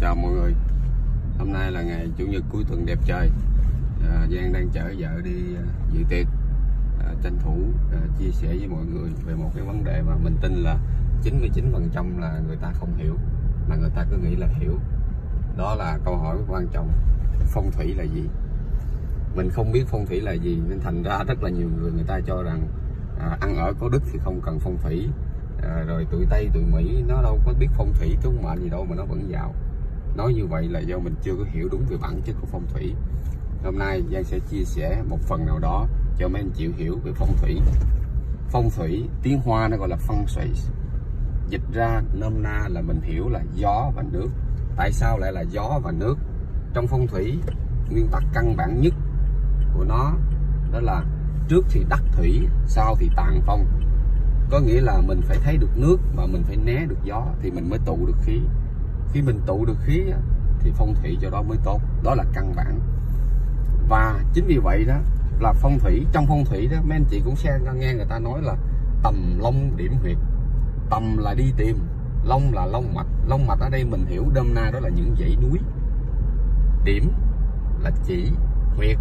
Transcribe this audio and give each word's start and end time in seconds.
chào 0.00 0.14
mọi 0.14 0.32
người. 0.32 0.54
Hôm 1.38 1.52
nay 1.52 1.72
là 1.72 1.82
ngày 1.82 2.08
chủ 2.16 2.26
nhật 2.26 2.42
cuối 2.52 2.64
tuần 2.68 2.86
đẹp 2.86 2.98
trời. 3.04 3.30
À, 4.10 4.26
Giang 4.30 4.52
đang 4.52 4.68
chở 4.72 4.94
vợ 4.98 5.20
đi 5.24 5.54
à, 5.56 5.64
dự 5.92 6.00
tiệc. 6.08 6.26
À, 7.00 7.14
tranh 7.22 7.38
thủ 7.44 7.56
à, 7.92 8.00
chia 8.18 8.30
sẻ 8.30 8.48
với 8.48 8.68
mọi 8.68 8.84
người 8.84 9.10
về 9.26 9.34
một 9.34 9.50
cái 9.54 9.64
vấn 9.64 9.84
đề 9.84 10.02
mà 10.02 10.16
mình 10.16 10.36
tin 10.40 10.52
là 10.52 10.78
99 11.22 11.70
phần 11.72 11.88
trăm 11.92 12.18
là 12.18 12.40
người 12.46 12.56
ta 12.56 12.72
không 12.74 12.96
hiểu 12.96 13.16
mà 13.68 13.76
người 13.76 13.90
ta 13.94 14.04
cứ 14.10 14.16
nghĩ 14.16 14.36
là 14.36 14.46
hiểu. 14.46 14.78
Đó 15.56 15.74
là 15.74 15.98
câu 16.04 16.16
hỏi 16.16 16.36
quan 16.48 16.66
trọng 16.72 16.88
phong 17.46 17.70
thủy 17.72 17.94
là 17.94 18.04
gì? 18.04 18.28
Mình 19.34 19.50
không 19.50 19.72
biết 19.72 19.84
phong 19.86 20.06
thủy 20.06 20.20
là 20.20 20.32
gì 20.32 20.60
nên 20.68 20.80
thành 20.80 21.02
ra 21.02 21.22
rất 21.28 21.42
là 21.42 21.50
nhiều 21.50 21.68
người 21.80 21.92
người 21.92 22.04
ta 22.06 22.20
cho 22.26 22.42
rằng 22.42 22.68
à, 23.20 23.36
ăn 23.40 23.56
ở 23.56 23.72
có 23.80 23.88
đức 23.88 24.02
thì 24.12 24.18
không 24.24 24.40
cần 24.44 24.58
phong 24.60 24.78
thủy. 24.82 25.08
À, 25.62 25.84
rồi 25.86 26.06
tụi 26.10 26.26
tây 26.30 26.50
tụi 26.54 26.62
mỹ 26.62 27.02
nó 27.08 27.22
đâu 27.22 27.40
có 27.46 27.52
biết 27.58 27.68
phong 27.74 27.92
thủy 27.94 28.16
tướng 28.22 28.42
mệnh 28.42 28.62
gì 28.62 28.68
đâu 28.68 28.86
mà 28.90 28.96
nó 28.96 29.04
vẫn 29.04 29.30
giàu 29.30 29.54
nói 30.16 30.34
như 30.34 30.46
vậy 30.46 30.68
là 30.68 30.80
do 30.80 30.98
mình 30.98 31.14
chưa 31.22 31.34
có 31.38 31.44
hiểu 31.52 31.68
đúng 31.72 31.84
về 31.88 31.96
bản 31.96 32.20
chất 32.24 32.36
của 32.40 32.46
phong 32.50 32.66
thủy. 32.72 32.94
Hôm 33.64 33.78
nay 33.78 34.02
Giang 34.12 34.24
sẽ 34.24 34.38
chia 34.38 34.64
sẻ 34.64 35.02
một 35.08 35.18
phần 35.20 35.46
nào 35.46 35.58
đó 35.58 35.86
cho 36.18 36.28
mấy 36.28 36.42
anh 36.42 36.50
chịu 36.50 36.72
hiểu 36.76 36.98
về 37.04 37.12
phong 37.14 37.36
thủy. 37.36 37.60
Phong 38.48 38.70
thủy, 38.70 39.08
tiếng 39.22 39.40
hoa 39.40 39.68
nó 39.68 39.76
gọi 39.76 39.88
là 39.88 39.96
phong 40.00 40.26
thủy. 40.34 40.50
Dịch 41.48 41.62
ra 41.72 42.02
nôm 42.14 42.42
na 42.42 42.68
là 42.68 42.80
mình 42.80 43.00
hiểu 43.02 43.28
là 43.28 43.40
gió 43.54 43.90
và 43.96 44.02
nước. 44.12 44.28
Tại 44.76 44.92
sao 44.92 45.18
lại 45.18 45.32
là 45.32 45.40
gió 45.40 45.80
và 45.84 45.92
nước? 45.92 46.14
Trong 46.74 46.86
phong 46.86 47.06
thủy, 47.06 47.38
nguyên 47.90 48.08
tắc 48.08 48.22
căn 48.34 48.56
bản 48.56 48.80
nhất 48.80 48.94
của 49.74 49.84
nó 49.84 50.12
đó 50.72 50.80
là 50.80 51.04
trước 51.48 51.64
thì 51.70 51.84
đắc 51.88 52.02
thủy, 52.12 52.48
sau 52.66 52.96
thì 52.98 53.10
tàn 53.16 53.40
phong. 53.46 53.66
Có 54.50 54.60
nghĩa 54.60 54.80
là 54.80 55.00
mình 55.06 55.20
phải 55.22 55.38
thấy 55.44 55.56
được 55.56 55.70
nước 55.76 55.96
mà 56.14 56.26
mình 56.26 56.42
phải 56.42 56.56
né 56.56 56.86
được 56.88 56.98
gió 57.04 57.26
thì 57.42 57.50
mình 57.50 57.70
mới 57.70 57.78
tụ 57.84 58.06
được 58.06 58.16
khí 58.22 58.40
khi 59.14 59.22
mình 59.22 59.40
tụ 59.46 59.64
được 59.64 59.76
khí 59.84 60.02
thì 60.60 60.72
phong 60.74 60.94
thủy 60.94 61.18
cho 61.22 61.30
đó 61.30 61.42
mới 61.42 61.58
tốt. 61.64 61.80
Đó 62.02 62.14
là 62.14 62.24
căn 62.32 62.52
bản. 62.56 62.80
Và 63.88 64.20
chính 64.32 64.44
vì 64.46 64.58
vậy 64.58 64.84
đó 64.84 64.96
là 65.40 65.52
phong 65.52 65.78
thủy 65.78 66.06
trong 66.12 66.26
phong 66.28 66.44
thủy 66.44 66.68
đó 66.72 66.76
mấy 66.84 66.96
anh 66.96 67.04
chị 67.10 67.22
cũng 67.24 67.36
sẽ 67.36 67.58
nghe 67.74 67.94
người 67.94 68.06
ta 68.08 68.18
nói 68.18 68.42
là 68.42 68.56
tầm 69.02 69.38
long 69.38 69.76
điểm 69.76 69.92
huyệt. 70.02 70.16
Tầm 70.90 71.18
là 71.18 71.34
đi 71.34 71.52
tìm 71.56 71.78
long 72.24 72.54
là 72.54 72.66
long 72.66 72.94
mạch. 72.94 73.06
Long 73.26 73.46
mạch 73.46 73.60
ở 73.60 73.68
đây 73.68 73.84
mình 73.84 74.06
hiểu 74.06 74.24
đâm 74.34 74.54
na 74.54 74.70
đó 74.72 74.80
là 74.80 74.88
những 74.88 75.16
dãy 75.20 75.36
núi. 75.42 75.58
Điểm 76.84 77.12
là 77.80 77.90
chỉ 78.04 78.28
huyệt 78.76 78.96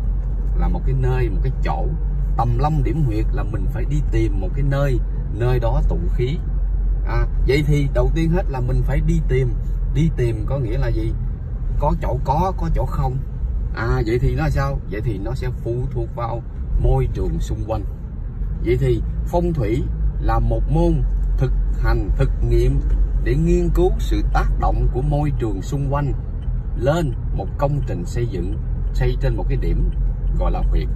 là 0.59 0.67
một 0.67 0.81
cái 0.85 0.95
nơi 0.99 1.29
một 1.29 1.39
cái 1.43 1.51
chỗ. 1.63 1.88
Tầm 2.38 2.57
long 2.59 2.83
điểm 2.83 3.03
huyệt 3.05 3.25
là 3.31 3.43
mình 3.43 3.66
phải 3.73 3.85
đi 3.85 4.01
tìm 4.11 4.41
một 4.41 4.49
cái 4.55 4.63
nơi 4.69 4.99
nơi 5.33 5.59
đó 5.59 5.81
tụ 5.89 5.97
khí. 6.16 6.38
À, 7.07 7.25
vậy 7.47 7.63
thì 7.67 7.88
đầu 7.93 8.11
tiên 8.16 8.29
hết 8.31 8.43
là 8.49 8.59
mình 8.59 8.81
phải 8.85 9.01
đi 9.01 9.21
tìm 9.27 9.53
đi 9.94 10.09
tìm 10.17 10.45
có 10.45 10.59
nghĩa 10.59 10.77
là 10.77 10.88
gì? 10.88 11.13
Có 11.80 11.94
chỗ 12.02 12.17
có 12.23 12.53
có 12.58 12.69
chỗ 12.75 12.86
không. 12.86 13.17
À 13.75 14.02
vậy 14.05 14.19
thì 14.19 14.35
nó 14.35 14.50
sao? 14.50 14.80
Vậy 14.91 15.02
thì 15.02 15.17
nó 15.17 15.33
sẽ 15.33 15.50
phụ 15.63 15.75
thuộc 15.91 16.16
vào 16.16 16.41
môi 16.80 17.08
trường 17.13 17.39
xung 17.39 17.63
quanh. 17.67 17.83
Vậy 18.66 18.77
thì 18.80 19.02
phong 19.27 19.53
thủy 19.53 19.83
là 20.22 20.39
một 20.39 20.61
môn 20.69 21.02
thực 21.38 21.52
hành, 21.83 22.09
thực 22.17 22.30
nghiệm 22.50 22.80
để 23.23 23.35
nghiên 23.35 23.69
cứu 23.69 23.91
sự 24.00 24.22
tác 24.33 24.59
động 24.59 24.88
của 24.94 25.02
môi 25.02 25.31
trường 25.39 25.61
xung 25.61 25.94
quanh 25.94 26.13
lên 26.80 27.13
một 27.33 27.47
công 27.57 27.81
trình 27.88 28.05
xây 28.05 28.28
dựng 28.28 28.57
xây 28.94 29.17
trên 29.22 29.35
một 29.35 29.45
cái 29.50 29.57
điểm 29.61 29.89
gọi 30.39 30.52
là 30.52 30.59
huyệt. 30.69 30.88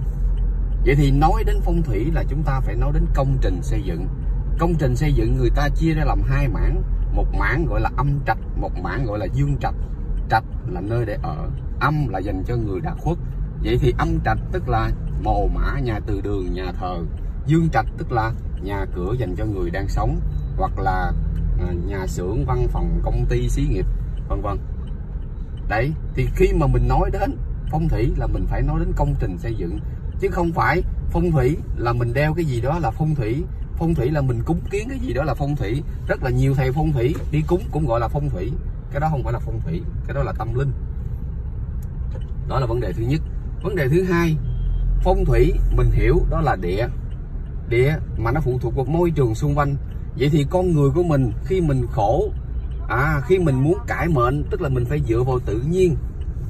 Vậy 0.84 0.94
thì 0.94 1.10
nói 1.10 1.44
đến 1.46 1.56
phong 1.62 1.82
thủy 1.82 2.10
là 2.14 2.24
chúng 2.28 2.42
ta 2.42 2.60
phải 2.60 2.74
nói 2.74 2.92
đến 2.94 3.06
công 3.14 3.38
trình 3.40 3.62
xây 3.62 3.82
dựng. 3.82 4.06
Công 4.58 4.74
trình 4.74 4.96
xây 4.96 5.12
dựng 5.12 5.36
người 5.36 5.50
ta 5.50 5.68
chia 5.68 5.94
ra 5.94 6.04
làm 6.04 6.22
hai 6.22 6.48
mảng 6.48 6.82
một 7.12 7.26
mảng 7.38 7.66
gọi 7.66 7.80
là 7.80 7.90
âm 7.96 8.20
trạch, 8.26 8.38
một 8.56 8.72
mảng 8.82 9.06
gọi 9.06 9.18
là 9.18 9.26
dương 9.34 9.56
trạch. 9.60 9.74
Trạch 10.30 10.44
là 10.68 10.80
nơi 10.80 11.06
để 11.06 11.18
ở, 11.22 11.48
âm 11.80 12.08
là 12.08 12.18
dành 12.18 12.42
cho 12.46 12.56
người 12.56 12.80
đã 12.80 12.94
khuất. 12.98 13.18
Vậy 13.64 13.78
thì 13.80 13.94
âm 13.98 14.20
trạch 14.24 14.38
tức 14.52 14.68
là 14.68 14.90
mồ 15.22 15.46
mã 15.54 15.78
nhà 15.80 16.00
từ 16.06 16.20
đường, 16.20 16.54
nhà 16.54 16.72
thờ. 16.80 16.98
Dương 17.46 17.68
trạch 17.72 17.86
tức 17.98 18.12
là 18.12 18.32
nhà 18.62 18.84
cửa 18.94 19.14
dành 19.18 19.34
cho 19.36 19.44
người 19.44 19.70
đang 19.70 19.88
sống, 19.88 20.20
hoặc 20.56 20.78
là 20.78 21.12
à, 21.60 21.72
nhà 21.86 22.06
xưởng, 22.06 22.44
văn 22.44 22.66
phòng, 22.68 23.00
công 23.04 23.26
ty, 23.28 23.48
xí 23.48 23.66
nghiệp, 23.70 23.86
vân 24.28 24.40
vân. 24.40 24.58
Đấy, 25.68 25.92
thì 26.14 26.28
khi 26.36 26.52
mà 26.52 26.66
mình 26.66 26.88
nói 26.88 27.10
đến 27.12 27.36
phong 27.70 27.88
thủy 27.88 28.12
là 28.16 28.26
mình 28.26 28.46
phải 28.46 28.62
nói 28.62 28.80
đến 28.80 28.92
công 28.96 29.14
trình 29.20 29.38
xây 29.38 29.54
dựng, 29.54 29.78
chứ 30.20 30.28
không 30.30 30.52
phải 30.52 30.82
phong 31.10 31.30
thủy 31.30 31.56
là 31.76 31.92
mình 31.92 32.12
đeo 32.12 32.34
cái 32.34 32.44
gì 32.44 32.60
đó 32.60 32.78
là 32.78 32.90
phong 32.90 33.14
thủy 33.14 33.44
phong 33.78 33.94
thủy 33.94 34.10
là 34.10 34.20
mình 34.20 34.42
cúng 34.42 34.60
kiến 34.70 34.88
cái 34.88 34.98
gì 34.98 35.12
đó 35.12 35.24
là 35.24 35.34
phong 35.34 35.56
thủy. 35.56 35.82
Rất 36.08 36.22
là 36.22 36.30
nhiều 36.30 36.54
thầy 36.54 36.72
phong 36.72 36.92
thủy 36.92 37.14
đi 37.30 37.42
cúng 37.46 37.62
cũng 37.70 37.86
gọi 37.86 38.00
là 38.00 38.08
phong 38.08 38.30
thủy. 38.30 38.52
Cái 38.90 39.00
đó 39.00 39.08
không 39.10 39.22
phải 39.22 39.32
là 39.32 39.38
phong 39.38 39.60
thủy, 39.60 39.82
cái 40.06 40.14
đó 40.14 40.22
là 40.22 40.32
tâm 40.32 40.54
linh. 40.54 40.72
Đó 42.48 42.60
là 42.60 42.66
vấn 42.66 42.80
đề 42.80 42.92
thứ 42.92 43.02
nhất. 43.02 43.20
Vấn 43.62 43.76
đề 43.76 43.88
thứ 43.88 44.02
hai, 44.02 44.36
phong 45.02 45.24
thủy 45.24 45.52
mình 45.76 45.90
hiểu 45.90 46.20
đó 46.30 46.40
là 46.40 46.56
địa. 46.56 46.88
Địa 47.68 47.96
mà 48.16 48.32
nó 48.32 48.40
phụ 48.40 48.58
thuộc 48.58 48.76
vào 48.76 48.84
môi 48.84 49.10
trường 49.10 49.34
xung 49.34 49.58
quanh. 49.58 49.76
Vậy 50.18 50.28
thì 50.32 50.46
con 50.50 50.72
người 50.72 50.90
của 50.94 51.02
mình 51.02 51.32
khi 51.44 51.60
mình 51.60 51.86
khổ 51.86 52.32
à 52.88 53.20
khi 53.26 53.38
mình 53.38 53.62
muốn 53.62 53.78
cải 53.86 54.08
mệnh, 54.08 54.44
tức 54.50 54.60
là 54.60 54.68
mình 54.68 54.84
phải 54.84 55.00
dựa 55.08 55.22
vào 55.22 55.38
tự 55.38 55.62
nhiên. 55.70 55.96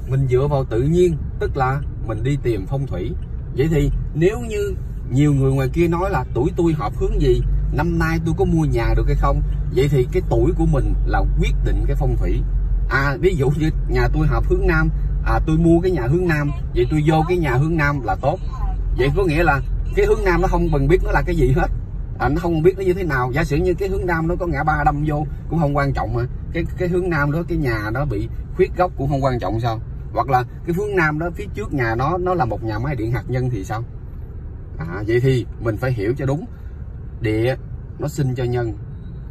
Mình 0.09 0.27
dựa 0.27 0.47
vào 0.47 0.65
tự 0.65 0.81
nhiên, 0.81 1.17
tức 1.39 1.57
là 1.57 1.81
mình 2.07 2.23
đi 2.23 2.37
tìm 2.43 2.65
phong 2.67 2.87
thủy. 2.87 3.11
Vậy 3.57 3.67
thì 3.71 3.91
nếu 4.15 4.39
như 4.39 4.73
nhiều 5.11 5.33
người 5.33 5.51
ngoài 5.51 5.69
kia 5.73 5.87
nói 5.87 6.09
là 6.09 6.25
tuổi 6.33 6.51
tôi 6.57 6.73
hợp 6.73 6.93
hướng 6.95 7.21
gì? 7.21 7.41
Năm 7.73 7.99
nay 7.99 8.19
tôi 8.25 8.35
có 8.37 8.45
mua 8.45 8.65
nhà 8.65 8.93
được 8.95 9.03
hay 9.07 9.15
không? 9.15 9.41
Vậy 9.75 9.87
thì 9.91 10.07
cái 10.11 10.21
tuổi 10.29 10.51
của 10.57 10.65
mình 10.65 10.93
là 11.05 11.23
quyết 11.39 11.53
định 11.65 11.83
cái 11.87 11.95
phong 11.99 12.15
thủy. 12.17 12.41
À 12.89 13.17
ví 13.19 13.35
dụ 13.35 13.49
như 13.49 13.69
nhà 13.89 14.07
tôi 14.13 14.27
hợp 14.27 14.43
hướng 14.49 14.67
nam 14.67 14.89
à 15.25 15.39
tôi 15.47 15.57
mua 15.57 15.79
cái 15.79 15.91
nhà 15.91 16.07
hướng 16.07 16.27
nam 16.27 16.51
vậy 16.75 16.85
tôi 16.91 17.03
vô 17.07 17.23
cái 17.27 17.37
nhà 17.37 17.53
hướng 17.53 17.77
nam 17.77 18.01
là 18.03 18.15
tốt. 18.15 18.39
Vậy 18.97 19.09
có 19.17 19.23
nghĩa 19.23 19.43
là 19.43 19.61
cái 19.95 20.05
hướng 20.05 20.23
nam 20.25 20.41
nó 20.41 20.47
không 20.47 20.69
cần 20.71 20.87
biết 20.87 20.97
nó 21.03 21.11
là 21.11 21.21
cái 21.21 21.35
gì 21.35 21.51
hết. 21.55 21.67
À, 22.19 22.29
nó 22.29 22.35
không 22.41 22.61
biết 22.63 22.77
nó 22.77 22.83
như 22.83 22.93
thế 22.93 23.03
nào. 23.03 23.31
Giả 23.33 23.43
sử 23.43 23.57
như 23.57 23.73
cái 23.73 23.89
hướng 23.89 24.05
nam 24.05 24.27
nó 24.27 24.35
có 24.35 24.47
ngã 24.47 24.63
ba 24.63 24.83
đâm 24.85 25.03
vô 25.07 25.25
cũng 25.49 25.59
không 25.59 25.77
quan 25.77 25.93
trọng 25.93 26.13
mà. 26.13 26.23
Cái 26.53 26.63
cái 26.77 26.87
hướng 26.87 27.09
nam 27.09 27.31
đó 27.31 27.43
cái 27.47 27.57
nhà 27.57 27.89
nó 27.93 28.05
bị 28.05 28.27
khuyết 28.55 28.71
góc 28.77 28.91
cũng 28.97 29.09
không 29.09 29.23
quan 29.23 29.39
trọng 29.39 29.59
sao? 29.59 29.79
Hoặc 30.13 30.29
là 30.29 30.43
cái 30.65 30.75
hướng 30.75 30.95
nam 30.95 31.19
đó 31.19 31.29
phía 31.35 31.45
trước 31.53 31.73
nhà 31.73 31.95
nó 31.95 32.17
nó 32.17 32.33
là 32.33 32.45
một 32.45 32.63
nhà 32.63 32.79
máy 32.79 32.95
điện 32.95 33.11
hạt 33.11 33.23
nhân 33.27 33.49
thì 33.49 33.63
sao? 33.63 33.83
À, 34.79 35.03
vậy 35.07 35.19
thì 35.19 35.45
mình 35.59 35.77
phải 35.77 35.91
hiểu 35.91 36.13
cho 36.17 36.25
đúng. 36.25 36.45
Địa 37.21 37.55
nó 37.99 38.07
sinh 38.07 38.35
cho 38.35 38.43
nhân 38.43 38.73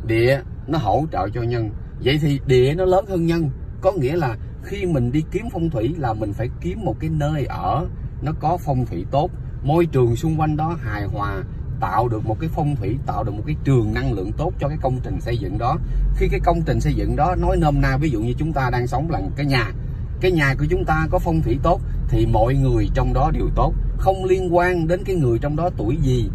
địa 0.07 0.41
nó 0.67 0.79
hỗ 0.79 1.07
trợ 1.13 1.29
cho 1.35 1.43
nhân. 1.43 1.71
Vậy 2.05 2.19
thì 2.23 2.41
địa 2.47 2.75
nó 2.75 2.85
lớn 2.85 3.05
hơn 3.09 3.27
nhân. 3.27 3.51
Có 3.81 3.93
nghĩa 3.93 4.17
là 4.17 4.37
khi 4.63 4.87
mình 4.87 5.13
đi 5.13 5.25
kiếm 5.31 5.47
phong 5.53 5.71
thủy 5.71 5.95
là 5.99 6.13
mình 6.13 6.33
phải 6.33 6.49
kiếm 6.61 6.79
một 6.85 6.97
cái 7.01 7.11
nơi 7.11 7.47
ở 7.47 7.87
nó 8.23 8.33
có 8.41 8.57
phong 8.57 8.87
thủy 8.87 9.05
tốt. 9.11 9.31
Môi 9.63 9.87
trường 9.87 10.17
xung 10.17 10.41
quanh 10.41 10.57
đó 10.57 10.79
hài 10.83 11.05
hòa 11.05 11.43
tạo 11.81 12.09
được 12.09 12.27
một 12.27 12.37
cái 12.41 12.51
phong 12.53 12.77
thủy 12.77 12.97
tạo 13.07 13.25
được 13.25 13.33
một 13.33 13.43
cái 13.47 13.57
trường 13.65 13.95
năng 13.95 14.13
lượng 14.13 14.33
tốt 14.33 14.53
cho 14.61 14.69
cái 14.69 14.79
công 14.83 15.01
trình 15.05 15.21
xây 15.21 15.39
dựng 15.39 15.59
đó. 15.59 15.79
Khi 16.17 16.29
cái 16.29 16.41
công 16.45 16.63
trình 16.67 16.81
xây 16.81 16.95
dựng 16.95 17.17
đó 17.17 17.35
nói 17.39 17.57
nôm 17.57 17.81
na 17.81 17.97
ví 17.97 18.11
dụ 18.11 18.21
như 18.21 18.33
chúng 18.39 18.53
ta 18.53 18.71
đang 18.73 18.87
sống 18.87 19.11
là 19.11 19.21
cái 19.37 19.47
nhà 19.47 19.73
cái 20.21 20.33
nhà 20.33 20.55
của 20.59 20.65
chúng 20.71 20.85
ta 20.85 21.07
có 21.11 21.19
phong 21.19 21.43
thủy 21.43 21.59
tốt 21.63 21.81
thì 22.09 22.27
mọi 22.27 22.55
người 22.55 22.89
trong 22.95 23.13
đó 23.15 23.31
đều 23.35 23.49
tốt. 23.55 23.73
Không 23.99 24.25
liên 24.25 24.57
quan 24.57 24.89
đến 24.89 25.05
cái 25.05 25.17
người 25.17 25.39
trong 25.39 25.57
đó 25.57 25.71
tuổi 25.77 25.97
gì. 26.03 26.31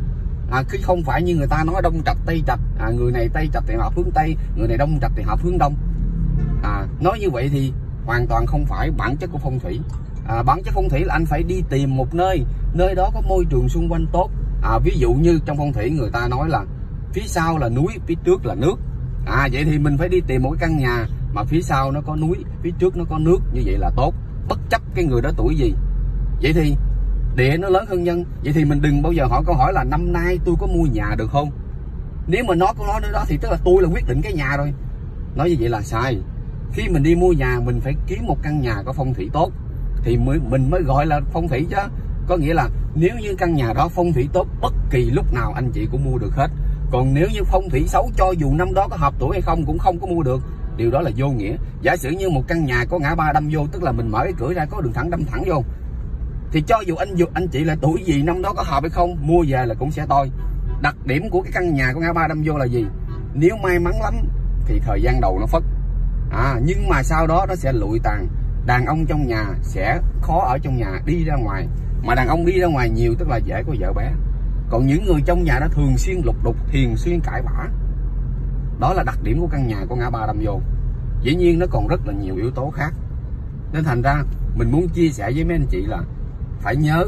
À, 0.51 0.63
chứ 0.71 0.77
không 0.81 1.03
phải 1.03 1.23
như 1.23 1.35
người 1.35 1.47
ta 1.47 1.63
nói 1.63 1.81
đông 1.81 2.01
trạch 2.05 2.17
tây 2.25 2.43
trạch. 2.47 2.59
À, 2.79 2.89
người 2.89 3.11
này 3.11 3.29
tây 3.33 3.49
trạch 3.53 3.63
thì 3.67 3.75
hợp 3.75 3.95
hướng 3.95 4.11
tây 4.11 4.35
người 4.55 4.67
này 4.67 4.77
đông 4.77 4.99
trạch 5.01 5.11
thì 5.15 5.23
hợp 5.23 5.39
hướng 5.43 5.57
đông. 5.57 5.75
À, 6.63 6.85
nói 6.99 7.19
như 7.19 7.29
vậy 7.29 7.49
thì 7.53 7.73
hoàn 8.05 8.27
toàn 8.27 8.45
không 8.45 8.65
phải 8.65 8.91
bản 8.91 9.17
chất 9.17 9.29
của 9.31 9.39
phong 9.43 9.59
thủy. 9.59 9.79
À, 10.27 10.43
bản 10.43 10.63
chất 10.63 10.73
phong 10.73 10.89
thủy 10.89 11.03
là 11.05 11.13
anh 11.13 11.25
phải 11.25 11.43
đi 11.43 11.61
tìm 11.69 11.95
một 11.95 12.15
nơi 12.15 12.43
nơi 12.73 12.95
đó 12.95 13.09
có 13.13 13.21
môi 13.21 13.45
trường 13.49 13.69
xung 13.69 13.89
quanh 13.89 14.05
tốt. 14.11 14.29
À, 14.63 14.79
ví 14.83 14.91
dụ 14.97 15.13
như 15.13 15.39
trong 15.45 15.57
phong 15.57 15.73
thủy 15.73 15.89
người 15.89 16.09
ta 16.13 16.27
nói 16.27 16.49
là 16.49 16.65
phía 17.13 17.27
sau 17.27 17.57
là 17.57 17.69
núi 17.69 17.93
phía 18.07 18.15
trước 18.23 18.45
là 18.45 18.55
nước. 18.55 18.75
À 19.25 19.47
vậy 19.51 19.65
thì 19.65 19.79
mình 19.79 19.97
phải 19.97 20.09
đi 20.09 20.21
tìm 20.27 20.43
một 20.43 20.49
cái 20.51 20.69
căn 20.69 20.77
nhà 20.77 21.07
mà 21.33 21.43
phía 21.43 21.61
sau 21.61 21.91
nó 21.91 22.01
có 22.01 22.15
núi, 22.15 22.37
phía 22.61 22.71
trước 22.79 22.97
nó 22.97 23.03
có 23.09 23.19
nước, 23.19 23.37
như 23.53 23.61
vậy 23.65 23.77
là 23.77 23.91
tốt. 23.95 24.13
Bất 24.47 24.59
chấp 24.69 24.81
cái 24.95 25.05
người 25.05 25.21
đó 25.21 25.29
tuổi 25.37 25.55
gì. 25.55 25.73
Vậy 26.41 26.53
thì 26.53 26.75
địa 27.35 27.57
nó 27.57 27.69
lớn 27.69 27.85
hơn 27.89 28.03
nhân, 28.03 28.25
vậy 28.43 28.53
thì 28.53 28.65
mình 28.65 28.81
đừng 28.81 29.01
bao 29.01 29.11
giờ 29.11 29.25
hỏi 29.25 29.43
câu 29.45 29.55
hỏi 29.55 29.73
là 29.73 29.83
năm 29.83 30.13
nay 30.13 30.39
tôi 30.45 30.55
có 30.59 30.67
mua 30.67 30.83
nhà 30.83 31.15
được 31.17 31.29
không? 31.31 31.51
Nếu 32.27 32.43
mà 32.47 32.55
nó 32.55 32.73
có 32.77 32.87
nói 32.87 33.11
đó 33.13 33.23
thì 33.27 33.37
tức 33.41 33.51
là 33.51 33.57
tôi 33.65 33.81
là 33.81 33.89
quyết 33.89 34.07
định 34.07 34.21
cái 34.21 34.33
nhà 34.33 34.57
rồi. 34.57 34.73
Nói 35.35 35.49
như 35.49 35.55
vậy 35.59 35.69
là 35.69 35.81
sai. 35.81 36.21
Khi 36.73 36.89
mình 36.89 37.03
đi 37.03 37.15
mua 37.15 37.31
nhà, 37.31 37.59
mình 37.65 37.79
phải 37.79 37.93
kiếm 38.07 38.25
một 38.25 38.37
căn 38.43 38.61
nhà 38.61 38.83
có 38.85 38.93
phong 38.93 39.13
thủy 39.13 39.29
tốt, 39.33 39.51
thì 40.03 40.17
mới, 40.17 40.39
mình 40.39 40.69
mới 40.69 40.81
gọi 40.81 41.05
là 41.05 41.19
phong 41.33 41.47
thủy 41.47 41.67
chứ. 41.69 41.77
Có 42.27 42.37
nghĩa 42.37 42.53
là 42.53 42.69
nếu 42.95 43.11
như 43.21 43.35
căn 43.37 43.53
nhà 43.53 43.73
đó 43.73 43.89
phong 43.91 44.13
thủy 44.13 44.29
tốt, 44.33 44.47
bất 44.61 44.73
kỳ 44.89 45.11
lúc 45.11 45.33
nào 45.33 45.53
anh 45.55 45.71
chị 45.71 45.87
cũng 45.91 46.03
mua 46.03 46.17
được 46.17 46.35
hết. 46.35 46.47
Còn 46.91 47.13
nếu 47.13 47.27
như 47.33 47.43
phong 47.43 47.69
thủy 47.69 47.83
xấu 47.87 48.11
cho 48.17 48.31
dù 48.31 48.53
năm 48.53 48.73
đó 48.73 48.87
có 48.89 48.97
hợp 48.97 49.13
tuổi 49.19 49.29
hay 49.31 49.41
không 49.41 49.65
cũng 49.65 49.77
không 49.77 49.99
có 49.99 50.07
mua 50.07 50.23
được 50.23 50.41
điều 50.77 50.91
đó 50.91 51.01
là 51.01 51.11
vô 51.15 51.29
nghĩa. 51.29 51.55
Giả 51.81 51.97
sử 51.97 52.09
như 52.09 52.29
một 52.29 52.43
căn 52.47 52.65
nhà 52.65 52.85
có 52.89 52.99
ngã 52.99 53.15
ba 53.15 53.31
đâm 53.33 53.49
vô 53.51 53.67
tức 53.71 53.83
là 53.83 53.91
mình 53.91 54.11
mở 54.11 54.19
cái 54.23 54.33
cửa 54.37 54.53
ra 54.53 54.65
có 54.65 54.81
đường 54.81 54.93
thẳng 54.93 55.09
đâm 55.09 55.25
thẳng 55.25 55.43
vô 55.47 55.63
thì 56.53 56.61
cho 56.67 56.79
dù 56.85 56.95
anh 56.95 57.15
dù 57.15 57.25
anh 57.33 57.47
chị 57.47 57.63
là 57.63 57.75
tuổi 57.81 58.03
gì 58.05 58.23
năm 58.23 58.41
đó 58.41 58.53
có 58.53 58.63
hợp 58.63 58.83
hay 58.83 58.89
không 58.89 59.17
mua 59.21 59.43
về 59.47 59.65
là 59.65 59.75
cũng 59.75 59.91
sẽ 59.91 60.05
tôi 60.09 60.31
đặc 60.83 60.95
điểm 61.05 61.29
của 61.29 61.41
cái 61.41 61.51
căn 61.51 61.73
nhà 61.73 61.91
có 61.93 61.99
ngã 61.99 62.13
ba 62.13 62.27
đâm 62.27 62.41
vô 62.45 62.57
là 62.57 62.65
gì? 62.65 62.85
Nếu 63.33 63.57
may 63.63 63.79
mắn 63.79 63.93
lắm 64.01 64.13
thì 64.65 64.79
thời 64.79 65.01
gian 65.01 65.21
đầu 65.21 65.37
nó 65.39 65.45
phất. 65.45 65.63
À, 66.31 66.55
nhưng 66.63 66.87
mà 66.89 67.03
sau 67.03 67.27
đó 67.27 67.45
nó 67.49 67.55
sẽ 67.55 67.73
lụi 67.73 67.99
tàn. 68.03 68.27
Đàn 68.65 68.85
ông 68.85 69.05
trong 69.05 69.27
nhà 69.27 69.45
sẽ 69.61 69.99
khó 70.21 70.45
ở 70.47 70.57
trong 70.63 70.77
nhà 70.77 70.99
đi 71.05 71.23
ra 71.23 71.35
ngoài. 71.35 71.67
Mà 72.03 72.15
đàn 72.15 72.27
ông 72.27 72.45
đi 72.45 72.59
ra 72.59 72.67
ngoài 72.67 72.89
nhiều 72.89 73.15
tức 73.19 73.27
là 73.27 73.37
dễ 73.37 73.63
có 73.67 73.73
vợ 73.79 73.93
bé. 73.93 74.11
Còn 74.69 74.87
những 74.87 75.05
người 75.05 75.21
trong 75.25 75.43
nhà 75.43 75.59
đó 75.59 75.67
thường 75.71 75.97
xuyên 75.97 76.21
lục 76.23 76.35
đục 76.43 76.55
thường 76.71 76.97
xuyên 76.97 77.19
cãi 77.19 77.41
vã 77.41 77.67
đó 78.83 78.93
là 78.93 79.03
đặc 79.03 79.19
điểm 79.23 79.39
của 79.39 79.47
căn 79.47 79.67
nhà 79.67 79.85
của 79.89 79.95
ngã 79.95 80.09
ba 80.09 80.25
đâm 80.27 80.39
vô 80.43 80.61
dĩ 81.21 81.35
nhiên 81.35 81.59
nó 81.59 81.65
còn 81.71 81.87
rất 81.87 82.07
là 82.07 82.13
nhiều 82.13 82.35
yếu 82.35 82.51
tố 82.51 82.69
khác. 82.69 82.93
Nên 83.73 83.83
thành 83.83 84.01
ra, 84.01 84.23
mình 84.55 84.71
muốn 84.71 84.89
chia 84.89 85.09
sẻ 85.09 85.31
với 85.35 85.43
mấy 85.43 85.55
anh 85.55 85.65
chị 85.69 85.81
là 85.81 86.01
phải 86.59 86.75
nhớ, 86.75 87.05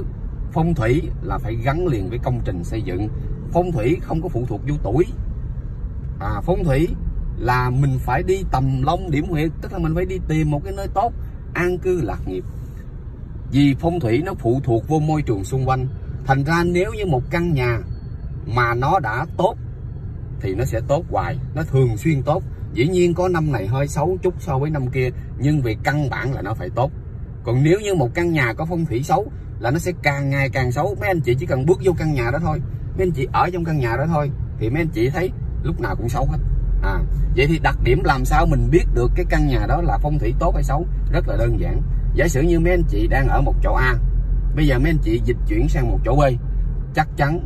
phong 0.51 0.73
thủy 0.73 1.09
là 1.21 1.37
phải 1.37 1.55
gắn 1.55 1.87
liền 1.87 2.09
với 2.09 2.19
công 2.19 2.41
trình 2.45 2.63
xây 2.63 2.81
dựng. 2.81 3.07
Phong 3.51 3.71
thủy 3.71 3.97
không 4.01 4.21
có 4.21 4.29
phụ 4.29 4.45
thuộc 4.45 4.61
vô 4.67 4.75
tuổi. 4.83 5.05
À 6.19 6.41
phong 6.43 6.63
thủy 6.63 6.87
là 7.37 7.69
mình 7.69 7.99
phải 7.99 8.23
đi 8.23 8.43
tầm 8.51 8.81
long 8.83 9.11
điểm 9.11 9.25
huyệt, 9.29 9.51
tức 9.61 9.73
là 9.73 9.79
mình 9.79 9.95
phải 9.95 10.05
đi 10.05 10.19
tìm 10.27 10.51
một 10.51 10.61
cái 10.63 10.73
nơi 10.77 10.87
tốt, 10.93 11.13
an 11.53 11.77
cư 11.77 12.01
lạc 12.01 12.27
nghiệp. 12.27 12.43
Vì 13.51 13.75
phong 13.79 13.99
thủy 13.99 14.21
nó 14.25 14.33
phụ 14.33 14.61
thuộc 14.63 14.87
vô 14.87 14.99
môi 14.99 15.21
trường 15.21 15.43
xung 15.43 15.69
quanh. 15.69 15.87
Thành 16.25 16.43
ra 16.43 16.63
nếu 16.63 16.93
như 16.93 17.05
một 17.05 17.21
căn 17.29 17.53
nhà 17.53 17.79
mà 18.45 18.73
nó 18.73 18.99
đã 18.99 19.25
tốt 19.37 19.55
thì 20.41 20.55
nó 20.55 20.65
sẽ 20.65 20.81
tốt 20.87 21.05
hoài, 21.09 21.37
nó 21.55 21.63
thường 21.63 21.97
xuyên 21.97 22.23
tốt. 22.23 22.43
Dĩ 22.73 22.87
nhiên 22.87 23.13
có 23.13 23.27
năm 23.27 23.51
này 23.51 23.67
hơi 23.67 23.87
xấu 23.87 24.17
chút 24.21 24.33
so 24.39 24.57
với 24.57 24.69
năm 24.69 24.87
kia, 24.87 25.09
nhưng 25.37 25.61
về 25.61 25.75
căn 25.83 26.09
bản 26.09 26.33
là 26.33 26.41
nó 26.41 26.53
phải 26.53 26.69
tốt. 26.75 26.91
Còn 27.43 27.63
nếu 27.63 27.79
như 27.79 27.95
một 27.95 28.09
căn 28.13 28.31
nhà 28.31 28.53
có 28.53 28.65
phong 28.69 28.85
thủy 28.85 29.03
xấu 29.03 29.31
là 29.59 29.71
nó 29.71 29.79
sẽ 29.79 29.91
càng 30.03 30.29
ngày 30.29 30.49
càng 30.49 30.71
xấu. 30.71 30.95
Mấy 30.99 31.09
anh 31.09 31.21
chị 31.21 31.35
chỉ 31.39 31.45
cần 31.45 31.65
bước 31.65 31.79
vô 31.83 31.93
căn 31.97 32.13
nhà 32.13 32.31
đó 32.31 32.39
thôi. 32.41 32.61
Mấy 32.97 33.07
anh 33.07 33.11
chị 33.11 33.27
ở 33.31 33.49
trong 33.53 33.63
căn 33.63 33.77
nhà 33.77 33.95
đó 33.97 34.05
thôi, 34.07 34.31
thì 34.59 34.69
mấy 34.69 34.81
anh 34.81 34.89
chị 34.93 35.09
thấy 35.09 35.31
lúc 35.63 35.81
nào 35.81 35.95
cũng 35.95 36.09
xấu 36.09 36.25
hết. 36.25 36.37
À 36.83 36.99
vậy 37.35 37.47
thì 37.47 37.59
đặc 37.59 37.77
điểm 37.83 38.01
làm 38.03 38.25
sao 38.25 38.45
mình 38.45 38.67
biết 38.71 38.85
được 38.93 39.11
cái 39.15 39.25
căn 39.29 39.47
nhà 39.47 39.65
đó 39.67 39.81
là 39.81 39.97
phong 40.01 40.19
thủy 40.19 40.33
tốt 40.39 40.53
hay 40.53 40.63
xấu? 40.63 40.85
Rất 41.11 41.27
là 41.27 41.35
đơn 41.37 41.59
giản. 41.59 41.81
Giả 42.15 42.27
sử 42.27 42.41
như 42.41 42.59
mấy 42.59 42.71
anh 42.71 42.83
chị 42.89 43.07
đang 43.07 43.27
ở 43.27 43.41
một 43.41 43.55
chỗ 43.63 43.73
A, 43.73 43.95
bây 44.55 44.67
giờ 44.67 44.79
mấy 44.79 44.89
anh 44.89 44.97
chị 45.03 45.21
dịch 45.25 45.37
chuyển 45.47 45.69
sang 45.69 45.91
một 45.91 45.99
chỗ 46.05 46.15
B, 46.15 46.21
chắc 46.95 47.07
chắn 47.17 47.39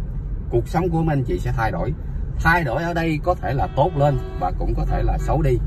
cuộc 0.50 0.68
sống 0.68 0.90
của 0.90 1.04
mấy 1.04 1.16
anh 1.16 1.24
chị 1.24 1.40
sẽ 1.40 1.54
thay 1.58 1.72
đổi 1.72 1.94
thay 2.40 2.64
đổi 2.64 2.84
ở 2.84 2.94
đây 2.94 3.20
có 3.24 3.36
thể 3.36 3.54
là 3.54 3.68
tốt 3.76 3.92
lên 3.98 4.18
và 4.40 4.52
cũng 4.60 4.74
có 4.76 4.86
thể 4.86 5.04
là 5.04 5.18
xấu 5.18 5.42
đi. 5.42 5.58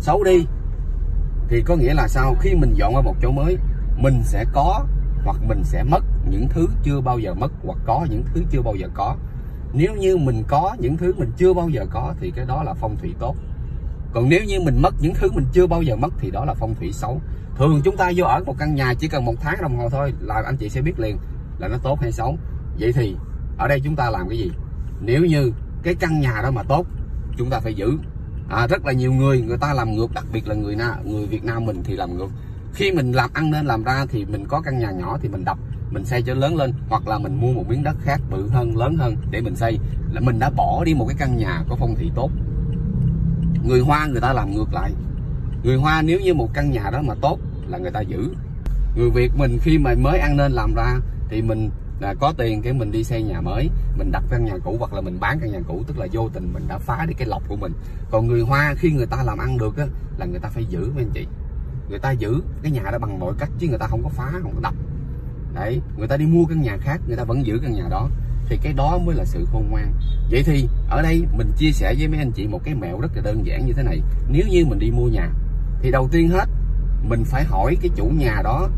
Xấu 0.00 0.24
đi 0.24 0.46
thì 1.48 1.62
có 1.66 1.76
nghĩa 1.76 1.94
là 1.94 2.08
sao? 2.08 2.34
Khi 2.40 2.54
mình 2.54 2.74
dọn 2.74 2.94
qua 2.94 3.02
một 3.02 3.14
chỗ 3.22 3.30
mới, 3.30 3.56
mình 3.96 4.22
sẽ 4.24 4.44
có 4.52 4.84
hoặc 5.24 5.36
mình 5.48 5.64
sẽ 5.64 5.82
mất 5.82 6.04
những 6.28 6.48
thứ 6.48 6.66
chưa 6.82 7.00
bao 7.00 7.18
giờ 7.18 7.34
mất 7.34 7.52
hoặc 7.64 7.78
có 7.86 8.06
những 8.10 8.24
thứ 8.34 8.42
chưa 8.50 8.62
bao 8.62 8.74
giờ 8.74 8.88
có. 8.94 9.16
Nếu 9.72 9.94
như 9.94 10.16
mình 10.16 10.42
có 10.48 10.76
những 10.78 10.96
thứ 10.96 11.14
mình 11.18 11.32
chưa 11.36 11.54
bao 11.54 11.68
giờ 11.68 11.86
có 11.90 12.14
thì 12.20 12.30
cái 12.30 12.44
đó 12.44 12.62
là 12.62 12.74
phong 12.74 12.96
thủy 12.96 13.14
tốt. 13.18 13.36
Còn 14.12 14.28
nếu 14.28 14.44
như 14.44 14.60
mình 14.60 14.82
mất 14.82 14.94
những 15.00 15.14
thứ 15.14 15.28
mình 15.32 15.44
chưa 15.52 15.66
bao 15.66 15.82
giờ 15.82 15.96
mất 15.96 16.12
thì 16.18 16.30
đó 16.30 16.44
là 16.44 16.54
phong 16.54 16.74
thủy 16.74 16.92
xấu. 16.92 17.20
Thường 17.56 17.80
chúng 17.84 17.96
ta 17.96 18.12
vô 18.16 18.24
ở 18.24 18.40
một 18.46 18.54
căn 18.58 18.74
nhà 18.74 18.94
chỉ 18.98 19.08
cần 19.08 19.24
một 19.24 19.34
tháng 19.40 19.62
đồng 19.62 19.76
hồ 19.76 19.88
thôi 19.90 20.12
là 20.20 20.42
anh 20.46 20.56
chị 20.56 20.68
sẽ 20.68 20.80
biết 20.80 21.00
liền 21.00 21.18
là 21.58 21.68
nó 21.68 21.76
tốt 21.82 22.00
hay 22.00 22.12
xấu. 22.12 22.38
Vậy 22.78 22.92
thì 22.92 23.16
ở 23.58 23.68
đây 23.68 23.80
chúng 23.80 23.96
ta 23.96 24.10
làm 24.10 24.28
cái 24.28 24.38
gì? 24.38 24.50
Nếu 25.00 25.24
như 25.24 25.52
cái 25.82 25.94
căn 25.94 26.20
nhà 26.20 26.40
đó 26.42 26.50
mà 26.50 26.62
tốt 26.62 26.86
chúng 27.36 27.50
ta 27.50 27.60
phải 27.60 27.74
giữ. 27.74 27.98
À, 28.48 28.66
rất 28.66 28.86
là 28.86 28.92
nhiều 28.92 29.12
người 29.12 29.40
người 29.40 29.58
ta 29.58 29.72
làm 29.72 29.94
ngược 29.94 30.14
đặc 30.14 30.24
biệt 30.32 30.48
là 30.48 30.54
người 30.54 30.76
na 30.76 30.96
người 31.04 31.26
Việt 31.26 31.44
Nam 31.44 31.64
mình 31.64 31.80
thì 31.84 31.96
làm 31.96 32.16
ngược. 32.16 32.28
Khi 32.74 32.92
mình 32.92 33.12
làm 33.12 33.30
ăn 33.32 33.50
nên 33.50 33.66
làm 33.66 33.84
ra 33.84 34.06
thì 34.08 34.24
mình 34.24 34.44
có 34.48 34.60
căn 34.60 34.78
nhà 34.78 34.90
nhỏ 34.90 35.18
thì 35.22 35.28
mình 35.28 35.44
đập 35.44 35.58
mình 35.90 36.04
xây 36.04 36.22
cho 36.22 36.34
lớn 36.34 36.56
lên 36.56 36.72
hoặc 36.88 37.08
là 37.08 37.18
mình 37.18 37.40
mua 37.40 37.52
một 37.52 37.64
miếng 37.68 37.82
đất 37.82 37.96
khác 38.00 38.20
bự 38.30 38.48
hơn 38.48 38.76
lớn 38.76 38.96
hơn 38.96 39.16
để 39.30 39.40
mình 39.40 39.56
xây. 39.56 39.78
Là 40.12 40.20
mình 40.20 40.38
đã 40.38 40.50
bỏ 40.50 40.84
đi 40.84 40.94
một 40.94 41.06
cái 41.08 41.16
căn 41.18 41.36
nhà 41.36 41.62
có 41.68 41.76
phong 41.80 41.94
thủy 41.94 42.10
tốt. 42.14 42.30
Người 43.64 43.80
Hoa 43.80 44.06
người 44.06 44.20
ta 44.20 44.32
làm 44.32 44.54
ngược 44.54 44.72
lại. 44.72 44.92
Người 45.62 45.76
Hoa 45.76 46.02
nếu 46.02 46.20
như 46.20 46.34
một 46.34 46.48
căn 46.54 46.70
nhà 46.70 46.90
đó 46.92 47.02
mà 47.02 47.14
tốt 47.20 47.38
là 47.68 47.78
người 47.78 47.90
ta 47.90 48.00
giữ. 48.00 48.28
Người 48.96 49.10
Việt 49.10 49.32
mình 49.36 49.58
khi 49.62 49.78
mà 49.78 49.94
mới 50.00 50.18
ăn 50.18 50.36
nên 50.36 50.52
làm 50.52 50.74
ra 50.74 50.96
thì 51.28 51.42
mình 51.42 51.70
là 52.00 52.14
có 52.14 52.32
tiền 52.38 52.62
cái 52.62 52.72
mình 52.72 52.92
đi 52.92 53.04
xây 53.04 53.22
nhà 53.22 53.40
mới, 53.40 53.70
mình 53.96 54.12
đặt 54.12 54.24
căn 54.30 54.44
nhà 54.44 54.54
cũ 54.64 54.76
hoặc 54.78 54.92
là 54.92 55.00
mình 55.00 55.20
bán 55.20 55.40
căn 55.40 55.52
nhà 55.52 55.60
cũ, 55.68 55.82
tức 55.86 55.98
là 55.98 56.06
vô 56.12 56.28
tình 56.32 56.52
mình 56.52 56.64
đã 56.68 56.78
phá 56.78 57.04
đi 57.08 57.14
cái 57.14 57.28
lọc 57.28 57.42
của 57.48 57.56
mình. 57.56 57.72
Còn 58.10 58.26
người 58.26 58.40
hoa 58.40 58.74
khi 58.78 58.90
người 58.90 59.06
ta 59.06 59.22
làm 59.22 59.38
ăn 59.38 59.58
được 59.58 59.76
á, 59.76 59.86
là 60.18 60.26
người 60.26 60.40
ta 60.40 60.48
phải 60.48 60.64
giữ, 60.64 60.90
mấy 60.94 61.04
anh 61.04 61.10
chị. 61.14 61.26
Người 61.88 61.98
ta 61.98 62.10
giữ 62.10 62.40
cái 62.62 62.72
nhà 62.72 62.82
đó 62.92 62.98
bằng 62.98 63.18
mọi 63.18 63.34
cách 63.38 63.50
chứ 63.58 63.68
người 63.68 63.78
ta 63.78 63.86
không 63.86 64.02
có 64.02 64.08
phá, 64.08 64.32
không 64.42 64.54
có 64.54 64.60
đập. 64.60 64.74
Đấy, 65.54 65.80
người 65.96 66.08
ta 66.08 66.16
đi 66.16 66.26
mua 66.26 66.44
căn 66.44 66.62
nhà 66.62 66.76
khác, 66.80 67.00
người 67.06 67.16
ta 67.16 67.24
vẫn 67.24 67.46
giữ 67.46 67.58
căn 67.62 67.72
nhà 67.72 67.84
đó. 67.90 68.08
Thì 68.48 68.58
cái 68.62 68.72
đó 68.72 68.98
mới 68.98 69.16
là 69.16 69.24
sự 69.24 69.46
khôn 69.52 69.66
ngoan. 69.70 69.92
Vậy 70.30 70.42
thì, 70.42 70.68
ở 70.88 71.02
đây 71.02 71.24
mình 71.36 71.50
chia 71.56 71.70
sẻ 71.72 71.94
với 71.98 72.08
mấy 72.08 72.18
anh 72.18 72.32
chị 72.32 72.46
một 72.46 72.60
cái 72.64 72.74
mẹo 72.74 73.00
rất 73.00 73.16
là 73.16 73.22
đơn 73.22 73.46
giản 73.46 73.66
như 73.66 73.72
thế 73.72 73.82
này. 73.82 74.00
Nếu 74.28 74.46
như 74.50 74.66
mình 74.66 74.78
đi 74.78 74.90
mua 74.90 75.08
nhà, 75.08 75.30
thì 75.82 75.90
đầu 75.90 76.08
tiên 76.12 76.28
hết, 76.28 76.48
mình 77.02 77.24
phải 77.24 77.44
hỏi 77.44 77.76
cái 77.82 77.90
chủ 77.96 78.04
nhà 78.04 78.40
đó, 78.44 78.68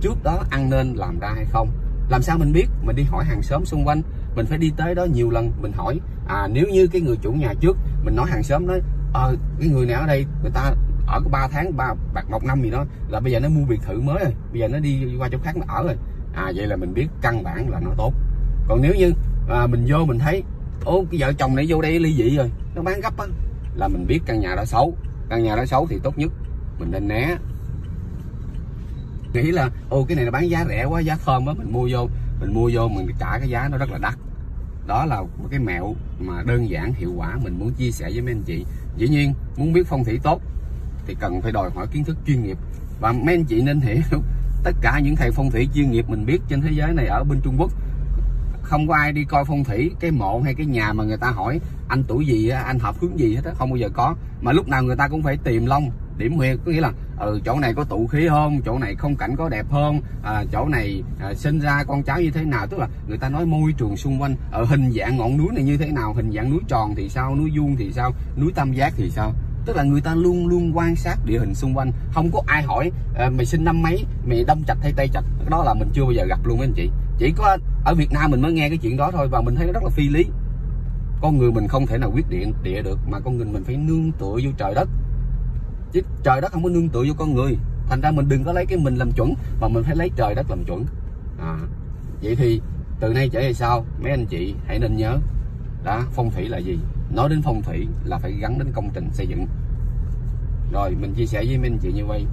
trước 0.00 0.22
đó 0.22 0.44
ăn 0.50 0.70
nên 0.70 0.94
làm 0.94 1.18
ra 1.18 1.32
hay 1.36 1.44
không 1.44 1.68
làm 2.08 2.22
sao 2.22 2.38
mình 2.38 2.52
biết? 2.52 2.66
Mình 2.82 2.96
đi 2.96 3.02
hỏi 3.02 3.24
hàng 3.24 3.42
xóm 3.42 3.64
xung 3.64 3.84
quanh. 3.84 4.02
Mình 4.34 4.46
phải 4.46 4.58
đi 4.58 4.72
tới 4.76 4.94
đó 4.94 5.04
nhiều 5.04 5.30
lần 5.30 5.52
mình 5.60 5.72
hỏi. 5.72 6.00
À 6.28 6.48
nếu 6.52 6.66
như 6.72 6.86
cái 6.86 7.00
người 7.00 7.16
chủ 7.22 7.32
nhà 7.32 7.54
trước 7.60 7.76
mình 8.04 8.16
nói 8.16 8.26
hàng 8.30 8.42
xóm 8.42 8.66
nói 8.66 8.80
ờ 9.12 9.36
cái 9.60 9.68
người 9.68 9.86
nào 9.86 10.00
ở 10.00 10.06
đây 10.06 10.26
người 10.42 10.50
ta 10.50 10.74
ở 11.06 11.20
có 11.24 11.30
3 11.30 11.48
tháng 11.52 11.76
ba 11.76 11.94
bạc 12.14 12.30
một 12.30 12.44
năm 12.44 12.62
gì 12.62 12.70
đó 12.70 12.84
là 13.08 13.20
bây 13.20 13.32
giờ 13.32 13.40
nó 13.40 13.48
mua 13.48 13.64
biệt 13.64 13.80
thự 13.82 14.00
mới 14.00 14.24
rồi 14.24 14.34
bây 14.52 14.60
giờ 14.60 14.68
nó 14.68 14.78
đi 14.78 15.16
qua 15.18 15.28
chỗ 15.32 15.38
khác 15.42 15.56
nó 15.56 15.64
ở 15.68 15.82
rồi. 15.82 15.96
À 16.34 16.52
vậy 16.54 16.66
là 16.66 16.76
mình 16.76 16.94
biết 16.94 17.06
căn 17.22 17.42
bản 17.42 17.70
là 17.70 17.80
nó 17.80 17.90
tốt. 17.96 18.14
Còn 18.68 18.82
nếu 18.82 18.94
như 18.94 19.12
à, 19.48 19.66
mình 19.66 19.84
vô 19.88 20.04
mình 20.04 20.18
thấy 20.18 20.42
ô 20.84 21.04
cái 21.10 21.20
vợ 21.20 21.32
chồng 21.32 21.56
này 21.56 21.66
vô 21.68 21.82
đây 21.82 21.98
ly 21.98 22.14
dị 22.14 22.36
rồi 22.36 22.50
nó 22.74 22.82
bán 22.82 23.00
gấp 23.00 23.18
á. 23.18 23.26
Là 23.74 23.88
mình 23.88 24.06
biết 24.06 24.20
căn 24.26 24.40
nhà 24.40 24.54
đó 24.56 24.64
xấu. 24.64 24.96
Căn 25.28 25.42
nhà 25.42 25.56
đó 25.56 25.64
xấu 25.64 25.86
thì 25.86 25.98
tốt 26.02 26.18
nhất 26.18 26.32
mình 26.78 26.90
nên 26.90 27.08
né 27.08 27.36
nghĩ 29.34 29.50
là, 29.50 29.70
ô, 29.90 30.04
cái 30.04 30.16
này 30.16 30.24
là 30.24 30.30
bán 30.30 30.50
giá 30.50 30.64
rẻ 30.68 30.84
quá, 30.84 31.00
giá 31.00 31.16
thơm 31.24 31.46
quá, 31.46 31.54
mình 31.54 31.72
mua 31.72 31.88
vô, 31.90 32.08
mình 32.40 32.54
mua 32.54 32.70
vô, 32.72 32.88
mình 32.88 33.06
trả 33.20 33.38
cái 33.38 33.48
giá 33.48 33.68
nó 33.68 33.78
rất 33.78 33.90
là 33.90 33.98
đắt. 33.98 34.14
Đó 34.86 35.04
là 35.04 35.20
một 35.20 35.48
cái 35.50 35.60
mẹo 35.60 35.94
mà 36.20 36.42
đơn 36.46 36.70
giản, 36.70 36.92
hiệu 36.94 37.12
quả 37.16 37.38
mình 37.44 37.58
muốn 37.58 37.72
chia 37.72 37.90
sẻ 37.90 38.10
với 38.12 38.20
mấy 38.20 38.32
anh 38.32 38.42
chị. 38.42 38.64
Dĩ 38.96 39.08
nhiên, 39.08 39.34
muốn 39.56 39.72
biết 39.72 39.86
phong 39.86 40.04
thủy 40.04 40.20
tốt 40.22 40.42
thì 41.06 41.16
cần 41.20 41.40
phải 41.42 41.52
đòi 41.52 41.70
hỏi 41.70 41.86
kiến 41.92 42.04
thức 42.04 42.16
chuyên 42.26 42.42
nghiệp. 42.42 42.58
Và 43.00 43.12
mấy 43.12 43.34
anh 43.34 43.44
chị 43.44 43.62
nên 43.62 43.80
hiểu 43.80 44.02
tất 44.64 44.72
cả 44.80 45.00
những 45.04 45.16
thầy 45.16 45.30
phong 45.30 45.50
thủy 45.50 45.68
chuyên 45.74 45.90
nghiệp 45.90 46.04
mình 46.08 46.26
biết 46.26 46.38
trên 46.48 46.60
thế 46.60 46.70
giới 46.72 46.92
này 46.92 47.06
ở 47.06 47.24
bên 47.24 47.40
Trung 47.42 47.56
Quốc. 47.58 47.70
Không 48.62 48.88
có 48.88 48.94
ai 48.94 49.12
đi 49.12 49.24
coi 49.24 49.44
phong 49.44 49.64
thủy, 49.64 49.90
cái 50.00 50.10
mộ 50.10 50.40
hay 50.40 50.54
cái 50.54 50.66
nhà 50.66 50.92
mà 50.92 51.04
người 51.04 51.16
ta 51.16 51.30
hỏi 51.30 51.60
anh 51.88 52.04
tuổi 52.08 52.26
gì 52.26 52.48
anh 52.48 52.78
hợp 52.78 52.96
hướng 53.00 53.18
gì 53.18 53.34
hết 53.34 53.44
á, 53.44 53.52
không 53.54 53.70
bao 53.70 53.76
giờ 53.76 53.88
có. 53.94 54.14
Mà 54.40 54.52
lúc 54.52 54.68
nào 54.68 54.82
người 54.82 54.96
ta 54.96 55.08
cũng 55.08 55.22
phải 55.22 55.36
tìm 55.36 55.66
long 55.66 55.90
điểm 56.22 56.32
huyệt 56.36 56.58
có 56.64 56.72
nghĩa 56.72 56.80
là 56.80 56.92
ừ 57.18 57.40
chỗ 57.44 57.60
này 57.60 57.74
có 57.74 57.84
tụ 57.84 58.06
khí 58.06 58.26
hơn, 58.26 58.60
chỗ 58.64 58.78
này 58.78 58.94
không 58.94 59.16
cảnh 59.16 59.36
có 59.36 59.48
đẹp 59.48 59.66
hơn 59.70 60.00
à, 60.22 60.44
chỗ 60.52 60.68
này 60.68 61.02
à, 61.20 61.34
sinh 61.34 61.60
ra 61.60 61.84
con 61.84 62.02
cháu 62.02 62.20
như 62.20 62.30
thế 62.30 62.44
nào 62.44 62.66
tức 62.66 62.78
là 62.80 62.88
người 63.08 63.18
ta 63.18 63.28
nói 63.28 63.46
môi 63.46 63.72
trường 63.78 63.96
xung 63.96 64.22
quanh 64.22 64.36
ở 64.50 64.64
hình 64.64 64.90
dạng 64.92 65.16
ngọn 65.16 65.36
núi 65.38 65.48
này 65.54 65.64
như 65.64 65.76
thế 65.76 65.86
nào 65.86 66.14
hình 66.14 66.32
dạng 66.32 66.50
núi 66.50 66.60
tròn 66.68 66.94
thì 66.96 67.08
sao 67.08 67.36
núi 67.36 67.50
vuông 67.56 67.76
thì 67.76 67.92
sao 67.92 68.12
núi 68.36 68.52
tam 68.54 68.72
giác 68.72 68.92
thì 68.96 69.10
sao. 69.10 69.32
Tức 69.66 69.76
là 69.76 69.82
người 69.82 70.00
ta 70.00 70.14
luôn 70.14 70.46
luôn 70.46 70.72
quan 70.74 70.96
sát 70.96 71.16
địa 71.24 71.38
hình 71.38 71.54
xung 71.54 71.76
quanh 71.76 71.92
không 72.12 72.30
có 72.32 72.42
ai 72.46 72.62
hỏi 72.62 72.90
à, 73.18 73.30
mày 73.30 73.46
sinh 73.46 73.64
năm 73.64 73.82
mấy 73.82 74.04
mày 74.26 74.44
đông 74.44 74.62
trạch 74.66 74.78
hay 74.82 74.92
tây 74.96 75.08
trạch 75.12 75.24
đó 75.50 75.64
là 75.64 75.74
mình 75.74 75.88
chưa 75.92 76.02
bao 76.02 76.12
giờ 76.12 76.24
gặp 76.24 76.38
luôn 76.44 76.60
anh 76.60 76.72
chị. 76.72 76.90
Chỉ 77.18 77.32
có 77.36 77.58
ở 77.84 77.94
Việt 77.94 78.12
Nam 78.12 78.30
mình 78.30 78.42
mới 78.42 78.52
nghe 78.52 78.68
cái 78.68 78.78
chuyện 78.78 78.96
đó 78.96 79.10
thôi 79.10 79.28
và 79.30 79.40
mình 79.40 79.54
thấy 79.54 79.66
nó 79.66 79.72
rất 79.72 79.82
là 79.82 79.90
phi 79.90 80.08
lý. 80.08 80.24
Con 81.20 81.38
người 81.38 81.52
mình 81.52 81.68
không 81.68 81.86
thể 81.86 81.98
nào 81.98 82.10
quyết 82.14 82.30
định 82.30 82.52
địa 82.62 82.82
được 82.82 82.98
mà 83.10 83.20
con 83.20 83.36
người 83.36 83.46
mình 83.46 83.64
phải 83.64 83.76
nương 83.76 84.12
tựa 84.12 84.36
vô 84.44 84.50
trời 84.58 84.74
đất 84.74 84.88
chứ 85.92 86.00
trời 86.22 86.40
đất 86.40 86.52
không 86.52 86.62
có 86.62 86.70
nương 86.70 86.88
tựa 86.88 87.04
vô 87.08 87.14
con 87.18 87.34
người. 87.34 87.56
Thành 87.88 88.00
ra 88.00 88.10
mình 88.10 88.28
đừng 88.28 88.44
có 88.44 88.52
lấy 88.52 88.66
cái 88.66 88.78
mình 88.78 88.96
làm 88.96 89.12
chuẩn 89.12 89.34
mà 89.60 89.68
mình 89.68 89.84
phải 89.84 89.96
lấy 89.96 90.10
trời 90.16 90.34
đất 90.34 90.46
làm 90.50 90.64
chuẩn. 90.64 90.84
À, 91.40 91.58
vậy 92.22 92.36
thì 92.36 92.60
từ 93.00 93.12
nay 93.12 93.28
trở 93.28 93.40
về 93.40 93.52
sau 93.52 93.84
mấy 94.02 94.10
anh 94.10 94.26
chị 94.26 94.54
hãy 94.66 94.78
nên 94.78 94.96
nhớ 94.96 95.18
đã 95.84 96.02
phong 96.12 96.30
thủy 96.30 96.48
là 96.48 96.58
gì? 96.58 96.78
Nói 97.14 97.28
đến 97.28 97.42
phong 97.44 97.62
thủy 97.62 97.86
là 98.04 98.18
phải 98.18 98.32
gắn 98.32 98.58
đến 98.58 98.68
công 98.72 98.90
trình 98.94 99.08
xây 99.12 99.26
dựng. 99.26 99.46
Rồi 100.72 100.94
mình 101.00 101.14
chia 101.14 101.26
sẻ 101.26 101.44
với 101.46 101.58
mấy 101.58 101.70
anh 101.70 101.78
chị 101.78 101.92
như 101.92 102.06
vậy. 102.06 102.26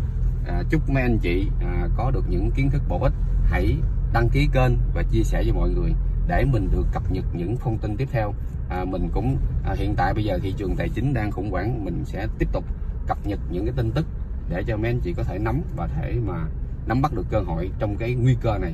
À, 0.47 0.63
chúc 0.69 0.89
mấy 0.89 1.03
anh 1.03 1.17
chị 1.19 1.47
à, 1.61 1.87
có 1.97 2.11
được 2.11 2.25
những 2.29 2.51
kiến 2.51 2.69
thức 2.69 2.81
bổ 2.89 2.99
ích. 2.99 3.13
Hãy 3.43 3.75
đăng 4.13 4.29
ký 4.29 4.47
kênh 4.53 4.71
và 4.93 5.03
chia 5.03 5.23
sẻ 5.23 5.43
với 5.43 5.53
mọi 5.53 5.69
người 5.69 5.93
để 6.27 6.45
mình 6.45 6.69
được 6.71 6.87
cập 6.91 7.11
nhật 7.11 7.25
những 7.33 7.57
thông 7.57 7.77
tin 7.77 7.97
tiếp 7.97 8.07
theo. 8.11 8.33
À, 8.69 8.85
mình 8.85 9.09
cũng 9.13 9.37
à, 9.65 9.75
hiện 9.77 9.95
tại 9.95 10.13
bây 10.13 10.23
giờ 10.23 10.39
thị 10.41 10.53
trường 10.57 10.75
tài 10.75 10.89
chính 10.89 11.13
đang 11.13 11.31
khủng 11.31 11.51
hoảng 11.51 11.85
mình 11.85 12.03
sẽ 12.05 12.27
tiếp 12.39 12.47
tục 12.51 12.65
cập 13.09 13.27
nhật 13.27 13.39
những 13.51 13.65
cái 13.65 13.73
tin 13.77 13.91
tức 13.91 14.05
để 14.49 14.63
cho 14.67 14.77
mấy 14.77 14.91
anh 14.91 14.99
chị 15.03 15.13
có 15.17 15.23
thể 15.23 15.39
nắm 15.39 15.61
và 15.75 15.87
thể 15.87 16.15
mà 16.27 16.45
nắm 16.87 17.01
bắt 17.01 17.11
được 17.15 17.25
cơ 17.29 17.39
hội 17.39 17.69
trong 17.79 17.97
cái 17.97 18.13
nguy 18.13 18.35
cơ 18.41 18.57
này 18.61 18.73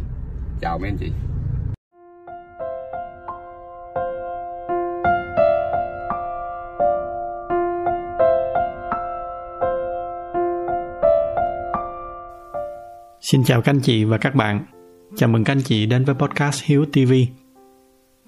chào 0.62 0.80
mấy 0.80 0.90
anh 0.90 0.98
chị 0.98 1.12
Xin 13.32 13.44
chào 13.44 13.62
các 13.62 13.72
anh 13.72 13.80
chị 13.80 14.04
và 14.04 14.18
các 14.18 14.36
bạn. 14.36 14.66
Chào 15.16 15.30
mừng 15.30 15.44
các 15.44 15.54
anh 15.54 15.62
chị 15.62 15.86
đến 15.86 16.06
với 16.06 16.16
podcast 16.16 16.64
Hiếu 16.64 16.86
TV. 16.86 17.14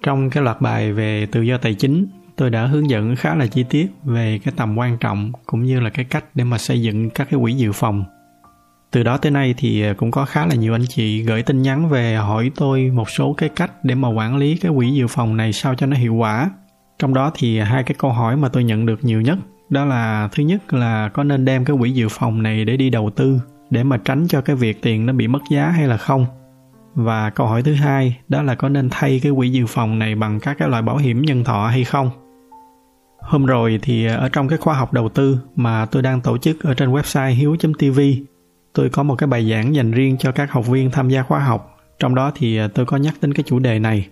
Trong 0.02 0.30
cái 0.30 0.42
loạt 0.42 0.60
bài 0.60 0.92
về 0.92 1.26
tự 1.32 1.40
do 1.40 1.58
tài 1.58 1.74
chính 1.74 2.06
tôi 2.38 2.50
đã 2.50 2.66
hướng 2.66 2.90
dẫn 2.90 3.16
khá 3.16 3.34
là 3.34 3.46
chi 3.46 3.64
tiết 3.70 3.86
về 4.04 4.40
cái 4.44 4.54
tầm 4.56 4.78
quan 4.78 4.98
trọng 4.98 5.32
cũng 5.46 5.62
như 5.62 5.80
là 5.80 5.90
cái 5.90 6.04
cách 6.04 6.24
để 6.34 6.44
mà 6.44 6.58
xây 6.58 6.82
dựng 6.82 7.10
các 7.10 7.28
cái 7.30 7.40
quỹ 7.40 7.52
dự 7.52 7.72
phòng. 7.72 8.04
Từ 8.90 9.02
đó 9.02 9.16
tới 9.16 9.32
nay 9.32 9.54
thì 9.56 9.82
ờ, 9.82 9.94
cũng 9.94 10.10
có 10.10 10.24
khá 10.24 10.46
là 10.46 10.54
nhiều 10.54 10.74
anh 10.74 10.84
chị 10.88 11.22
gửi 11.22 11.42
tin 11.42 11.62
nhắn 11.62 11.88
về 11.88 12.16
hỏi 12.16 12.50
tôi 12.56 12.90
một 12.90 13.10
số 13.10 13.32
cái 13.32 13.48
cách 13.48 13.70
để 13.82 13.94
mà 13.94 14.08
quản 14.08 14.36
lý 14.36 14.56
cái 14.56 14.72
quỹ 14.76 14.90
dự 14.90 15.06
phòng 15.06 15.36
này 15.36 15.52
sao 15.52 15.74
cho 15.74 15.86
nó 15.86 15.96
hiệu 15.96 16.14
quả. 16.14 16.50
Trong 16.98 17.14
đó 17.14 17.32
thì 17.34 17.58
hai 17.58 17.82
cái 17.82 17.94
câu 17.98 18.12
hỏi 18.12 18.36
mà 18.36 18.48
tôi 18.48 18.64
nhận 18.64 18.86
được 18.86 19.04
nhiều 19.04 19.20
nhất, 19.20 19.38
đó 19.68 19.84
là 19.84 20.28
thứ 20.32 20.42
nhất 20.42 20.72
là 20.72 21.08
có 21.08 21.24
nên 21.24 21.44
đem 21.44 21.64
cái 21.64 21.76
quỹ 21.80 21.90
dự 21.90 22.08
phòng 22.10 22.42
này 22.42 22.64
để 22.64 22.76
đi 22.76 22.90
đầu 22.90 23.10
tư 23.10 23.40
để 23.70 23.84
mà 23.84 23.96
tránh 24.04 24.28
cho 24.28 24.40
cái 24.40 24.56
việc 24.56 24.82
tiền 24.82 25.06
nó 25.06 25.12
bị 25.12 25.28
mất 25.28 25.42
giá 25.50 25.68
hay 25.68 25.86
là 25.86 25.96
không? 25.96 26.26
Và 26.94 27.30
câu 27.30 27.46
hỏi 27.46 27.62
thứ 27.62 27.74
hai 27.74 28.16
đó 28.28 28.42
là 28.42 28.54
có 28.54 28.68
nên 28.68 28.88
thay 28.90 29.20
cái 29.22 29.32
quỹ 29.36 29.48
dự 29.48 29.66
phòng 29.66 29.98
này 29.98 30.14
bằng 30.14 30.40
các 30.40 30.58
cái 30.58 30.68
loại 30.68 30.82
bảo 30.82 30.96
hiểm 30.96 31.22
nhân 31.22 31.44
thọ 31.44 31.66
hay 31.66 31.84
không? 31.84 32.10
Hôm 33.28 33.46
rồi 33.46 33.78
thì 33.82 34.06
ờ, 34.06 34.16
ở 34.16 34.28
trong 34.28 34.48
cái 34.48 34.58
khóa 34.58 34.74
học 34.74 34.92
đầu 34.92 35.08
tư 35.08 35.38
mà 35.56 35.86
tôi 35.86 36.02
đang 36.02 36.20
tổ 36.20 36.38
chức 36.38 36.64
ở 36.64 36.74
trên 36.74 36.92
website 36.92 37.34
hiếu.tv 37.34 38.00
tôi 38.72 38.90
có 38.90 39.02
một 39.02 39.14
cái 39.14 39.26
bài 39.26 39.50
giảng 39.50 39.74
dành 39.74 39.90
riêng 39.90 40.16
cho 40.18 40.32
các 40.32 40.52
học 40.52 40.66
viên 40.66 40.90
tham 40.90 41.08
gia 41.08 41.22
khóa 41.22 41.38
học. 41.38 41.76
Trong 41.98 42.14
đó 42.14 42.32
thì 42.34 42.56
ờ, 42.56 42.68
tôi 42.68 42.86
có 42.86 42.96
nhắc 42.96 43.14
đến 43.20 43.34
cái 43.34 43.42
chủ 43.46 43.58
đề 43.58 43.78
này. 43.78 44.08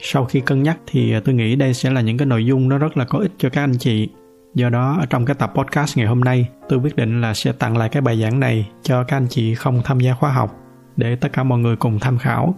Sau 0.00 0.24
khi 0.24 0.40
cân 0.40 0.62
nhắc 0.62 0.78
thì 0.86 1.12
ờ, 1.12 1.20
tôi 1.20 1.34
nghĩ 1.34 1.56
đây 1.56 1.74
sẽ 1.74 1.90
là 1.90 2.00
những 2.00 2.18
cái 2.18 2.26
nội 2.26 2.46
dung 2.46 2.68
nó 2.68 2.78
rất 2.78 2.96
là 2.96 3.04
có 3.04 3.18
ích 3.18 3.32
cho 3.38 3.50
các 3.50 3.62
anh 3.62 3.78
chị. 3.78 4.08
Do 4.54 4.68
đó, 4.68 4.96
ở 5.00 5.06
trong 5.06 5.26
cái 5.26 5.34
tập 5.38 5.52
podcast 5.54 5.98
ngày 5.98 6.06
hôm 6.06 6.20
nay, 6.20 6.48
tôi 6.68 6.78
quyết 6.78 6.96
định 6.96 7.20
là 7.20 7.34
sẽ 7.34 7.52
tặng 7.52 7.76
lại 7.76 7.88
cái 7.88 8.02
bài 8.02 8.22
giảng 8.22 8.40
này 8.40 8.68
cho 8.82 9.04
các 9.04 9.16
anh 9.16 9.26
chị 9.30 9.54
không 9.54 9.80
tham 9.84 10.00
gia 10.00 10.14
khóa 10.14 10.30
học 10.30 10.56
để 10.96 11.16
tất 11.16 11.28
cả 11.32 11.42
mọi 11.42 11.58
người 11.58 11.76
cùng 11.76 11.98
tham 11.98 12.18
khảo. 12.18 12.54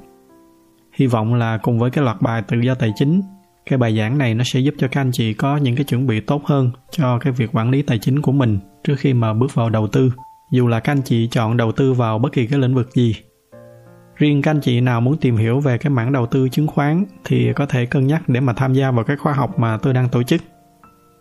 Hy 0.92 1.06
vọng 1.06 1.34
là 1.34 1.58
cùng 1.62 1.78
với 1.78 1.90
cái 1.90 2.04
loạt 2.04 2.16
bài 2.20 2.42
tự 2.48 2.56
do 2.60 2.74
tài 2.74 2.92
chính 2.96 3.22
cái 3.66 3.78
bài 3.78 3.96
giảng 3.98 4.18
này 4.18 4.34
nó 4.34 4.44
sẽ 4.44 4.60
giúp 4.60 4.74
cho 4.78 4.88
các 4.88 5.00
anh 5.00 5.12
chị 5.12 5.34
có 5.34 5.56
những 5.56 5.76
cái 5.76 5.84
chuẩn 5.84 6.06
bị 6.06 6.20
tốt 6.20 6.44
hơn 6.44 6.70
cho 6.90 7.18
cái 7.18 7.32
việc 7.32 7.50
quản 7.52 7.70
lý 7.70 7.82
tài 7.82 7.98
chính 7.98 8.22
của 8.22 8.32
mình 8.32 8.58
trước 8.84 8.94
khi 8.98 9.14
mà 9.14 9.34
bước 9.34 9.54
vào 9.54 9.70
đầu 9.70 9.86
tư. 9.86 10.12
Dù 10.50 10.68
là 10.68 10.80
các 10.80 10.92
anh 10.92 11.02
chị 11.02 11.28
chọn 11.30 11.56
đầu 11.56 11.72
tư 11.72 11.92
vào 11.92 12.18
bất 12.18 12.32
kỳ 12.32 12.46
cái 12.46 12.58
lĩnh 12.58 12.74
vực 12.74 12.94
gì. 12.94 13.16
Riêng 14.16 14.42
các 14.42 14.50
anh 14.50 14.60
chị 14.60 14.80
nào 14.80 15.00
muốn 15.00 15.16
tìm 15.16 15.36
hiểu 15.36 15.60
về 15.60 15.78
cái 15.78 15.90
mảng 15.90 16.12
đầu 16.12 16.26
tư 16.26 16.48
chứng 16.48 16.66
khoán 16.66 17.04
thì 17.24 17.52
có 17.52 17.66
thể 17.66 17.86
cân 17.86 18.06
nhắc 18.06 18.28
để 18.28 18.40
mà 18.40 18.52
tham 18.52 18.74
gia 18.74 18.90
vào 18.90 19.04
cái 19.04 19.16
khóa 19.16 19.32
học 19.32 19.58
mà 19.58 19.76
tôi 19.76 19.94
đang 19.94 20.08
tổ 20.08 20.22
chức. 20.22 20.42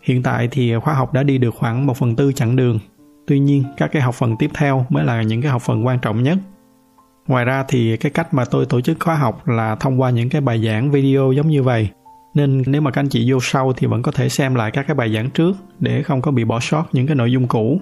Hiện 0.02 0.24
tại 0.24 0.48
thì 0.52 0.74
khóa 0.76 0.94
học 0.94 1.14
đã 1.14 1.24
đi 1.24 1.38
được 1.38 1.56
khoảng 1.56 1.86
một 1.88 1.98
phần 1.98 2.16
tư 2.16 2.34
chặng 2.34 2.56
đường. 2.56 2.80
Tuy 3.28 3.40
nhiên, 3.40 3.64
các 3.78 3.92
cái 3.92 4.02
học 4.02 4.16
phần 4.16 4.36
tiếp 4.40 4.50
theo 4.54 4.86
mới 4.90 5.06
là 5.06 5.22
những 5.22 5.42
cái 5.42 5.52
học 5.52 5.62
phần 5.62 5.86
quan 5.86 6.00
trọng 6.00 6.24
nhất. 6.24 6.38
Ngoài 7.28 7.46
ra 7.46 7.66
thì 7.68 7.98
cái 7.98 8.12
cách 8.12 8.34
mà 8.34 8.46
tôi 8.46 8.66
tổ 8.66 8.82
chức 8.82 9.00
khóa 9.00 9.16
học 9.16 9.48
là 9.48 9.76
thông 9.76 10.02
qua 10.02 10.10
những 10.10 10.30
cái 10.30 10.42
bài 10.42 10.66
giảng 10.66 10.92
video 10.92 11.32
giống 11.32 11.48
như 11.48 11.64
vậy 11.64 11.90
nên 12.34 12.64
nếu 12.66 12.82
mà 12.82 12.92
các 12.92 13.02
anh 13.02 13.10
chị 13.10 13.32
vô 13.32 13.38
sau 13.42 13.74
thì 13.74 13.88
vẫn 13.88 14.02
có 14.02 14.12
thể 14.12 14.30
xem 14.30 14.56
lại 14.56 14.72
các 14.72 14.88
cái 14.88 14.96
bài 14.96 15.14
giảng 15.14 15.30
trước 15.30 15.58
để 15.80 16.04
không 16.04 16.22
có 16.22 16.32
bị 16.32 16.44
bỏ 16.44 16.60
sót 16.60 16.86
những 16.92 17.08
cái 17.08 17.16
nội 17.16 17.32
dung 17.32 17.48
cũ. 17.48 17.82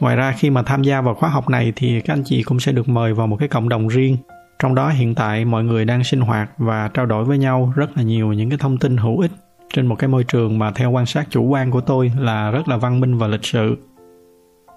Ngoài 0.00 0.16
ra, 0.16 0.34
khi 0.38 0.50
mà 0.50 0.62
tham 0.62 0.82
gia 0.82 1.00
vào 1.00 1.14
khóa 1.14 1.28
học 1.28 1.48
này 1.48 1.72
thì 1.76 2.00
các 2.00 2.14
anh 2.14 2.22
chị 2.24 2.42
cũng 2.42 2.60
sẽ 2.60 2.72
được 2.72 2.88
mời 2.88 3.14
vào 3.14 3.26
một 3.26 3.36
cái 3.36 3.48
cộng 3.48 3.68
đồng 3.68 3.88
riêng. 3.88 4.16
Trong 4.58 4.74
đó, 4.74 4.88
hiện 4.88 5.14
tại 5.14 5.44
mọi 5.44 5.64
người 5.64 5.84
đang 5.84 6.04
sinh 6.04 6.20
hoạt 6.20 6.50
và 6.58 6.90
trao 6.94 7.06
đổi 7.06 7.24
với 7.24 7.38
nhau 7.38 7.72
rất 7.76 7.96
là 7.96 8.02
nhiều 8.02 8.32
những 8.32 8.48
cái 8.48 8.58
thông 8.58 8.78
tin 8.78 8.96
hữu 8.96 9.18
ích 9.20 9.30
trên 9.74 9.86
một 9.86 9.96
cái 9.98 10.08
môi 10.08 10.24
trường 10.24 10.58
mà 10.58 10.70
theo 10.70 10.90
quan 10.90 11.06
sát 11.06 11.26
chủ 11.30 11.44
quan 11.44 11.70
của 11.70 11.80
tôi 11.80 12.12
là 12.18 12.50
rất 12.50 12.68
là 12.68 12.76
văn 12.76 13.00
minh 13.00 13.18
và 13.18 13.26
lịch 13.26 13.44
sự. 13.44 13.76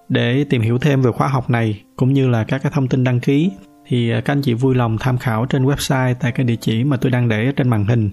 Để 0.09 0.45
tìm 0.49 0.61
hiểu 0.61 0.77
thêm 0.77 1.01
về 1.01 1.11
khóa 1.11 1.27
học 1.27 1.49
này 1.49 1.83
cũng 1.95 2.13
như 2.13 2.29
là 2.29 2.43
các 2.43 2.63
cái 2.63 2.71
thông 2.75 2.87
tin 2.87 3.03
đăng 3.03 3.19
ký 3.19 3.51
thì 3.87 4.11
các 4.25 4.33
anh 4.33 4.41
chị 4.41 4.53
vui 4.53 4.75
lòng 4.75 4.97
tham 4.99 5.17
khảo 5.17 5.45
trên 5.45 5.65
website 5.65 6.15
tại 6.19 6.31
cái 6.31 6.45
địa 6.45 6.55
chỉ 6.55 6.83
mà 6.83 6.97
tôi 6.97 7.11
đang 7.11 7.27
để 7.27 7.51
trên 7.55 7.69
màn 7.69 7.85
hình 7.85 8.09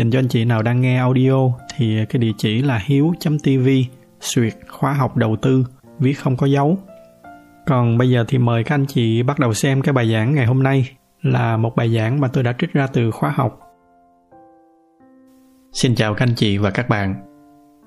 dành 0.00 0.10
cho 0.10 0.18
anh 0.18 0.28
chị 0.28 0.44
nào 0.44 0.62
đang 0.62 0.80
nghe 0.80 0.98
audio 0.98 1.52
thì 1.76 2.04
cái 2.08 2.20
địa 2.20 2.32
chỉ 2.38 2.62
là 2.62 2.80
hiếu.tv 2.84 3.68
suyệt 4.20 4.52
khóa 4.68 4.92
học 4.92 5.16
đầu 5.16 5.36
tư, 5.36 5.64
viết 5.98 6.12
không 6.12 6.36
có 6.36 6.46
dấu. 6.46 6.78
Còn 7.66 7.98
bây 7.98 8.10
giờ 8.10 8.24
thì 8.28 8.38
mời 8.38 8.64
các 8.64 8.74
anh 8.74 8.86
chị 8.86 9.22
bắt 9.22 9.38
đầu 9.38 9.54
xem 9.54 9.82
cái 9.82 9.92
bài 9.92 10.12
giảng 10.12 10.34
ngày 10.34 10.46
hôm 10.46 10.62
nay 10.62 10.90
là 11.22 11.56
một 11.56 11.76
bài 11.76 11.94
giảng 11.94 12.20
mà 12.20 12.28
tôi 12.28 12.44
đã 12.44 12.54
trích 12.58 12.72
ra 12.72 12.86
từ 12.86 13.10
khóa 13.10 13.30
học. 13.30 13.60
Xin 15.72 15.94
chào 15.94 16.14
các 16.14 16.24
anh 16.24 16.34
chị 16.36 16.58
và 16.58 16.70
các 16.70 16.88
bạn. 16.88 17.14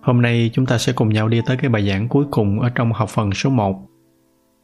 Hôm 0.02 0.22
nay 0.22 0.50
chúng 0.54 0.66
ta 0.66 0.78
sẽ 0.78 0.94
cùng 0.94 1.10
nhau 1.10 1.28
đi 1.28 1.42
tới 1.46 1.58
cái 1.58 1.70
bài 1.70 1.88
giảng 1.88 2.08
cuối 2.08 2.26
cùng 2.32 2.60
ở 2.60 2.70
trong 2.76 2.92
học 2.94 3.10
phần 3.10 3.32
số 3.32 3.50
1 3.50 3.88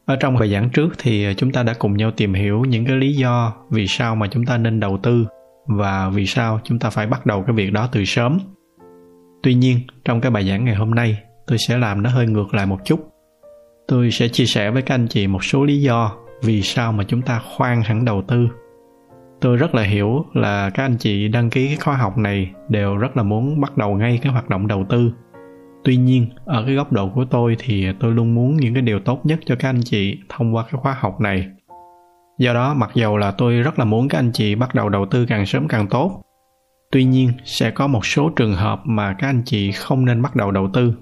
ở 0.06 0.16
trong 0.16 0.38
bài 0.38 0.52
giảng 0.52 0.70
trước 0.70 0.88
thì 0.98 1.34
chúng 1.36 1.52
ta 1.52 1.62
đã 1.62 1.74
cùng 1.78 1.96
nhau 1.96 2.10
tìm 2.10 2.34
hiểu 2.34 2.64
những 2.64 2.86
cái 2.86 2.96
lý 2.96 3.12
do 3.12 3.52
vì 3.70 3.86
sao 3.86 4.14
mà 4.14 4.26
chúng 4.30 4.44
ta 4.44 4.58
nên 4.58 4.80
đầu 4.80 4.98
tư 5.02 5.26
và 5.66 6.08
vì 6.08 6.26
sao 6.26 6.60
chúng 6.64 6.78
ta 6.78 6.90
phải 6.90 7.06
bắt 7.06 7.26
đầu 7.26 7.42
cái 7.46 7.56
việc 7.56 7.72
đó 7.72 7.88
từ 7.92 8.04
sớm? 8.04 8.38
Tuy 9.42 9.54
nhiên, 9.54 9.78
trong 10.04 10.20
cái 10.20 10.30
bài 10.30 10.48
giảng 10.48 10.64
ngày 10.64 10.74
hôm 10.74 10.90
nay, 10.90 11.18
tôi 11.46 11.58
sẽ 11.58 11.78
làm 11.78 12.02
nó 12.02 12.10
hơi 12.10 12.26
ngược 12.26 12.54
lại 12.54 12.66
một 12.66 12.78
chút. 12.84 13.00
Tôi 13.88 14.10
sẽ 14.10 14.28
chia 14.28 14.44
sẻ 14.44 14.70
với 14.70 14.82
các 14.82 14.94
anh 14.94 15.06
chị 15.08 15.26
một 15.26 15.44
số 15.44 15.64
lý 15.64 15.80
do 15.80 16.12
vì 16.42 16.62
sao 16.62 16.92
mà 16.92 17.04
chúng 17.04 17.22
ta 17.22 17.38
khoan 17.56 17.82
hẳn 17.82 18.04
đầu 18.04 18.22
tư. 18.28 18.48
Tôi 19.40 19.56
rất 19.56 19.74
là 19.74 19.82
hiểu 19.82 20.24
là 20.34 20.70
các 20.70 20.84
anh 20.84 20.96
chị 20.98 21.28
đăng 21.28 21.50
ký 21.50 21.66
cái 21.66 21.76
khóa 21.76 21.96
học 21.96 22.18
này 22.18 22.50
đều 22.68 22.96
rất 22.96 23.16
là 23.16 23.22
muốn 23.22 23.60
bắt 23.60 23.76
đầu 23.76 23.94
ngay 23.94 24.18
cái 24.22 24.32
hoạt 24.32 24.48
động 24.48 24.66
đầu 24.66 24.86
tư. 24.88 25.12
Tuy 25.84 25.96
nhiên, 25.96 26.26
ở 26.44 26.64
cái 26.66 26.74
góc 26.74 26.92
độ 26.92 27.08
của 27.08 27.24
tôi 27.24 27.56
thì 27.58 27.86
tôi 28.00 28.12
luôn 28.12 28.34
muốn 28.34 28.56
những 28.56 28.74
cái 28.74 28.82
điều 28.82 29.00
tốt 29.00 29.20
nhất 29.26 29.40
cho 29.46 29.56
các 29.58 29.68
anh 29.68 29.80
chị 29.84 30.18
thông 30.28 30.54
qua 30.54 30.62
cái 30.62 30.80
khóa 30.82 30.96
học 31.00 31.20
này 31.20 31.46
do 32.40 32.54
đó, 32.54 32.74
mặc 32.74 32.90
dầu 32.94 33.16
là 33.16 33.30
tôi 33.30 33.54
rất 33.54 33.78
là 33.78 33.84
muốn 33.84 34.08
các 34.08 34.18
anh 34.18 34.30
chị 34.32 34.54
bắt 34.54 34.74
đầu 34.74 34.88
đầu 34.88 35.06
tư 35.06 35.26
càng 35.26 35.46
sớm 35.46 35.68
càng 35.68 35.86
tốt. 35.86 36.22
Tuy 36.92 37.04
nhiên, 37.04 37.32
sẽ 37.44 37.70
có 37.70 37.86
một 37.86 38.06
số 38.06 38.30
trường 38.36 38.54
hợp 38.54 38.80
mà 38.84 39.12
các 39.18 39.26
anh 39.26 39.42
chị 39.44 39.72
không 39.72 40.04
nên 40.04 40.22
bắt 40.22 40.36
đầu 40.36 40.50
đầu 40.50 40.68
tư. 40.72 40.94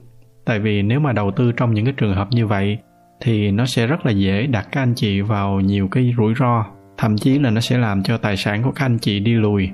Tại 0.47 0.59
vì 0.59 0.83
nếu 0.83 1.01
mà 1.01 1.13
đầu 1.13 1.31
tư 1.31 1.53
trong 1.53 1.75
những 1.75 1.85
cái 1.85 1.95
trường 1.97 2.15
hợp 2.15 2.29
như 2.31 2.47
vậy, 2.47 2.79
thì 3.21 3.51
nó 3.51 3.67
sẽ 3.67 3.87
rất 3.87 4.07
là 4.07 4.13
dễ 4.13 4.47
đặt 4.47 4.69
các 4.73 4.83
anh 4.83 4.95
chị 4.97 5.21
vào 5.21 5.61
nhiều 5.61 5.89
cái 5.89 6.15
rủi 6.17 6.35
ro, 6.35 6.65
thậm 6.97 7.17
chí 7.17 7.39
là 7.39 7.51
nó 7.51 7.61
sẽ 7.61 7.79
làm 7.79 8.03
cho 8.03 8.19
tài 8.19 8.37
sản 8.37 8.63
của 8.63 8.73
các 8.73 8.85
anh 8.85 8.99
chị 8.99 9.21
đi 9.21 9.35
lùi. 9.35 9.71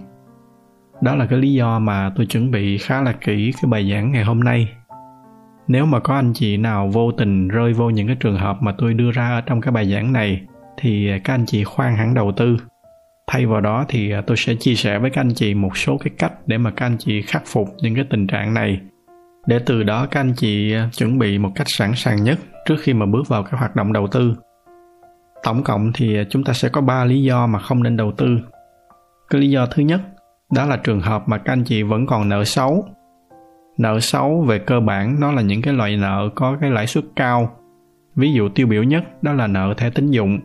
Đó 1.02 1.14
là 1.14 1.26
cái 1.26 1.38
lý 1.38 1.52
do 1.52 1.78
mà 1.78 2.10
tôi 2.16 2.26
chuẩn 2.26 2.50
bị 2.50 2.78
khá 2.78 3.02
là 3.02 3.12
kỹ 3.12 3.52
cái 3.52 3.68
bài 3.70 3.90
giảng 3.90 4.12
ngày 4.12 4.24
hôm 4.24 4.40
nay. 4.40 4.68
Nếu 5.68 5.86
mà 5.86 6.00
có 6.00 6.14
anh 6.14 6.32
chị 6.34 6.56
nào 6.56 6.88
vô 6.88 7.12
tình 7.12 7.48
rơi 7.48 7.72
vô 7.72 7.90
những 7.90 8.06
cái 8.06 8.16
trường 8.20 8.36
hợp 8.36 8.62
mà 8.62 8.74
tôi 8.78 8.94
đưa 8.94 9.10
ra 9.10 9.28
ở 9.28 9.40
trong 9.40 9.60
cái 9.60 9.72
bài 9.72 9.92
giảng 9.92 10.12
này 10.12 10.40
thì 10.76 11.10
các 11.24 11.34
anh 11.34 11.46
chị 11.46 11.64
khoan 11.64 11.96
hẳn 11.96 12.14
đầu 12.14 12.32
tư. 12.36 12.56
Thay 13.26 13.46
vào 13.46 13.60
đó 13.60 13.84
thì 13.88 14.10
à, 14.10 14.22
tôi 14.26 14.36
sẽ 14.36 14.54
chia 14.54 14.74
sẻ 14.74 14.98
với 14.98 15.10
các 15.10 15.20
anh 15.20 15.34
chị 15.34 15.54
một 15.54 15.76
số 15.76 15.98
cái 15.98 16.12
cách 16.18 16.32
để 16.46 16.58
mà 16.58 16.70
các 16.70 16.86
anh 16.86 16.96
chị 16.98 17.22
khắc 17.22 17.42
phục 17.46 17.68
những 17.82 17.94
cái 17.94 18.04
tình 18.10 18.26
trạng 18.26 18.54
này. 18.54 18.80
Để 19.46 19.58
từ 19.66 19.82
đó 19.82 20.06
các 20.10 20.20
anh 20.20 20.32
chị 20.36 20.74
à, 20.74 20.88
chuẩn 20.92 21.18
bị 21.18 21.38
một 21.38 21.50
cách 21.54 21.66
sẵn 21.70 21.94
sàng 21.94 22.22
nhất 22.22 22.38
trước 22.66 22.76
khi 22.80 22.92
mà 22.94 23.06
bước 23.06 23.28
vào 23.28 23.42
cái 23.42 23.58
hoạt 23.58 23.76
động 23.76 23.92
đầu 23.92 24.06
tư. 24.06 24.34
Tổng 25.42 25.62
cộng 25.62 25.92
thì 25.94 26.18
à, 26.18 26.24
chúng 26.30 26.44
ta 26.44 26.52
sẽ 26.52 26.68
có 26.68 26.80
ba 26.80 27.04
lý 27.04 27.22
do 27.22 27.46
mà 27.46 27.58
không 27.58 27.82
nên 27.82 27.96
đầu 27.96 28.12
tư. 28.16 28.38
Cái 29.30 29.40
lý 29.40 29.50
do 29.50 29.66
thứ 29.66 29.82
nhất, 29.82 30.00
đó 30.54 30.66
là 30.66 30.76
trường 30.76 31.00
hợp 31.00 31.22
mà 31.26 31.38
các 31.38 31.52
anh 31.52 31.64
chị 31.64 31.82
vẫn 31.82 32.06
còn 32.06 32.28
nợ 32.28 32.44
xấu. 32.44 32.84
Nợ 33.78 34.00
xấu 34.00 34.44
về 34.48 34.58
cơ 34.58 34.80
bản 34.80 35.20
nó 35.20 35.32
là 35.32 35.42
những 35.42 35.62
cái 35.62 35.74
loại 35.74 35.96
nợ 35.96 36.28
có 36.34 36.56
cái 36.60 36.70
lãi 36.70 36.86
suất 36.86 37.04
cao. 37.16 37.56
Ví 38.16 38.32
dụ 38.32 38.48
tiêu 38.48 38.66
biểu 38.66 38.82
nhất 38.82 39.04
đó 39.22 39.32
là 39.32 39.46
nợ 39.46 39.74
thẻ 39.76 39.90
tín 39.90 40.10
dụng 40.10 40.40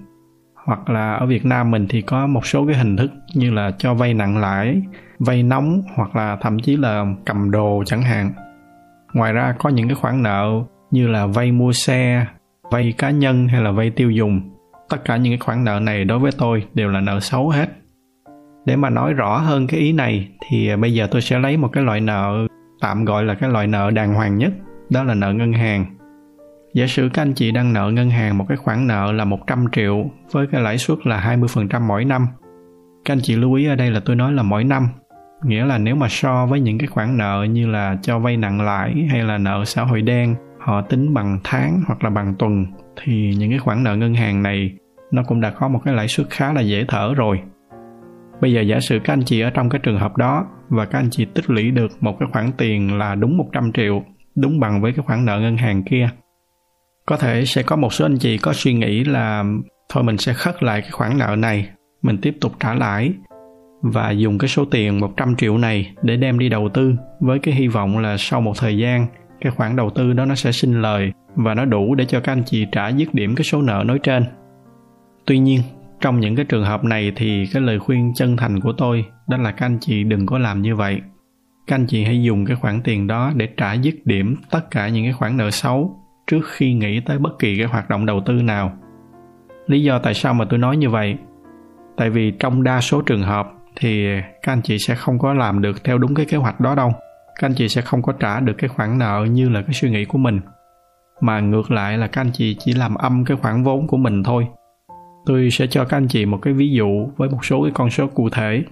hoặc 0.69 0.89
là 0.89 1.13
ở 1.13 1.25
việt 1.25 1.45
nam 1.45 1.71
mình 1.71 1.87
thì 1.89 2.01
có 2.01 2.27
một 2.27 2.45
số 2.45 2.65
cái 2.65 2.75
hình 2.75 2.97
thức 2.97 3.11
như 3.35 3.51
là 3.51 3.71
cho 3.77 3.93
vay 3.93 4.13
nặng 4.13 4.37
lãi, 4.37 4.81
vay 5.19 5.43
nóng 5.43 5.81
hoặc 5.95 6.15
là 6.15 6.37
thậm 6.41 6.59
chí 6.59 6.77
là 6.77 7.05
cầm 7.25 7.51
đồ 7.51 7.83
chẳng 7.85 8.01
hạn. 8.01 8.31
Ngoài 9.13 9.33
ra 9.33 9.55
có 9.59 9.69
những 9.69 9.87
cái 9.87 9.95
khoản 9.95 10.23
nợ 10.23 10.63
như 10.91 11.07
là 11.07 11.25
vay 11.25 11.51
mua 11.51 11.71
xe, 11.71 12.25
vay 12.71 12.93
cá 12.97 13.09
nhân 13.09 13.47
hay 13.47 13.61
là 13.61 13.71
vay 13.71 13.89
tiêu 13.89 14.11
dùng. 14.11 14.41
Tất 14.89 15.05
cả 15.05 15.17
những 15.17 15.33
cái 15.33 15.39
khoản 15.39 15.63
nợ 15.63 15.79
này 15.79 16.05
đối 16.05 16.19
với 16.19 16.31
tôi 16.37 16.65
đều 16.73 16.89
là 16.89 17.01
nợ 17.01 17.19
xấu 17.19 17.49
hết. 17.49 17.69
Để 18.65 18.75
mà 18.75 18.89
nói 18.89 19.13
rõ 19.13 19.37
hơn 19.37 19.67
cái 19.67 19.79
ý 19.79 19.91
này 19.93 20.29
thì 20.47 20.75
bây 20.75 20.93
giờ 20.93 21.07
tôi 21.11 21.21
sẽ 21.21 21.39
lấy 21.39 21.57
một 21.57 21.69
cái 21.73 21.83
loại 21.83 22.01
nợ 22.01 22.47
tạm 22.81 23.05
gọi 23.05 23.23
là 23.23 23.33
cái 23.33 23.49
loại 23.49 23.67
nợ 23.67 23.91
đàng 23.91 24.13
hoàng 24.13 24.37
nhất, 24.37 24.53
đó 24.89 25.03
là 25.03 25.13
nợ 25.13 25.33
ngân 25.33 25.53
hàng 25.53 25.85
giả 26.73 26.87
sử 26.87 27.09
các 27.13 27.21
anh 27.21 27.33
chị 27.33 27.51
đang 27.51 27.73
nợ 27.73 27.91
ngân 27.93 28.09
hàng 28.09 28.37
một 28.37 28.45
cái 28.47 28.57
khoản 28.57 28.87
nợ 28.87 29.11
là 29.11 29.25
100 29.25 29.65
triệu 29.71 30.05
với 30.31 30.47
cái 30.51 30.61
lãi 30.61 30.77
suất 30.77 30.97
là 31.03 31.37
20% 31.37 31.81
mỗi 31.81 32.05
năm. 32.05 32.27
Các 33.05 33.13
anh 33.13 33.19
chị 33.21 33.35
lưu 33.35 33.53
ý 33.53 33.65
ở 33.65 33.75
đây 33.75 33.91
là 33.91 33.99
tôi 34.05 34.15
nói 34.15 34.33
là 34.33 34.43
mỗi 34.43 34.63
năm 34.63 34.87
nghĩa 35.43 35.65
là 35.65 35.77
nếu 35.77 35.95
mà 35.95 36.07
so 36.09 36.45
với 36.45 36.59
những 36.59 36.77
cái 36.77 36.87
khoản 36.87 37.17
nợ 37.17 37.45
như 37.49 37.67
là 37.67 37.97
cho 38.01 38.19
vay 38.19 38.37
nặng 38.37 38.61
lãi 38.61 39.07
hay 39.11 39.23
là 39.23 39.37
nợ 39.37 39.63
xã 39.65 39.83
hội 39.83 40.01
đen, 40.01 40.35
họ 40.59 40.81
tính 40.81 41.13
bằng 41.13 41.39
tháng 41.43 41.81
hoặc 41.87 42.03
là 42.03 42.09
bằng 42.09 42.35
tuần, 42.39 42.65
thì 43.01 43.35
những 43.37 43.49
cái 43.49 43.59
khoản 43.59 43.83
nợ 43.83 43.95
ngân 43.95 44.13
hàng 44.13 44.43
này 44.43 44.71
nó 45.11 45.23
cũng 45.27 45.41
đã 45.41 45.49
có 45.49 45.67
một 45.67 45.79
cái 45.85 45.93
lãi 45.93 46.07
suất 46.07 46.27
khá 46.29 46.53
là 46.53 46.61
dễ 46.61 46.85
thở 46.87 47.13
rồi 47.13 47.41
bây 48.41 48.53
giờ 48.53 48.61
giả 48.61 48.79
sử 48.79 48.99
các 49.03 49.13
anh 49.13 49.23
chị 49.25 49.41
ở 49.41 49.49
trong 49.49 49.69
cái 49.69 49.79
trường 49.83 49.99
hợp 49.99 50.17
đó 50.17 50.47
và 50.69 50.85
các 50.85 50.99
anh 50.99 51.09
chị 51.11 51.25
tích 51.25 51.49
lũy 51.49 51.71
được 51.71 51.91
một 51.99 52.19
cái 52.19 52.29
khoản 52.31 52.51
tiền 52.57 52.97
là 52.97 53.15
đúng 53.15 53.37
100 53.37 53.71
triệu, 53.73 54.03
đúng 54.35 54.59
bằng 54.59 54.81
với 54.81 54.91
cái 54.91 55.03
khoản 55.05 55.25
nợ 55.25 55.39
ngân 55.39 55.57
hàng 55.57 55.83
kia 55.83 56.09
có 57.09 57.17
thể 57.17 57.45
sẽ 57.45 57.63
có 57.63 57.75
một 57.75 57.93
số 57.93 58.05
anh 58.05 58.17
chị 58.17 58.37
có 58.37 58.53
suy 58.53 58.73
nghĩ 58.73 59.03
là 59.03 59.43
thôi 59.89 60.03
mình 60.03 60.17
sẽ 60.17 60.33
khất 60.33 60.63
lại 60.63 60.81
cái 60.81 60.91
khoản 60.91 61.17
nợ 61.17 61.35
này 61.35 61.69
mình 62.01 62.17
tiếp 62.21 62.37
tục 62.41 62.51
trả 62.59 62.73
lãi 62.73 63.13
và 63.81 64.11
dùng 64.11 64.37
cái 64.37 64.47
số 64.47 64.65
tiền 64.65 64.99
100 64.99 65.35
triệu 65.35 65.57
này 65.57 65.91
để 66.01 66.17
đem 66.17 66.39
đi 66.39 66.49
đầu 66.49 66.69
tư 66.73 66.93
với 67.19 67.39
cái 67.39 67.53
hy 67.53 67.67
vọng 67.67 67.97
là 67.97 68.15
sau 68.17 68.41
một 68.41 68.53
thời 68.57 68.77
gian 68.77 69.07
cái 69.41 69.51
khoản 69.51 69.75
đầu 69.75 69.89
tư 69.89 70.13
đó 70.13 70.25
nó 70.25 70.35
sẽ 70.35 70.51
sinh 70.51 70.81
lời 70.81 71.11
và 71.35 71.53
nó 71.53 71.65
đủ 71.65 71.95
để 71.95 72.05
cho 72.05 72.19
các 72.19 72.31
anh 72.31 72.43
chị 72.45 72.65
trả 72.71 72.87
dứt 72.89 73.13
điểm 73.13 73.35
cái 73.35 73.43
số 73.43 73.61
nợ 73.61 73.83
nói 73.85 73.99
trên. 74.03 74.23
Tuy 75.25 75.39
nhiên, 75.39 75.61
trong 76.01 76.19
những 76.19 76.35
cái 76.35 76.45
trường 76.45 76.65
hợp 76.65 76.83
này 76.83 77.11
thì 77.15 77.45
cái 77.53 77.61
lời 77.61 77.79
khuyên 77.79 78.13
chân 78.15 78.37
thành 78.37 78.59
của 78.59 78.73
tôi 78.73 79.05
đó 79.27 79.37
là 79.37 79.51
các 79.51 79.65
anh 79.65 79.77
chị 79.81 80.03
đừng 80.03 80.25
có 80.25 80.37
làm 80.37 80.61
như 80.61 80.75
vậy. 80.75 81.01
Các 81.67 81.75
anh 81.75 81.87
chị 81.87 82.03
hãy 82.03 82.23
dùng 82.23 82.45
cái 82.45 82.55
khoản 82.55 82.81
tiền 82.81 83.07
đó 83.07 83.31
để 83.35 83.47
trả 83.57 83.73
dứt 83.73 83.95
điểm 84.05 84.35
tất 84.51 84.71
cả 84.71 84.89
những 84.89 85.03
cái 85.03 85.13
khoản 85.13 85.37
nợ 85.37 85.51
xấu 85.51 85.95
trước 86.29 86.41
khi 86.51 86.73
nghĩ 86.73 86.99
tới 86.99 87.17
bất 87.17 87.39
kỳ 87.39 87.57
cái 87.57 87.65
hoạt 87.65 87.89
động 87.89 88.05
đầu 88.05 88.21
tư 88.25 88.33
nào. 88.33 88.71
Lý 89.67 89.83
do 89.83 89.99
tại 89.99 90.13
sao 90.13 90.33
mà 90.33 90.45
tôi 90.49 90.59
nói 90.59 90.77
như 90.77 90.89
vậy? 90.89 91.17
Tại 91.97 92.09
vì 92.09 92.31
trong 92.31 92.63
đa 92.63 92.81
số 92.81 93.01
trường 93.01 93.23
hợp 93.23 93.47
thì 93.75 94.05
các 94.41 94.51
anh 94.53 94.61
chị 94.61 94.77
sẽ 94.79 94.95
không 94.95 95.19
có 95.19 95.33
làm 95.33 95.61
được 95.61 95.83
theo 95.83 95.97
đúng 95.97 96.15
cái 96.15 96.25
kế 96.25 96.37
hoạch 96.37 96.59
đó 96.59 96.75
đâu 96.75 96.91
các 97.39 97.47
anh 97.47 97.53
chị 97.55 97.69
sẽ 97.69 97.81
không 97.81 98.01
có 98.01 98.13
trả 98.19 98.39
được 98.39 98.53
cái 98.57 98.67
khoản 98.67 98.97
nợ 98.97 99.25
như 99.31 99.49
là 99.49 99.61
cái 99.61 99.73
suy 99.73 99.89
nghĩ 99.89 100.05
của 100.05 100.17
mình 100.17 100.39
mà 101.21 101.39
ngược 101.39 101.71
lại 101.71 101.97
là 101.97 102.07
các 102.07 102.21
anh 102.21 102.31
chị 102.33 102.55
chỉ 102.59 102.73
làm 102.73 102.95
âm 102.95 103.25
cái 103.25 103.37
khoản 103.37 103.63
vốn 103.63 103.87
của 103.87 103.97
mình 103.97 104.23
thôi 104.23 104.47
tôi 105.25 105.49
sẽ 105.51 105.67
cho 105.67 105.85
các 105.85 105.97
anh 105.97 106.07
chị 106.07 106.25
một 106.25 106.39
cái 106.41 106.53
ví 106.53 106.71
dụ 106.71 107.09
với 107.17 107.29
một 107.29 107.45
số 107.45 107.63
cái 107.63 107.71
con 107.75 107.89
số 107.89 108.07
cụ 108.07 108.29
thể 108.29 108.63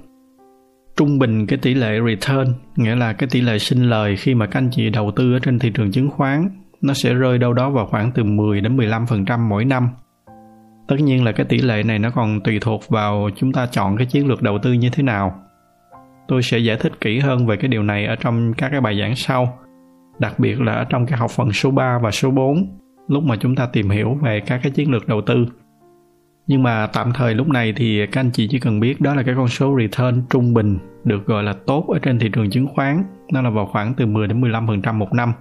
trung 0.98 1.20
bình 1.20 1.48
cái 1.48 1.60
tỷ 1.62 1.74
lệ 1.74 2.00
return, 2.08 2.54
nghĩa 2.76 2.96
là 2.96 3.14
cái 3.14 3.30
tỷ 3.32 3.42
lệ 3.42 3.60
sinh 3.60 3.90
lời 3.90 4.16
khi 4.18 4.36
mà 4.36 4.46
các 4.46 4.60
anh 4.60 4.70
chị 4.72 4.90
đầu 4.90 5.12
tư 5.12 5.34
ở 5.34 5.40
trên 5.40 5.60
thị 5.60 5.70
trường 5.70 5.92
chứng 5.92 6.10
khoán 6.10 6.50
nó 6.82 6.94
sẽ 6.94 7.14
rơi 7.14 7.38
đâu 7.38 7.54
đó 7.54 7.70
vào 7.70 7.86
khoảng 7.86 8.12
từ 8.12 8.24
10 8.24 8.62
đến 8.62 8.78
15% 8.78 9.40
mỗi 9.40 9.66
năm. 9.66 9.90
Tất 10.88 10.96
nhiên 11.00 11.24
là 11.24 11.32
cái 11.32 11.46
tỷ 11.46 11.58
lệ 11.58 11.84
này 11.84 12.00
nó 12.00 12.10
còn 12.10 12.42
tùy 12.42 12.60
thuộc 12.62 12.90
vào 12.90 13.30
chúng 13.36 13.52
ta 13.54 13.68
chọn 13.72 13.98
cái 13.98 14.08
chiến 14.08 14.28
lược 14.28 14.42
đầu 14.42 14.58
tư 14.64 14.74
như 14.74 14.90
thế 14.90 15.04
nào. 15.04 15.40
Tôi 16.28 16.42
sẽ 16.42 16.58
giải 16.58 16.78
thích 16.80 17.02
kỹ 17.02 17.20
hơn 17.20 17.48
về 17.48 17.58
cái 17.58 17.68
điều 17.68 17.84
này 17.84 18.06
ở 18.06 18.16
trong 18.16 18.54
các 18.54 18.70
cái 18.72 18.82
bài 18.82 19.00
giảng 19.00 19.16
sau, 19.16 19.60
đặc 20.20 20.40
biệt 20.40 20.62
là 20.62 20.74
ở 20.74 20.84
trong 20.90 21.06
cái 21.06 21.18
học 21.18 21.32
phần 21.32 21.52
số 21.52 21.72
3 21.72 22.00
và 22.04 22.12
số 22.12 22.32
4 22.32 22.78
lúc 23.08 23.24
mà 23.24 23.36
chúng 23.40 23.56
ta 23.56 23.68
tìm 23.74 23.90
hiểu 23.90 24.18
về 24.24 24.40
các 24.40 24.60
cái 24.64 24.72
chiến 24.72 24.92
lược 24.92 25.08
đầu 25.08 25.22
tư. 25.22 25.46
Nhưng 26.48 26.64
mà 26.64 26.88
tạm 26.88 27.14
thời 27.14 27.36
lúc 27.36 27.48
này 27.48 27.74
thì 27.76 28.06
các 28.12 28.22
anh 28.22 28.32
chị 28.32 28.48
chỉ 28.52 28.60
cần 28.60 28.80
biết 28.80 29.02
đó 29.02 29.16
là 29.16 29.24
cái 29.24 29.36
con 29.38 29.48
số 29.48 29.78
return 29.80 30.24
trung 30.30 30.54
bình 30.54 30.78
được 31.04 31.26
gọi 31.26 31.44
là 31.44 31.54
tốt 31.66 31.86
ở 31.88 32.00
trên 32.00 32.20
thị 32.20 32.30
trường 32.34 32.50
chứng 32.50 32.68
khoán, 32.68 33.04
nó 33.34 33.42
là 33.42 33.50
vào 33.50 33.66
khoảng 33.66 33.94
từ 33.94 34.06
10 34.06 34.28
đến 34.28 34.42
15% 34.42 34.94
một 34.94 35.14
năm 35.14 35.34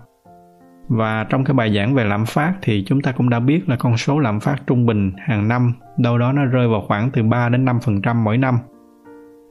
và 0.88 1.24
trong 1.24 1.44
cái 1.44 1.54
bài 1.54 1.74
giảng 1.74 1.94
về 1.94 2.04
lạm 2.04 2.26
phát 2.26 2.54
thì 2.62 2.84
chúng 2.86 3.00
ta 3.00 3.12
cũng 3.12 3.30
đã 3.30 3.40
biết 3.40 3.68
là 3.68 3.76
con 3.76 3.96
số 3.96 4.18
lạm 4.18 4.40
phát 4.40 4.56
trung 4.66 4.86
bình 4.86 5.12
hàng 5.18 5.48
năm 5.48 5.72
đâu 5.96 6.18
đó 6.18 6.32
nó 6.32 6.44
rơi 6.44 6.68
vào 6.68 6.80
khoảng 6.80 7.10
từ 7.10 7.22
3 7.22 7.48
đến 7.48 7.64
5% 7.64 8.14
mỗi 8.24 8.38
năm. 8.38 8.58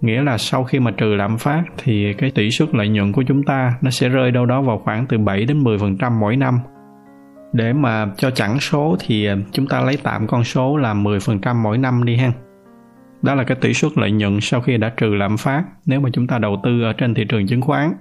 Nghĩa 0.01 0.21
là 0.23 0.37
sau 0.37 0.63
khi 0.63 0.79
mà 0.79 0.91
trừ 0.91 1.05
lạm 1.05 1.37
phát 1.37 1.63
thì 1.77 2.13
cái 2.13 2.31
tỷ 2.31 2.49
suất 2.51 2.75
lợi 2.75 2.89
nhuận 2.89 3.11
của 3.11 3.23
chúng 3.23 3.43
ta 3.43 3.77
nó 3.81 3.89
sẽ 3.89 4.09
rơi 4.09 4.31
đâu 4.31 4.45
đó 4.45 4.61
vào 4.61 4.77
khoảng 4.77 5.05
từ 5.09 5.17
7 5.17 5.45
đến 5.45 5.63
10% 5.63 6.19
mỗi 6.19 6.35
năm. 6.35 6.59
Để 7.53 7.73
mà 7.73 8.05
cho 8.17 8.31
chẳng 8.31 8.59
số 8.59 8.95
thì 8.99 9.27
chúng 9.51 9.67
ta 9.67 9.81
lấy 9.81 9.97
tạm 10.03 10.27
con 10.27 10.43
số 10.43 10.77
là 10.77 10.93
10% 10.93 11.55
mỗi 11.63 11.77
năm 11.77 12.05
đi 12.05 12.15
ha. 12.15 12.31
Đó 13.21 13.35
là 13.35 13.43
cái 13.43 13.57
tỷ 13.61 13.73
suất 13.73 13.91
lợi 13.95 14.11
nhuận 14.11 14.39
sau 14.41 14.61
khi 14.61 14.77
đã 14.77 14.89
trừ 14.97 15.07
lạm 15.07 15.37
phát 15.37 15.63
nếu 15.85 15.99
mà 15.99 16.09
chúng 16.13 16.27
ta 16.27 16.37
đầu 16.37 16.61
tư 16.63 16.83
ở 16.83 16.93
trên 16.93 17.13
thị 17.13 17.25
trường 17.29 17.47
chứng 17.47 17.61
khoán. 17.61 17.93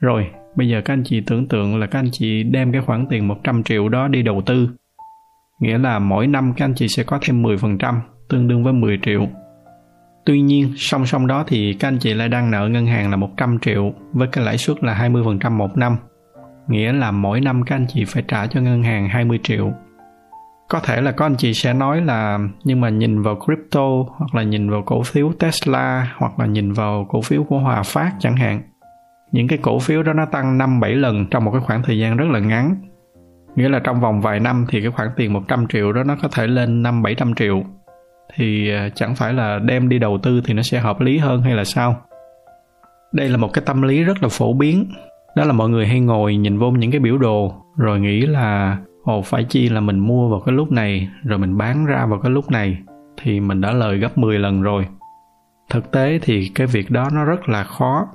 Rồi, 0.00 0.30
Bây 0.56 0.68
giờ 0.68 0.80
các 0.84 0.94
anh 0.94 1.02
chị 1.04 1.20
tưởng 1.26 1.48
tượng 1.48 1.80
là 1.80 1.86
các 1.86 1.98
anh 1.98 2.10
chị 2.12 2.42
đem 2.42 2.72
cái 2.72 2.80
khoản 2.80 3.06
tiền 3.10 3.28
100 3.28 3.62
triệu 3.62 3.88
đó 3.88 4.08
đi 4.08 4.22
đầu 4.22 4.42
tư. 4.46 4.68
Nghĩa 5.60 5.78
là 5.78 5.98
mỗi 5.98 6.26
năm 6.26 6.52
các 6.56 6.64
anh 6.64 6.74
chị 6.74 6.88
sẽ 6.88 7.02
có 7.02 7.18
thêm 7.22 7.42
10%, 7.42 8.00
tương 8.28 8.48
đương 8.48 8.64
với 8.64 8.72
10 8.72 8.98
triệu. 9.02 9.28
Tuy 10.26 10.40
nhiên, 10.40 10.72
song 10.76 11.06
song 11.06 11.26
đó 11.26 11.44
thì 11.46 11.72
các 11.72 11.88
anh 11.88 11.98
chị 11.98 12.14
lại 12.14 12.28
đang 12.28 12.50
nợ 12.50 12.68
ngân 12.68 12.86
hàng 12.86 13.10
là 13.10 13.16
100 13.16 13.58
triệu 13.58 13.92
với 14.12 14.28
cái 14.32 14.44
lãi 14.44 14.58
suất 14.58 14.84
là 14.84 14.94
20% 14.94 15.50
một 15.52 15.76
năm. 15.76 15.96
Nghĩa 16.68 16.92
là 16.92 17.10
mỗi 17.10 17.40
năm 17.40 17.62
các 17.66 17.76
anh 17.76 17.86
chị 17.88 18.04
phải 18.04 18.22
trả 18.28 18.46
cho 18.46 18.60
ngân 18.60 18.82
hàng 18.82 19.08
20 19.08 19.40
triệu. 19.42 19.72
Có 20.68 20.80
thể 20.80 21.00
là 21.00 21.12
có 21.12 21.26
anh 21.26 21.36
chị 21.36 21.54
sẽ 21.54 21.74
nói 21.74 22.00
là 22.00 22.38
nhưng 22.64 22.80
mà 22.80 22.88
nhìn 22.88 23.22
vào 23.22 23.36
crypto 23.44 23.86
hoặc 24.08 24.34
là 24.34 24.42
nhìn 24.42 24.70
vào 24.70 24.82
cổ 24.86 25.02
phiếu 25.02 25.32
Tesla 25.38 26.14
hoặc 26.16 26.38
là 26.38 26.46
nhìn 26.46 26.72
vào 26.72 27.06
cổ 27.08 27.20
phiếu 27.22 27.44
của 27.44 27.58
Hòa 27.58 27.82
Phát 27.82 28.12
chẳng 28.20 28.36
hạn 28.36 28.62
những 29.32 29.48
cái 29.48 29.58
cổ 29.62 29.78
phiếu 29.78 30.02
đó 30.02 30.12
nó 30.12 30.26
tăng 30.26 30.58
5 30.58 30.80
7 30.80 30.94
lần 30.94 31.26
trong 31.30 31.44
một 31.44 31.50
cái 31.50 31.60
khoảng 31.60 31.82
thời 31.82 31.98
gian 31.98 32.16
rất 32.16 32.26
là 32.30 32.38
ngắn. 32.38 32.74
Nghĩa 33.56 33.68
là 33.68 33.78
trong 33.78 34.00
vòng 34.00 34.20
vài 34.20 34.40
năm 34.40 34.66
thì 34.68 34.80
cái 34.80 34.90
khoản 34.90 35.08
tiền 35.16 35.32
100 35.32 35.66
triệu 35.66 35.92
đó 35.92 36.04
nó 36.04 36.16
có 36.22 36.28
thể 36.28 36.46
lên 36.46 36.82
5 36.82 37.02
700 37.02 37.34
triệu. 37.34 37.62
Thì 38.34 38.70
à, 38.70 38.88
chẳng 38.94 39.14
phải 39.14 39.32
là 39.32 39.58
đem 39.58 39.88
đi 39.88 39.98
đầu 39.98 40.18
tư 40.22 40.40
thì 40.44 40.54
nó 40.54 40.62
sẽ 40.62 40.78
hợp 40.78 41.00
lý 41.00 41.18
hơn 41.18 41.42
hay 41.42 41.54
là 41.54 41.64
sao? 41.64 41.96
Đây 43.12 43.28
là 43.28 43.36
một 43.36 43.52
cái 43.52 43.62
tâm 43.66 43.82
lý 43.82 44.04
rất 44.04 44.22
là 44.22 44.28
phổ 44.28 44.52
biến. 44.52 44.92
Đó 45.36 45.44
là 45.44 45.52
mọi 45.52 45.68
người 45.68 45.86
hay 45.86 46.00
ngồi 46.00 46.36
nhìn 46.36 46.58
vô 46.58 46.70
những 46.70 46.90
cái 46.90 47.00
biểu 47.00 47.18
đồ, 47.18 47.54
rồi 47.76 48.00
nghĩ 48.00 48.20
là, 48.20 48.78
ồ, 49.04 49.22
phải 49.22 49.44
chi 49.44 49.68
là 49.68 49.80
mình 49.80 49.98
mua 49.98 50.28
vào 50.28 50.40
cái 50.40 50.54
lúc 50.54 50.72
này, 50.72 51.08
rồi 51.24 51.38
mình 51.38 51.58
bán 51.58 51.86
ra 51.86 52.06
vào 52.06 52.20
cái 52.20 52.30
lúc 52.30 52.50
này, 52.50 52.78
thì 53.22 53.40
mình 53.40 53.60
đã 53.60 53.72
lời 53.72 53.98
gấp 53.98 54.18
10 54.18 54.38
lần 54.38 54.62
rồi. 54.62 54.86
Thực 55.70 55.90
tế 55.90 56.18
thì 56.22 56.50
cái 56.54 56.66
việc 56.66 56.90
đó 56.90 57.08
nó 57.12 57.24
rất 57.24 57.48
là 57.48 57.64
khó 57.64 58.06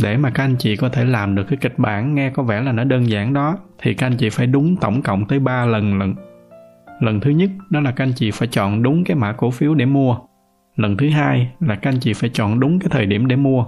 để 0.00 0.16
mà 0.16 0.30
các 0.30 0.44
anh 0.44 0.56
chị 0.58 0.76
có 0.76 0.88
thể 0.88 1.04
làm 1.04 1.34
được 1.34 1.44
cái 1.48 1.56
kịch 1.56 1.78
bản 1.78 2.14
nghe 2.14 2.30
có 2.30 2.42
vẻ 2.42 2.60
là 2.60 2.72
nó 2.72 2.84
đơn 2.84 3.08
giản 3.08 3.34
đó, 3.34 3.58
thì 3.78 3.94
các 3.94 4.06
anh 4.06 4.16
chị 4.16 4.30
phải 4.30 4.46
đúng 4.46 4.76
tổng 4.76 5.02
cộng 5.02 5.24
tới 5.28 5.38
3 5.38 5.66
lần 5.66 5.98
lần. 5.98 6.14
Lần 7.00 7.20
thứ 7.20 7.30
nhất 7.30 7.50
đó 7.70 7.80
là 7.80 7.90
các 7.90 8.04
anh 8.04 8.12
chị 8.16 8.30
phải 8.30 8.48
chọn 8.48 8.82
đúng 8.82 9.04
cái 9.04 9.16
mã 9.16 9.32
cổ 9.32 9.50
phiếu 9.50 9.74
để 9.74 9.86
mua. 9.86 10.16
Lần 10.76 10.96
thứ 10.96 11.08
hai 11.08 11.52
là 11.60 11.74
các 11.74 11.90
anh 11.90 12.00
chị 12.00 12.12
phải 12.12 12.30
chọn 12.30 12.60
đúng 12.60 12.78
cái 12.78 12.88
thời 12.90 13.06
điểm 13.06 13.28
để 13.28 13.36
mua. 13.36 13.64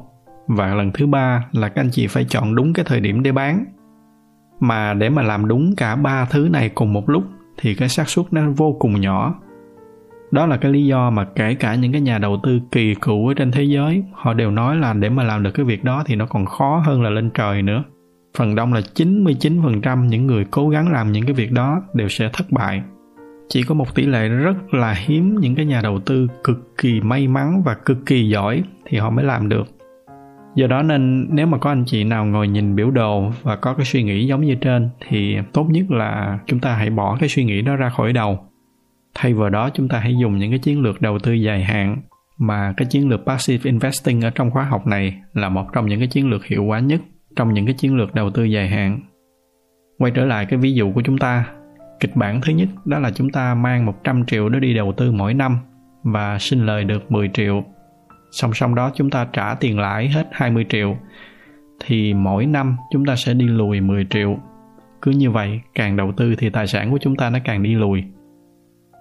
Và 0.46 0.74
lần 0.74 0.92
thứ 0.92 1.06
ba 1.06 1.46
là 1.52 1.68
các 1.68 1.80
anh 1.82 1.90
chị 1.92 2.06
phải 2.06 2.24
chọn 2.24 2.54
đúng 2.54 2.72
cái 2.72 2.84
thời 2.88 3.00
điểm 3.00 3.22
để 3.22 3.32
bán. 3.32 3.64
Mà 4.60 4.94
để 4.94 5.10
mà 5.10 5.22
làm 5.22 5.48
đúng 5.48 5.76
cả 5.76 5.96
ba 5.96 6.24
thứ 6.24 6.48
này 6.52 6.68
cùng 6.68 6.92
một 6.92 7.10
lúc, 7.10 7.24
thì 7.58 7.74
cái 7.74 7.88
xác 7.88 8.08
suất 8.08 8.32
nó 8.32 8.50
vô 8.56 8.76
cùng 8.78 9.00
nhỏ 9.00 9.34
đó 10.30 10.46
là 10.46 10.56
cái 10.56 10.72
lý 10.72 10.86
do 10.86 11.10
mà 11.10 11.24
kể 11.24 11.54
cả 11.54 11.74
những 11.74 11.92
cái 11.92 12.00
nhà 12.00 12.18
đầu 12.18 12.40
tư 12.42 12.60
kỳ 12.70 12.94
cựu 12.94 13.28
ở 13.28 13.34
trên 13.34 13.50
thế 13.50 13.62
giới, 13.62 14.04
họ 14.12 14.34
đều 14.34 14.50
nói 14.50 14.76
là 14.76 14.92
để 14.92 15.08
mà 15.08 15.22
làm 15.22 15.42
được 15.42 15.50
cái 15.50 15.66
việc 15.66 15.84
đó 15.84 16.02
thì 16.06 16.14
nó 16.16 16.26
còn 16.26 16.46
khó 16.46 16.82
hơn 16.86 17.02
là 17.02 17.10
lên 17.10 17.30
trời 17.34 17.62
nữa. 17.62 17.84
Phần 18.38 18.54
đông 18.54 18.72
là 18.72 18.80
99% 18.94 20.06
những 20.06 20.26
người 20.26 20.44
cố 20.50 20.68
gắng 20.68 20.92
làm 20.92 21.12
những 21.12 21.24
cái 21.24 21.34
việc 21.34 21.52
đó 21.52 21.82
đều 21.94 22.08
sẽ 22.08 22.30
thất 22.32 22.46
bại. 22.50 22.82
Chỉ 23.48 23.62
có 23.62 23.74
một 23.74 23.94
tỷ 23.94 24.06
lệ 24.06 24.28
rất 24.28 24.74
là 24.74 24.92
hiếm 24.92 25.36
những 25.40 25.54
cái 25.54 25.66
nhà 25.66 25.80
đầu 25.82 26.00
tư 26.00 26.28
cực 26.44 26.76
kỳ 26.78 27.00
may 27.00 27.28
mắn 27.28 27.62
và 27.64 27.74
cực 27.74 28.06
kỳ 28.06 28.28
giỏi 28.28 28.62
thì 28.84 28.98
họ 28.98 29.10
mới 29.10 29.24
làm 29.24 29.48
được. 29.48 29.64
Do 30.54 30.66
đó 30.66 30.82
nên 30.82 31.26
nếu 31.30 31.46
mà 31.46 31.58
có 31.58 31.70
anh 31.70 31.84
chị 31.86 32.04
nào 32.04 32.26
ngồi 32.26 32.48
nhìn 32.48 32.76
biểu 32.76 32.90
đồ 32.90 33.30
và 33.42 33.56
có 33.56 33.74
cái 33.74 33.84
suy 33.84 34.02
nghĩ 34.02 34.26
giống 34.26 34.40
như 34.40 34.54
trên 34.54 34.90
thì 35.08 35.36
tốt 35.52 35.66
nhất 35.70 35.90
là 35.90 36.38
chúng 36.46 36.60
ta 36.60 36.74
hãy 36.74 36.90
bỏ 36.90 37.16
cái 37.20 37.28
suy 37.28 37.44
nghĩ 37.44 37.62
đó 37.62 37.76
ra 37.76 37.88
khỏi 37.88 38.12
đầu 38.12 38.38
thay 39.14 39.34
vào 39.34 39.50
đó 39.50 39.70
chúng 39.74 39.88
ta 39.88 39.98
hãy 39.98 40.16
dùng 40.16 40.38
những 40.38 40.50
cái 40.50 40.58
chiến 40.58 40.82
lược 40.82 41.00
đầu 41.00 41.18
tư 41.18 41.32
dài 41.32 41.64
hạn 41.64 42.02
mà 42.38 42.74
cái 42.76 42.86
chiến 42.90 43.08
lược 43.08 43.20
passive 43.26 43.70
investing 43.70 44.20
ở 44.20 44.30
trong 44.30 44.50
khóa 44.50 44.64
học 44.64 44.86
này 44.86 45.20
là 45.32 45.48
một 45.48 45.66
trong 45.72 45.86
những 45.86 46.00
cái 46.00 46.08
chiến 46.08 46.30
lược 46.30 46.44
hiệu 46.44 46.64
quả 46.64 46.78
nhất 46.78 47.00
trong 47.36 47.54
những 47.54 47.66
cái 47.66 47.74
chiến 47.74 47.96
lược 47.96 48.14
đầu 48.14 48.30
tư 48.30 48.44
dài 48.44 48.68
hạn. 48.68 49.00
Quay 49.98 50.12
trở 50.14 50.24
lại 50.24 50.46
cái 50.46 50.58
ví 50.58 50.72
dụ 50.72 50.92
của 50.92 51.02
chúng 51.02 51.18
ta, 51.18 51.46
kịch 52.00 52.16
bản 52.16 52.40
thứ 52.40 52.52
nhất 52.52 52.68
đó 52.84 52.98
là 52.98 53.10
chúng 53.10 53.30
ta 53.30 53.54
mang 53.54 53.86
100 53.86 54.26
triệu 54.26 54.48
đó 54.48 54.58
đi 54.58 54.74
đầu 54.74 54.92
tư 54.92 55.12
mỗi 55.12 55.34
năm 55.34 55.58
và 56.02 56.38
sinh 56.38 56.66
lời 56.66 56.84
được 56.84 57.12
10 57.12 57.30
triệu. 57.34 57.64
Song 58.30 58.54
song 58.54 58.74
đó 58.74 58.90
chúng 58.94 59.10
ta 59.10 59.26
trả 59.32 59.54
tiền 59.54 59.78
lãi 59.78 60.08
hết 60.08 60.28
20 60.32 60.66
triệu 60.68 60.96
thì 61.86 62.14
mỗi 62.14 62.46
năm 62.46 62.76
chúng 62.92 63.04
ta 63.04 63.16
sẽ 63.16 63.34
đi 63.34 63.46
lùi 63.46 63.80
10 63.80 64.06
triệu. 64.10 64.38
Cứ 65.02 65.10
như 65.10 65.30
vậy, 65.30 65.60
càng 65.74 65.96
đầu 65.96 66.12
tư 66.16 66.34
thì 66.38 66.50
tài 66.50 66.66
sản 66.66 66.90
của 66.90 66.98
chúng 67.00 67.16
ta 67.16 67.30
nó 67.30 67.38
càng 67.44 67.62
đi 67.62 67.74
lùi. 67.74 68.04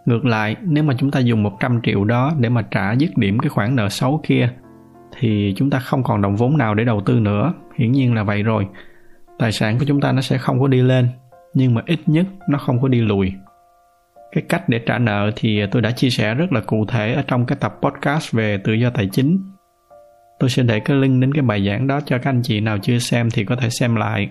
Ngược 0.06 0.26
lại, 0.26 0.56
nếu 0.62 0.84
mà 0.84 0.94
chúng 0.98 1.12
ta 1.12 1.20
dùng 1.20 1.44
100 1.44 1.80
triệu 1.84 2.06
đó 2.06 2.34
để 2.40 2.50
mà 2.50 2.62
trả 2.62 2.92
dứt 2.94 3.18
điểm 3.18 3.40
cái 3.40 3.50
khoản 3.50 3.76
nợ 3.76 3.90
xấu 3.90 4.22
kia 4.28 4.50
thì 5.20 5.54
chúng 5.58 5.70
ta 5.70 5.80
không 5.80 6.04
còn 6.04 6.22
đồng 6.22 6.36
vốn 6.36 6.58
nào 6.58 6.76
để 6.76 6.84
đầu 6.84 7.02
tư 7.06 7.20
nữa, 7.20 7.54
hiển 7.76 7.92
nhiên 7.92 8.14
là 8.14 8.24
vậy 8.24 8.44
rồi. 8.44 8.68
Tài 9.40 9.52
sản 9.52 9.80
của 9.80 9.86
chúng 9.88 10.02
ta 10.02 10.12
nó 10.12 10.22
sẽ 10.22 10.38
không 10.38 10.60
có 10.60 10.68
đi 10.68 10.82
lên, 10.82 11.08
nhưng 11.54 11.74
mà 11.74 11.82
ít 11.86 12.00
nhất 12.06 12.26
nó 12.50 12.58
không 12.58 12.82
có 12.82 12.88
đi 12.88 13.02
lùi. 13.02 13.34
Cái 14.32 14.44
cách 14.50 14.70
để 14.70 14.80
trả 14.86 14.98
nợ 14.98 15.32
thì 15.36 15.62
tôi 15.72 15.82
đã 15.82 15.92
chia 15.92 16.10
sẻ 16.10 16.34
rất 16.34 16.54
là 16.54 16.62
cụ 16.62 16.86
thể 16.86 17.14
ở 17.14 17.24
trong 17.28 17.46
cái 17.46 17.58
tập 17.62 17.76
podcast 17.82 18.34
về 18.34 18.58
tự 18.58 18.74
do 18.74 18.90
tài 18.90 19.10
chính. 19.12 19.40
Tôi 20.40 20.50
sẽ 20.50 20.64
để 20.64 20.80
cái 20.80 20.98
link 20.98 21.22
đến 21.22 21.34
cái 21.34 21.42
bài 21.42 21.66
giảng 21.68 21.88
đó 21.88 22.00
cho 22.06 22.18
các 22.18 22.30
anh 22.30 22.42
chị 22.44 22.60
nào 22.60 22.78
chưa 22.78 22.98
xem 22.98 23.30
thì 23.34 23.46
có 23.46 23.56
thể 23.56 23.70
xem 23.70 23.96
lại. 23.96 24.30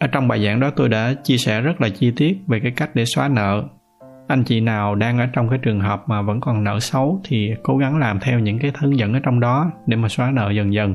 Ở 0.00 0.06
trong 0.06 0.28
bài 0.28 0.44
giảng 0.44 0.60
đó 0.60 0.70
tôi 0.76 0.88
đã 0.88 1.14
chia 1.24 1.36
sẻ 1.36 1.60
rất 1.60 1.80
là 1.80 1.88
chi 1.88 2.12
tiết 2.16 2.38
về 2.46 2.60
cái 2.60 2.72
cách 2.76 2.90
để 2.94 3.04
xóa 3.04 3.28
nợ 3.28 3.64
anh 4.28 4.44
chị 4.44 4.60
nào 4.60 4.94
đang 4.94 5.18
ở 5.18 5.26
trong 5.32 5.48
cái 5.48 5.58
trường 5.58 5.80
hợp 5.80 6.08
mà 6.08 6.22
vẫn 6.22 6.40
còn 6.40 6.64
nợ 6.64 6.80
xấu 6.80 7.20
thì 7.24 7.54
cố 7.62 7.76
gắng 7.76 7.98
làm 7.98 8.20
theo 8.20 8.38
những 8.38 8.58
cái 8.58 8.72
hướng 8.78 8.98
dẫn 8.98 9.12
ở 9.12 9.20
trong 9.22 9.40
đó 9.40 9.70
để 9.86 9.96
mà 9.96 10.08
xóa 10.08 10.30
nợ 10.30 10.50
dần 10.50 10.72
dần. 10.74 10.94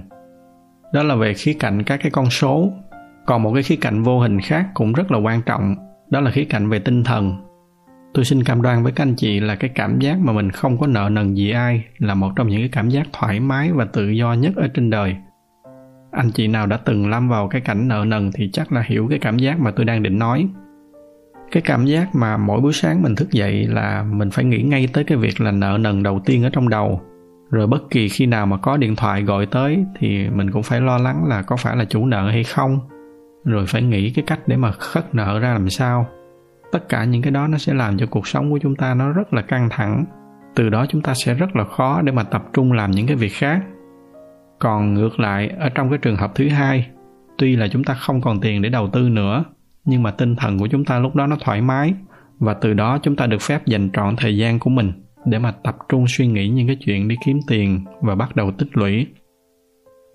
Đó 0.93 1.04
là 1.04 1.15
về 1.15 1.34
khía 1.34 1.54
cạnh 1.54 1.84
các 1.84 2.00
cái 2.04 2.12
con 2.12 2.30
số. 2.30 2.69
Còn 3.26 3.43
một 3.43 3.54
cái 3.54 3.63
khía 3.63 3.76
cạnh 3.76 4.04
vô 4.04 4.19
hình 4.19 4.41
khác 4.41 4.65
cũng 4.74 4.93
rất 4.93 5.12
là 5.12 5.17
quan 5.17 5.41
trọng, 5.41 5.76
đó 6.10 6.19
là 6.19 6.32
khía 6.32 6.43
cạnh 6.43 6.69
về 6.69 6.80
tinh 6.80 7.04
thần. 7.04 7.36
Tôi 8.13 8.26
xin 8.26 8.43
cam 8.43 8.62
đoan 8.62 8.84
với 8.84 8.91
các 8.91 9.04
anh 9.04 9.15
chị 9.15 9.39
là 9.39 9.56
cái 9.56 9.69
cảm 9.76 10.00
giác 10.00 10.19
mà 10.19 10.34
mình 10.34 10.52
không 10.52 10.78
có 10.78 10.88
nợ 10.88 11.10
nần 11.12 11.34
gì 11.34 11.52
ai 11.52 11.84
là 11.98 12.13
một 12.13 12.32
trong 12.36 12.48
những 12.48 12.62
cái 12.62 12.69
cảm 12.72 12.89
giác 12.89 13.08
thoải 13.13 13.39
mái 13.39 13.72
và 13.72 13.86
tự 13.86 14.10
do 14.10 14.34
nhất 14.34 14.56
ở 14.56 14.67
trên 14.74 14.89
đời. 14.89 15.15
Anh 16.12 16.32
chị 16.32 16.48
nào 16.48 16.67
đã 16.67 16.78
từng 16.78 17.10
lâm 17.10 17.30
vào 17.30 17.48
cái 17.48 17.62
cảnh 17.62 17.88
nợ 17.88 18.06
nần 18.08 18.32
thì 18.34 18.50
chắc 18.54 18.72
là 18.72 18.84
hiểu 18.88 19.08
cái 19.10 19.19
cảm 19.19 19.38
giác 19.38 19.60
mà 19.60 19.72
tôi 19.72 19.86
đang 19.86 20.04
định 20.04 20.19
nói 20.19 20.48
cái 21.53 21.63
cảm 21.65 21.85
giác 21.85 22.15
mà 22.15 22.37
mỗi 22.37 22.61
buổi 22.61 22.73
sáng 22.73 23.01
mình 23.01 23.15
thức 23.15 23.31
dậy 23.31 23.67
là 23.67 24.05
mình 24.11 24.29
phải 24.31 24.45
nghĩ 24.45 24.61
ngay 24.61 24.87
tới 24.93 25.03
cái 25.03 25.17
việc 25.17 25.41
là 25.41 25.51
nợ 25.51 25.77
nần 25.81 26.03
đầu 26.03 26.21
tiên 26.25 26.43
ở 26.43 26.49
trong 26.53 26.69
đầu. 26.69 27.01
Rồi 27.49 27.67
bất 27.67 27.89
kỳ 27.89 28.09
khi 28.09 28.25
nào 28.25 28.45
mà 28.45 28.57
có 28.57 28.77
điện 28.77 28.95
thoại 28.95 29.23
gọi 29.23 29.45
tới 29.45 29.85
thì 29.99 30.29
mình 30.29 30.51
cũng 30.51 30.63
phải 30.63 30.81
lo 30.81 30.97
lắng 30.97 31.25
là 31.27 31.41
có 31.41 31.55
phải 31.55 31.75
là 31.75 31.85
chủ 31.85 32.05
nợ 32.05 32.29
hay 32.29 32.43
không. 32.43 32.79
Rồi 33.45 33.65
phải 33.67 33.81
nghĩ 33.81 34.11
cái 34.15 34.23
cách 34.27 34.39
để 34.47 34.57
mà 34.57 34.71
khất 34.71 35.15
nợ 35.15 35.39
ra 35.39 35.53
làm 35.53 35.69
sao. 35.69 36.07
Tất 36.71 36.89
cả 36.89 37.03
những 37.03 37.21
cái 37.21 37.31
đó 37.31 37.47
nó 37.47 37.57
sẽ 37.57 37.73
làm 37.73 37.97
cho 37.97 38.05
cuộc 38.05 38.27
sống 38.27 38.51
của 38.51 38.59
chúng 38.61 38.75
ta 38.75 38.93
nó 38.93 39.09
rất 39.09 39.33
là 39.33 39.41
căng 39.41 39.69
thẳng. 39.71 40.05
Từ 40.55 40.69
đó 40.69 40.85
chúng 40.89 41.01
ta 41.01 41.13
sẽ 41.25 41.33
rất 41.33 41.55
là 41.55 41.63
khó 41.63 42.01
để 42.01 42.11
mà 42.11 42.23
tập 42.23 42.43
trung 42.53 42.71
làm 42.71 42.91
những 42.91 43.07
cái 43.07 43.15
việc 43.15 43.33
khác. 43.33 43.61
Còn 44.59 44.93
ngược 44.93 45.19
lại, 45.19 45.51
ở 45.59 45.69
trong 45.69 45.89
cái 45.89 45.99
trường 46.01 46.15
hợp 46.15 46.31
thứ 46.35 46.49
hai, 46.49 46.87
tuy 47.37 47.55
là 47.55 47.67
chúng 47.67 47.83
ta 47.83 47.93
không 47.93 48.21
còn 48.21 48.39
tiền 48.39 48.61
để 48.61 48.69
đầu 48.69 48.89
tư 48.93 49.09
nữa 49.09 49.43
nhưng 49.86 50.04
mà 50.04 50.12
tinh 50.12 50.36
thần 50.36 50.58
của 50.58 50.67
chúng 50.67 50.86
ta 50.86 51.00
lúc 51.00 51.15
đó 51.15 51.28
nó 51.28 51.36
thoải 51.39 51.62
mái, 51.62 51.93
và 52.39 52.54
từ 52.54 52.74
đó 52.74 52.98
chúng 53.04 53.15
ta 53.15 53.28
được 53.28 53.41
phép 53.41 53.65
dành 53.65 53.89
trọn 53.93 54.15
thời 54.15 54.38
gian 54.38 54.60
của 54.60 54.69
mình 54.69 54.91
để 55.26 55.39
mà 55.39 55.52
tập 55.52 55.78
trung 55.89 56.06
suy 56.08 56.28
nghĩ 56.28 56.50
những 56.50 56.67
cái 56.67 56.78
chuyện 56.86 57.08
đi 57.08 57.15
kiếm 57.26 57.39
tiền 57.48 57.86
và 58.02 58.15
bắt 58.15 58.36
đầu 58.36 58.52
tích 58.52 58.78
lũy. 58.78 59.08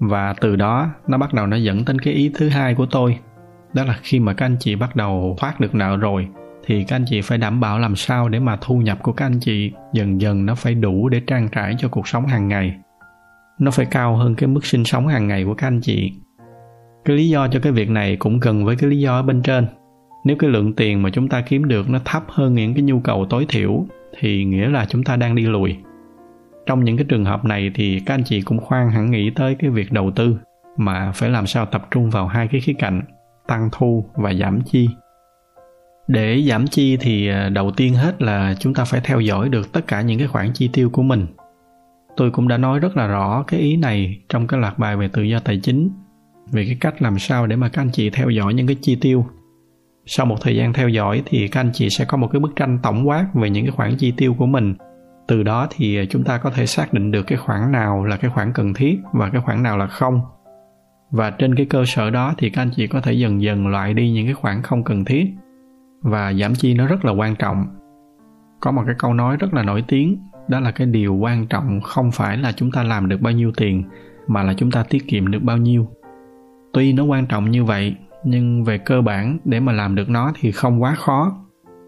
Và 0.01 0.35
từ 0.41 0.57
đó 0.57 0.91
nó 1.09 1.19
bắt 1.19 1.35
đầu 1.35 1.47
nó 1.47 1.57
dẫn 1.57 1.85
đến 1.87 1.99
cái 1.99 2.15
ý 2.15 2.31
thứ 2.35 2.49
hai 2.49 2.75
của 2.75 2.87
tôi, 2.91 3.19
đó 3.75 3.85
là 3.85 3.99
khi 4.03 4.21
mà 4.21 4.35
các 4.35 4.47
anh 4.47 4.57
chị 4.61 4.75
bắt 4.75 4.97
đầu 4.97 5.37
thoát 5.39 5.61
được 5.61 5.75
nợ 5.75 5.97
rồi, 5.97 6.29
thì 6.67 6.85
các 6.85 6.97
anh 6.97 7.05
chị 7.09 7.21
phải 7.21 7.39
đảm 7.39 7.61
bảo 7.61 7.79
làm 7.79 7.97
sao 7.97 8.29
để 8.29 8.41
mà 8.41 8.59
thu 8.61 8.79
nhập 8.79 8.99
của 9.03 9.13
các 9.13 9.27
anh 9.27 9.41
chị 9.41 9.73
dần 9.93 10.21
dần 10.21 10.47
nó 10.47 10.55
phải 10.55 10.75
đủ 10.75 11.09
để 11.09 11.21
trang 11.27 11.49
trải 11.53 11.75
cho 11.79 11.89
cuộc 11.89 12.09
sống 12.09 12.27
hàng 12.27 12.49
ngày. 12.49 12.75
Nó 13.59 13.71
phải 13.71 13.87
cao 13.87 14.17
hơn 14.17 14.35
cái 14.35 14.49
mức 14.49 14.67
sinh 14.67 14.85
sống 14.85 15.07
hàng 15.07 15.29
ngày 15.29 15.45
của 15.45 15.55
các 15.55 15.67
anh 15.67 15.81
chị 15.81 16.13
cái 17.05 17.17
lý 17.17 17.29
do 17.29 17.49
cho 17.49 17.61
cái 17.61 17.73
việc 17.73 17.91
này 17.91 18.17
cũng 18.17 18.41
gần 18.41 18.65
với 18.65 18.77
cái 18.77 18.91
lý 18.91 18.99
do 18.99 19.13
ở 19.13 19.23
bên 19.23 19.43
trên. 19.43 19.67
Nếu 20.25 20.37
cái 20.37 20.51
lượng 20.51 20.73
tiền 20.73 21.03
mà 21.03 21.11
chúng 21.11 21.29
ta 21.29 21.41
kiếm 21.41 21.69
được 21.69 21.91
nó 21.91 21.99
thấp 22.05 22.25
hơn 22.29 22.55
những 22.55 22.75
cái 22.75 22.83
nhu 22.83 23.01
cầu 23.01 23.27
tối 23.31 23.47
thiểu, 23.49 23.87
thì 24.19 24.45
nghĩa 24.45 24.69
là 24.69 24.87
chúng 24.89 25.05
ta 25.05 25.17
đang 25.17 25.35
đi 25.35 25.43
lùi. 25.43 25.77
Trong 26.67 26.85
những 26.85 26.97
cái 26.97 27.07
trường 27.09 27.25
hợp 27.25 27.45
này 27.45 27.71
thì 27.75 28.01
các 28.07 28.15
anh 28.15 28.25
chị 28.25 28.43
cũng 28.43 28.61
khoan 28.61 28.91
hẳn 28.91 29.11
nghĩ 29.11 29.31
tới 29.31 29.55
cái 29.55 29.71
việc 29.71 29.93
đầu 29.93 30.11
tư, 30.11 30.37
mà 30.77 31.13
phải 31.15 31.31
làm 31.31 31.47
sao 31.47 31.67
tập 31.67 31.87
trung 31.91 32.11
vào 32.11 32.27
hai 32.27 32.49
cái 32.49 32.61
khía 32.61 32.73
cạnh, 32.79 33.03
tăng 33.47 33.69
thu 33.73 34.05
và 34.15 34.35
giảm 34.35 34.61
chi. 34.61 34.89
Để 36.09 36.43
giảm 36.49 36.67
chi 36.67 36.97
thì 36.97 37.29
à, 37.29 37.49
đầu 37.49 37.71
tiên 37.71 37.95
hết 37.95 38.23
là 38.23 38.55
chúng 38.59 38.75
ta 38.75 38.85
phải 38.85 39.01
theo 39.05 39.21
dõi 39.21 39.49
được 39.49 39.73
tất 39.73 39.87
cả 39.87 40.03
những 40.03 40.19
cái 40.19 40.29
khoản 40.29 40.51
chi 40.55 40.71
tiêu 40.73 40.91
của 40.91 41.03
mình. 41.03 41.27
Tôi 42.17 42.31
cũng 42.31 42.49
đã 42.49 42.57
nói 42.57 42.79
rất 42.79 42.97
là 42.97 43.07
rõ 43.07 43.45
cái 43.47 43.61
ý 43.61 43.77
này 43.77 44.19
trong 44.29 44.47
cái 44.47 44.61
loạt 44.61 44.79
bài 44.79 44.97
về 44.97 45.09
tự 45.09 45.23
do 45.23 45.39
tài 45.39 45.61
chính 45.63 45.91
về 46.53 46.65
cái 46.65 46.77
cách 46.81 47.03
làm 47.03 47.19
sao 47.19 47.47
để 47.47 47.57
mà 47.57 47.69
các 47.69 47.83
anh 47.83 47.91
chị 47.93 48.11
theo 48.11 48.31
dõi 48.31 48.55
những 48.55 48.67
cái 48.67 48.77
chi 48.81 48.99
tiêu. 49.01 49.27
Sau 50.07 50.27
một 50.27 50.37
thời 50.41 50.57
gian 50.57 50.73
theo 50.73 50.89
dõi 50.89 51.23
thì 51.27 51.49
các 51.49 51.61
anh 51.61 51.71
chị 51.73 51.91
sẽ 51.91 52.05
có 52.05 52.17
một 52.17 52.29
cái 52.33 52.41
bức 52.41 52.57
tranh 52.57 52.79
tổng 52.83 53.09
quát 53.09 53.27
về 53.35 53.51
những 53.51 53.65
cái 53.65 53.73
khoản 53.73 53.97
chi 53.97 54.13
tiêu 54.17 54.35
của 54.39 54.47
mình. 54.47 54.75
Từ 55.29 55.43
đó 55.43 55.69
thì 55.71 56.07
chúng 56.11 56.25
ta 56.25 56.39
có 56.39 56.51
thể 56.51 56.67
xác 56.67 56.93
định 56.93 57.11
được 57.11 57.23
cái 57.23 57.39
khoản 57.39 57.73
nào 57.73 58.05
là 58.05 58.17
cái 58.17 58.31
khoản 58.31 58.53
cần 58.53 58.75
thiết 58.75 58.99
và 59.13 59.31
cái 59.31 59.41
khoản 59.41 59.63
nào 59.63 59.79
là 59.79 59.87
không. 59.87 60.21
Và 61.11 61.31
trên 61.31 61.55
cái 61.55 61.67
cơ 61.67 61.85
sở 61.87 62.11
đó 62.11 62.35
thì 62.39 62.51
các 62.51 62.63
anh 62.63 62.71
chị 62.77 62.87
có 62.87 63.01
thể 63.01 63.13
dần 63.13 63.43
dần 63.43 63.67
loại 63.67 63.95
đi 63.95 64.11
những 64.11 64.27
cái 64.27 64.35
khoản 64.35 64.63
không 64.63 64.85
cần 64.85 65.05
thiết 65.05 65.27
và 66.03 66.33
giảm 66.33 66.55
chi 66.55 66.75
nó 66.75 66.87
rất 66.87 67.05
là 67.05 67.13
quan 67.13 67.37
trọng. 67.37 67.67
Có 68.61 68.71
một 68.71 68.83
cái 68.87 68.95
câu 68.99 69.15
nói 69.15 69.37
rất 69.37 69.55
là 69.55 69.63
nổi 69.63 69.85
tiếng, 69.89 70.19
đó 70.49 70.61
là 70.61 70.71
cái 70.71 70.87
điều 70.87 71.15
quan 71.15 71.47
trọng 71.47 71.81
không 71.81 72.11
phải 72.11 72.37
là 72.37 72.53
chúng 72.53 72.71
ta 72.71 72.83
làm 72.83 73.09
được 73.09 73.21
bao 73.21 73.33
nhiêu 73.33 73.53
tiền, 73.57 73.85
mà 74.27 74.43
là 74.43 74.55
chúng 74.57 74.71
ta 74.71 74.83
tiết 74.83 75.09
kiệm 75.09 75.31
được 75.31 75.43
bao 75.43 75.57
nhiêu 75.57 75.89
tuy 76.79 76.93
nó 76.93 77.05
quan 77.05 77.27
trọng 77.27 77.51
như 77.51 77.65
vậy, 77.65 77.95
nhưng 78.25 78.65
về 78.65 78.79
cơ 78.79 79.01
bản, 79.01 79.39
để 79.45 79.61
mà 79.61 79.73
làm 79.73 79.95
được 79.95 80.09
nó 80.09 80.33
thì 80.41 80.53
không 80.53 80.83
quá 80.83 80.95
khó. 80.95 81.33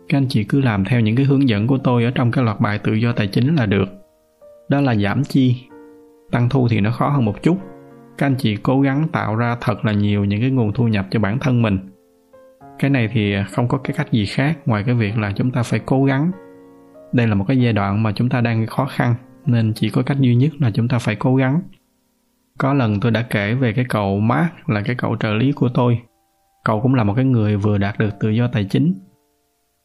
Các 0.09 0.19
anh 0.19 0.27
chị 0.29 0.45
cứ 0.45 0.61
làm 0.61 0.85
theo 0.85 1.01
những 1.01 1.17
cái 1.17 1.27
hướng 1.27 1.49
dẫn 1.49 1.67
của 1.67 1.79
tôi 1.79 2.05
ở 2.05 2.11
trong 2.11 2.31
cái 2.31 2.45
loạt 2.45 2.61
bài 2.61 2.79
tự 2.79 2.93
do 2.93 3.13
tài 3.13 3.27
chính 3.27 3.55
là 3.55 3.67
được. 3.67 3.89
Đó 4.69 4.81
là 4.81 4.95
giảm 4.95 5.25
chi. 5.25 5.63
Tăng 6.31 6.49
thu 6.49 6.69
thì 6.69 6.81
nó 6.81 6.91
khó 6.91 7.09
hơn 7.09 7.25
một 7.25 7.43
chút. 7.43 7.59
Các 8.19 8.27
anh 8.27 8.35
chị 8.39 8.57
cố 8.57 8.81
gắng 8.81 9.09
tạo 9.13 9.37
ra 9.37 9.57
thật 9.61 9.85
là 9.85 9.93
nhiều 9.93 10.25
những 10.25 10.41
cái 10.41 10.51
nguồn 10.51 10.73
thu 10.73 10.89
nhập 10.89 11.07
cho 11.11 11.21
bản 11.21 11.39
thân 11.39 11.63
mình. 11.63 11.79
Cái 12.79 12.91
này 12.91 13.09
thì 13.13 13.35
không 13.51 13.69
có 13.69 13.79
cái 13.79 13.95
cách 13.97 14.13
gì 14.13 14.27
khác 14.27 14.59
ngoài 14.67 14.83
cái 14.87 14.95
việc 14.95 15.19
là 15.19 15.33
chúng 15.37 15.51
ta 15.51 15.63
phải 15.63 15.81
cố 15.87 16.05
gắng. 16.05 16.31
Đây 17.13 17.27
là 17.27 17.35
một 17.35 17.45
cái 17.49 17.61
giai 17.61 17.73
đoạn 17.73 18.03
mà 18.03 18.13
chúng 18.13 18.29
ta 18.29 18.41
đang 18.41 18.67
khó 18.67 18.85
khăn, 18.85 19.15
nên 19.47 19.73
chỉ 19.75 19.91
có 19.91 20.03
cách 20.03 20.21
duy 20.21 20.35
nhất 20.35 20.51
là 20.59 20.71
chúng 20.71 20.89
ta 20.89 20.99
phải 20.99 21.15
cố 21.17 21.37
gắng 21.37 21.61
có 22.61 22.75
lần 22.75 23.01
tôi 23.01 23.11
đã 23.13 23.23
kể 23.31 23.55
về 23.55 23.73
cái 23.73 23.85
cậu 23.89 24.21
Mark 24.21 24.51
là 24.67 24.83
cái 24.85 24.97
cậu 24.99 25.17
trợ 25.21 25.35
lý 25.35 25.53
của 25.53 25.69
tôi. 25.75 26.01
Cậu 26.65 26.81
cũng 26.81 26.95
là 26.95 27.05
một 27.05 27.13
cái 27.17 27.25
người 27.25 27.57
vừa 27.57 27.79
đạt 27.79 27.99
được 27.99 28.11
tự 28.21 28.29
do 28.29 28.49
tài 28.53 28.65
chính. 28.65 28.95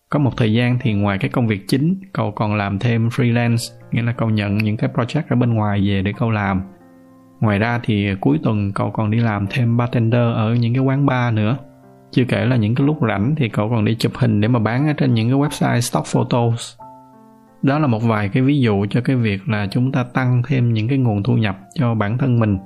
Có 0.10 0.20
một 0.20 0.38
thời 0.38 0.54
gian 0.54 0.78
thì 0.82 0.94
ngoài 0.94 1.18
cái 1.18 1.30
công 1.30 1.48
việc 1.48 1.62
chính, 1.68 2.00
cậu 2.14 2.32
còn 2.32 2.56
làm 2.56 2.80
thêm 2.80 3.08
freelance, 3.08 3.76
nghĩa 3.92 4.02
là 4.02 4.12
cậu 4.12 4.30
nhận 4.30 4.58
những 4.58 4.78
cái 4.78 4.90
project 4.94 5.24
ở 5.30 5.36
bên 5.36 5.54
ngoài 5.54 5.82
về 5.88 6.02
để 6.02 6.14
cậu 6.18 6.32
làm. 6.32 6.62
Ngoài 7.40 7.60
ra 7.60 7.80
thì 7.84 8.08
cuối 8.22 8.40
tuần 8.44 8.72
cậu 8.76 8.92
còn 8.92 9.12
đi 9.12 9.20
làm 9.20 9.48
thêm 9.50 9.78
bartender 9.78 10.36
ở 10.36 10.56
những 10.60 10.74
cái 10.74 10.84
quán 10.84 11.06
bar 11.06 11.34
nữa. 11.34 11.58
Chưa 12.12 12.24
kể 12.28 12.46
là 12.46 12.56
những 12.56 12.76
cái 12.76 12.88
lúc 12.88 12.98
rảnh 13.08 13.36
thì 13.38 13.50
cậu 13.50 13.70
còn 13.70 13.86
đi 13.86 13.96
chụp 13.96 14.12
hình 14.16 14.42
để 14.42 14.48
mà 14.48 14.60
bán 14.60 14.88
ở 14.88 14.94
trên 14.94 15.14
những 15.14 15.30
cái 15.30 15.40
website 15.40 15.80
stock 15.80 16.06
photos 16.06 16.76
đó 17.66 17.80
là 17.80 17.88
một 17.88 18.04
vài 18.04 18.30
cái 18.30 18.44
ví 18.44 18.60
dụ 18.60 18.86
cho 18.90 19.02
cái 19.02 19.16
việc 19.16 19.50
là 19.50 19.68
chúng 19.72 19.92
ta 19.92 20.04
tăng 20.04 20.42
thêm 20.48 20.74
những 20.74 20.88
cái 20.88 20.98
nguồn 20.98 21.24
thu 21.24 21.34
nhập 21.34 21.58
cho 21.74 21.96
bản 21.96 22.18
thân 22.18 22.40
mình. 22.40 22.58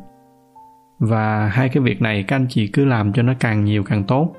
Và 1.00 1.48
hai 1.48 1.70
cái 1.70 1.84
việc 1.84 2.02
này 2.02 2.24
các 2.24 2.36
anh 2.36 2.46
chị 2.50 2.68
cứ 2.68 2.86
làm 2.86 3.14
cho 3.14 3.24
nó 3.24 3.34
càng 3.40 3.64
nhiều 3.64 3.84
càng 3.84 4.04
tốt, 4.04 4.34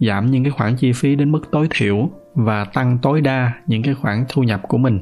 giảm 0.00 0.26
những 0.26 0.44
cái 0.44 0.50
khoản 0.50 0.76
chi 0.76 0.92
phí 0.92 1.16
đến 1.16 1.32
mức 1.32 1.50
tối 1.52 1.68
thiểu 1.70 2.08
và 2.34 2.64
tăng 2.64 2.98
tối 3.02 3.20
đa 3.20 3.52
những 3.66 3.82
cái 3.82 3.94
khoản 3.94 4.24
thu 4.28 4.42
nhập 4.42 4.60
của 4.68 4.78
mình. 4.78 5.00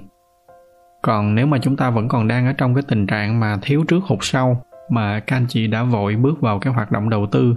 Còn 1.03 1.35
nếu 1.35 1.47
mà 1.47 1.59
chúng 1.59 1.77
ta 1.77 1.91
vẫn 1.91 2.09
còn 2.09 2.29
đang 2.29 2.47
ở 2.47 2.53
trong 2.53 2.75
cái 2.75 2.83
tình 2.89 3.07
trạng 3.07 3.41
mà 3.41 3.57
thiếu 3.63 3.85
trước 3.89 4.05
hụt 4.05 4.19
sau 4.23 4.63
mà 4.91 5.21
các 5.21 5.37
anh 5.37 5.47
chị 5.49 5.67
đã 5.67 5.83
vội 5.83 6.17
bước 6.17 6.41
vào 6.41 6.59
cái 6.59 6.73
hoạt 6.73 6.93
động 6.93 7.11
đầu 7.11 7.27
tư, 7.27 7.55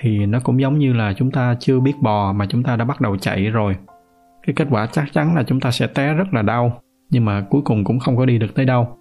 thì 0.00 0.26
nó 0.26 0.40
cũng 0.44 0.60
giống 0.60 0.78
như 0.78 0.92
là 0.92 1.12
chúng 1.16 1.30
ta 1.30 1.56
chưa 1.60 1.80
biết 1.80 1.94
bò 2.02 2.32
mà 2.32 2.46
chúng 2.48 2.62
ta 2.62 2.76
đã 2.76 2.84
bắt 2.84 3.00
đầu 3.00 3.16
chạy 3.16 3.44
rồi. 3.44 3.76
Cái 4.46 4.54
kết 4.54 4.66
quả 4.70 4.86
chắc 4.86 5.04
chắn 5.12 5.34
là 5.34 5.42
chúng 5.42 5.60
ta 5.60 5.70
sẽ 5.70 5.86
té 5.86 6.14
rất 6.14 6.34
là 6.34 6.42
đau 6.42 6.80
nhưng 7.14 7.24
mà 7.24 7.40
cuối 7.50 7.62
cùng 7.64 7.84
cũng 7.84 7.98
không 7.98 8.16
có 8.16 8.26
đi 8.26 8.38
được 8.38 8.54
tới 8.54 8.64
đâu. 8.64 8.98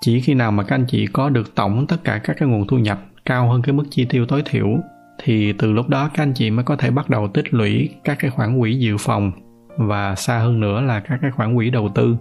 Chỉ 0.00 0.20
khi 0.20 0.34
nào 0.34 0.52
mà 0.52 0.62
các 0.62 0.74
anh 0.76 0.84
chị 0.88 1.06
có 1.06 1.30
được 1.30 1.54
tổng 1.54 1.86
tất 1.86 1.96
cả 2.04 2.20
các 2.24 2.36
cái 2.38 2.48
nguồn 2.48 2.66
thu 2.66 2.78
nhập 2.78 3.00
cao 3.24 3.50
hơn 3.50 3.62
cái 3.62 3.72
mức 3.72 3.84
chi 3.90 4.04
tiêu 4.04 4.26
tối 4.26 4.42
thiểu, 4.44 4.66
thì 5.22 5.52
từ 5.52 5.72
lúc 5.72 5.88
đó 5.88 6.10
các 6.14 6.22
anh 6.22 6.32
chị 6.34 6.50
mới 6.50 6.64
có 6.64 6.76
thể 6.76 6.90
bắt 6.90 7.10
đầu 7.10 7.28
tích 7.28 7.54
lũy 7.54 7.88
các 8.04 8.18
cái 8.20 8.30
khoản 8.30 8.60
quỹ 8.60 8.74
dự 8.74 8.96
phòng 8.96 9.32
và 9.76 10.14
xa 10.14 10.38
hơn 10.38 10.60
nữa 10.60 10.80
là 10.80 11.00
các 11.00 11.18
cái 11.22 11.30
khoản 11.30 11.56
quỹ 11.56 11.70
đầu 11.70 11.88
tư. 11.94 12.16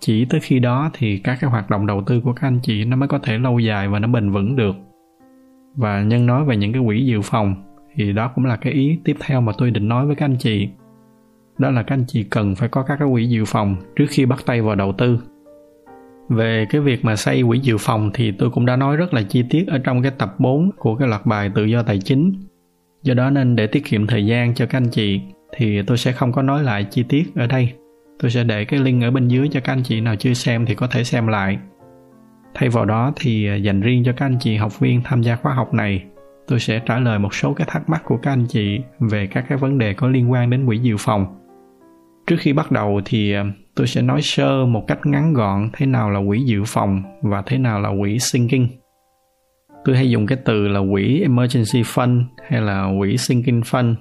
Chỉ 0.00 0.24
tới 0.24 0.40
khi 0.40 0.58
đó 0.58 0.90
thì 0.94 1.18
các 1.18 1.38
cái 1.40 1.50
hoạt 1.50 1.70
động 1.70 1.86
đầu 1.86 2.02
tư 2.06 2.20
của 2.20 2.32
các 2.32 2.48
anh 2.48 2.60
chị 2.62 2.84
nó 2.84 2.96
mới 2.96 3.08
có 3.08 3.18
thể 3.18 3.38
lâu 3.38 3.58
dài 3.58 3.88
và 3.88 3.98
nó 3.98 4.08
bền 4.08 4.30
vững 4.30 4.56
được. 4.56 4.76
Và 5.76 6.02
nhân 6.02 6.26
nói 6.26 6.44
về 6.44 6.56
những 6.56 6.72
cái 6.72 6.82
quỹ 6.86 7.04
dự 7.04 7.20
phòng 7.22 7.54
thì 7.94 8.12
đó 8.12 8.30
cũng 8.34 8.44
là 8.44 8.56
cái 8.56 8.72
ý 8.72 8.98
tiếp 9.04 9.16
theo 9.20 9.40
mà 9.40 9.52
tôi 9.58 9.70
định 9.70 9.88
nói 9.88 10.06
với 10.06 10.16
các 10.16 10.24
anh 10.24 10.36
chị 10.38 10.68
đó 11.58 11.70
là 11.70 11.82
các 11.82 11.94
anh 11.94 12.04
chị 12.08 12.22
cần 12.22 12.54
phải 12.54 12.68
có 12.68 12.82
các 12.82 12.96
cái 12.98 13.08
quỹ 13.12 13.26
dự 13.26 13.44
phòng 13.44 13.76
trước 13.96 14.06
khi 14.08 14.26
bắt 14.26 14.38
tay 14.46 14.62
vào 14.62 14.74
đầu 14.74 14.92
tư 14.92 15.18
về 16.28 16.66
cái 16.70 16.80
việc 16.80 17.04
mà 17.04 17.16
xây 17.16 17.42
quỹ 17.48 17.58
dự 17.58 17.76
phòng 17.78 18.10
thì 18.14 18.32
tôi 18.32 18.50
cũng 18.50 18.66
đã 18.66 18.76
nói 18.76 18.96
rất 18.96 19.14
là 19.14 19.22
chi 19.22 19.44
tiết 19.50 19.66
ở 19.66 19.78
trong 19.78 20.02
cái 20.02 20.12
tập 20.18 20.34
4 20.38 20.70
của 20.78 20.94
cái 20.94 21.08
loạt 21.08 21.26
bài 21.26 21.50
tự 21.54 21.64
do 21.64 21.82
tài 21.82 21.98
chính. 21.98 22.32
Do 23.02 23.14
đó 23.14 23.30
nên 23.30 23.56
để 23.56 23.66
tiết 23.66 23.84
kiệm 23.84 24.06
thời 24.06 24.26
gian 24.26 24.54
cho 24.54 24.66
các 24.66 24.78
anh 24.78 24.88
chị 24.90 25.20
thì 25.56 25.82
tôi 25.82 25.98
sẽ 25.98 26.12
không 26.12 26.32
có 26.32 26.42
nói 26.42 26.62
lại 26.62 26.84
chi 26.90 27.02
tiết 27.08 27.24
ở 27.36 27.46
đây. 27.46 27.72
Tôi 28.18 28.30
sẽ 28.30 28.44
để 28.44 28.64
cái 28.64 28.80
link 28.80 29.02
ở 29.02 29.10
bên 29.10 29.28
dưới 29.28 29.48
cho 29.52 29.60
các 29.60 29.72
anh 29.72 29.82
chị 29.82 30.00
nào 30.00 30.16
chưa 30.16 30.34
xem 30.34 30.66
thì 30.66 30.74
có 30.74 30.86
thể 30.86 31.04
xem 31.04 31.26
lại. 31.26 31.58
Thay 32.54 32.68
vào 32.68 32.84
đó 32.84 33.12
thì 33.16 33.48
à, 33.48 33.54
dành 33.54 33.80
riêng 33.80 34.02
cho 34.04 34.12
các 34.16 34.26
anh 34.26 34.36
chị 34.40 34.56
học 34.56 34.80
viên 34.80 35.02
tham 35.04 35.22
gia 35.22 35.36
khóa 35.36 35.54
học 35.54 35.74
này, 35.74 36.04
tôi 36.46 36.60
sẽ 36.60 36.80
trả 36.86 36.98
lời 36.98 37.18
một 37.18 37.34
số 37.34 37.54
cái 37.54 37.66
thắc 37.70 37.88
mắc 37.88 38.02
của 38.04 38.16
các 38.22 38.32
anh 38.32 38.46
chị 38.48 38.80
về 39.00 39.26
các 39.26 39.44
cái 39.48 39.58
vấn 39.58 39.78
đề 39.78 39.94
có 39.94 40.08
liên 40.08 40.32
quan 40.32 40.50
đến 40.50 40.66
quỹ 40.66 40.78
dự 40.78 40.96
phòng. 40.98 41.37
Trước 42.28 42.36
khi 42.38 42.52
bắt 42.52 42.70
đầu 42.70 43.00
thì 43.04 43.32
ờ, 43.32 43.44
tôi 43.76 43.86
sẽ 43.86 44.02
nói 44.02 44.22
sơ 44.22 44.66
một 44.66 44.84
cách 44.86 44.98
ngắn 45.04 45.32
gọn 45.32 45.70
thế 45.72 45.86
nào 45.86 46.10
là 46.10 46.20
quỹ 46.28 46.40
dự 46.40 46.62
phòng 46.66 47.02
và 47.22 47.42
thế 47.46 47.58
nào 47.58 47.80
là 47.80 47.90
quỹ 48.00 48.18
sinking. 48.18 48.66
Tôi 49.84 49.96
hay 49.96 50.10
dùng 50.10 50.26
cái 50.26 50.38
từ 50.44 50.68
là 50.68 50.80
quỹ 50.92 51.20
emergency 51.20 51.82
fund 51.82 52.22
hay 52.48 52.60
là 52.60 52.88
quỹ 52.98 53.16
sinking 53.16 53.60
fund. 53.60 53.94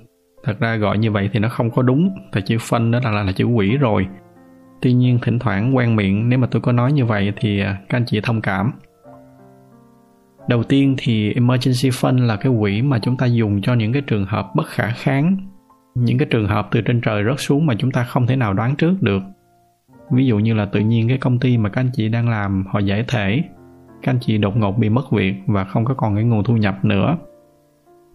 Thật 0.43 0.59
ra 0.59 0.75
gọi 0.75 0.97
như 0.97 1.11
vậy 1.11 1.29
thì 1.33 1.39
nó 1.39 1.49
không 1.49 1.71
có 1.71 1.81
đúng, 1.81 2.09
tại 2.31 2.43
chữ 2.45 2.57
fund 2.57 2.91
đó 2.91 2.99
là, 3.03 3.11
là, 3.11 3.23
là 3.23 3.31
chữ 3.31 3.45
quỹ 3.55 3.77
rồi. 3.77 4.07
Tuy 4.81 4.93
nhiên 4.93 5.19
thỉnh 5.21 5.39
thoảng 5.39 5.75
quen 5.75 5.95
miệng 5.95 6.29
nếu 6.29 6.39
mà 6.39 6.47
tôi 6.51 6.61
có 6.61 6.71
nói 6.71 6.91
như 6.91 7.05
vậy 7.05 7.33
thì 7.35 7.59
ờ, 7.59 7.73
các 7.89 7.97
anh 7.97 8.05
chị 8.05 8.19
thông 8.23 8.41
cảm. 8.41 8.71
Đầu 10.47 10.63
tiên 10.63 10.95
thì 10.97 11.33
emergency 11.33 11.89
fund 11.89 12.25
là 12.25 12.35
cái 12.35 12.53
quỹ 12.59 12.81
mà 12.81 12.99
chúng 12.99 13.17
ta 13.17 13.25
dùng 13.25 13.61
cho 13.61 13.73
những 13.73 13.93
cái 13.93 14.01
trường 14.01 14.25
hợp 14.25 14.45
bất 14.55 14.67
khả 14.67 14.87
kháng 14.87 15.37
những 16.03 16.17
cái 16.17 16.27
trường 16.31 16.47
hợp 16.47 16.67
từ 16.71 16.81
trên 16.81 17.01
trời 17.01 17.23
rớt 17.23 17.35
xuống 17.39 17.65
mà 17.65 17.73
chúng 17.77 17.91
ta 17.91 18.03
không 18.03 18.27
thể 18.27 18.35
nào 18.35 18.53
đoán 18.53 18.75
trước 18.75 19.01
được. 19.01 19.21
Ví 20.11 20.25
dụ 20.25 20.39
như 20.39 20.53
là 20.53 20.65
tự 20.65 20.79
nhiên 20.79 21.07
cái 21.07 21.17
công 21.17 21.39
ty 21.39 21.57
mà 21.57 21.69
các 21.69 21.81
anh 21.81 21.89
chị 21.93 22.09
đang 22.09 22.29
làm 22.29 22.65
họ 22.69 22.79
giải 22.79 23.05
thể, 23.07 23.43
các 24.01 24.11
anh 24.11 24.19
chị 24.21 24.37
đột 24.37 24.57
ngột 24.57 24.77
bị 24.77 24.89
mất 24.89 25.11
việc 25.11 25.35
và 25.45 25.63
không 25.63 25.85
có 25.85 25.93
còn 25.93 26.15
cái 26.15 26.23
nguồn 26.23 26.43
thu 26.43 26.57
nhập 26.57 26.85
nữa. 26.85 27.17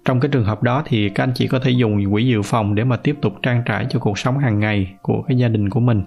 Trong 0.05 0.21
cái 0.21 0.29
trường 0.29 0.45
hợp 0.45 0.63
đó 0.63 0.83
thì 0.87 1.09
các 1.09 1.25
anh 1.25 1.33
chị 1.35 1.49
có 1.49 1.59
thể 1.59 1.71
dùng 1.71 2.13
quỹ 2.13 2.27
dự 2.27 2.43
phòng 2.43 2.75
để 2.75 2.85
mà 2.85 2.97
tiếp 2.97 3.17
tục 3.23 3.33
trang 3.43 3.63
trải 3.67 3.87
cho 3.91 3.99
cuộc 3.99 4.19
sống 4.19 4.39
hàng 4.39 4.59
ngày 4.59 4.95
của 5.03 5.23
cái 5.23 5.37
gia 5.37 5.49
đình 5.49 5.71
của 5.71 5.81
mình. 5.81 6.03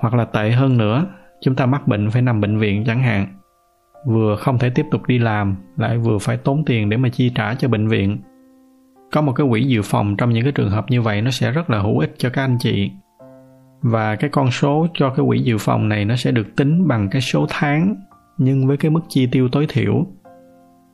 Hoặc 0.00 0.14
là 0.14 0.24
tệ 0.24 0.50
hơn 0.50 0.78
nữa, 0.78 1.06
chúng 1.40 1.54
ta 1.54 1.66
mắc 1.66 1.88
bệnh 1.88 2.10
phải 2.10 2.22
nằm 2.22 2.40
bệnh 2.40 2.58
viện 2.58 2.84
chẳng 2.86 3.02
hạn. 3.02 3.26
Vừa 4.06 4.36
không 4.36 4.58
thể 4.58 4.70
tiếp 4.70 4.86
tục 4.90 5.06
đi 5.06 5.18
làm, 5.18 5.56
lại 5.76 5.98
vừa 5.98 6.18
phải 6.18 6.36
tốn 6.36 6.64
tiền 6.64 6.88
để 6.88 6.96
mà 6.96 7.08
chi 7.08 7.32
trả 7.34 7.54
cho 7.54 7.68
bệnh 7.68 7.88
viện 7.88 8.18
có 9.12 9.20
một 9.20 9.32
cái 9.32 9.46
quỹ 9.50 9.62
dự 9.62 9.82
phòng 9.84 10.16
trong 10.16 10.30
những 10.30 10.42
cái 10.42 10.52
trường 10.52 10.70
hợp 10.70 10.84
như 10.88 11.02
vậy 11.02 11.22
nó 11.22 11.30
sẽ 11.30 11.50
rất 11.50 11.70
là 11.70 11.78
hữu 11.78 11.98
ích 11.98 12.14
cho 12.18 12.30
các 12.30 12.42
anh 12.42 12.56
chị. 12.60 12.90
Và 13.82 14.16
cái 14.16 14.30
con 14.30 14.50
số 14.50 14.86
cho 14.94 15.10
cái 15.10 15.26
quỹ 15.28 15.38
dự 15.38 15.58
phòng 15.58 15.88
này 15.88 16.04
nó 16.04 16.16
sẽ 16.16 16.30
được 16.30 16.56
tính 16.56 16.88
bằng 16.88 17.08
cái 17.10 17.20
số 17.20 17.46
tháng, 17.50 17.96
nhưng 18.38 18.66
với 18.66 18.76
cái 18.76 18.90
mức 18.90 19.00
chi 19.08 19.28
tiêu 19.32 19.48
tối 19.48 19.66
thiểu. 19.68 20.06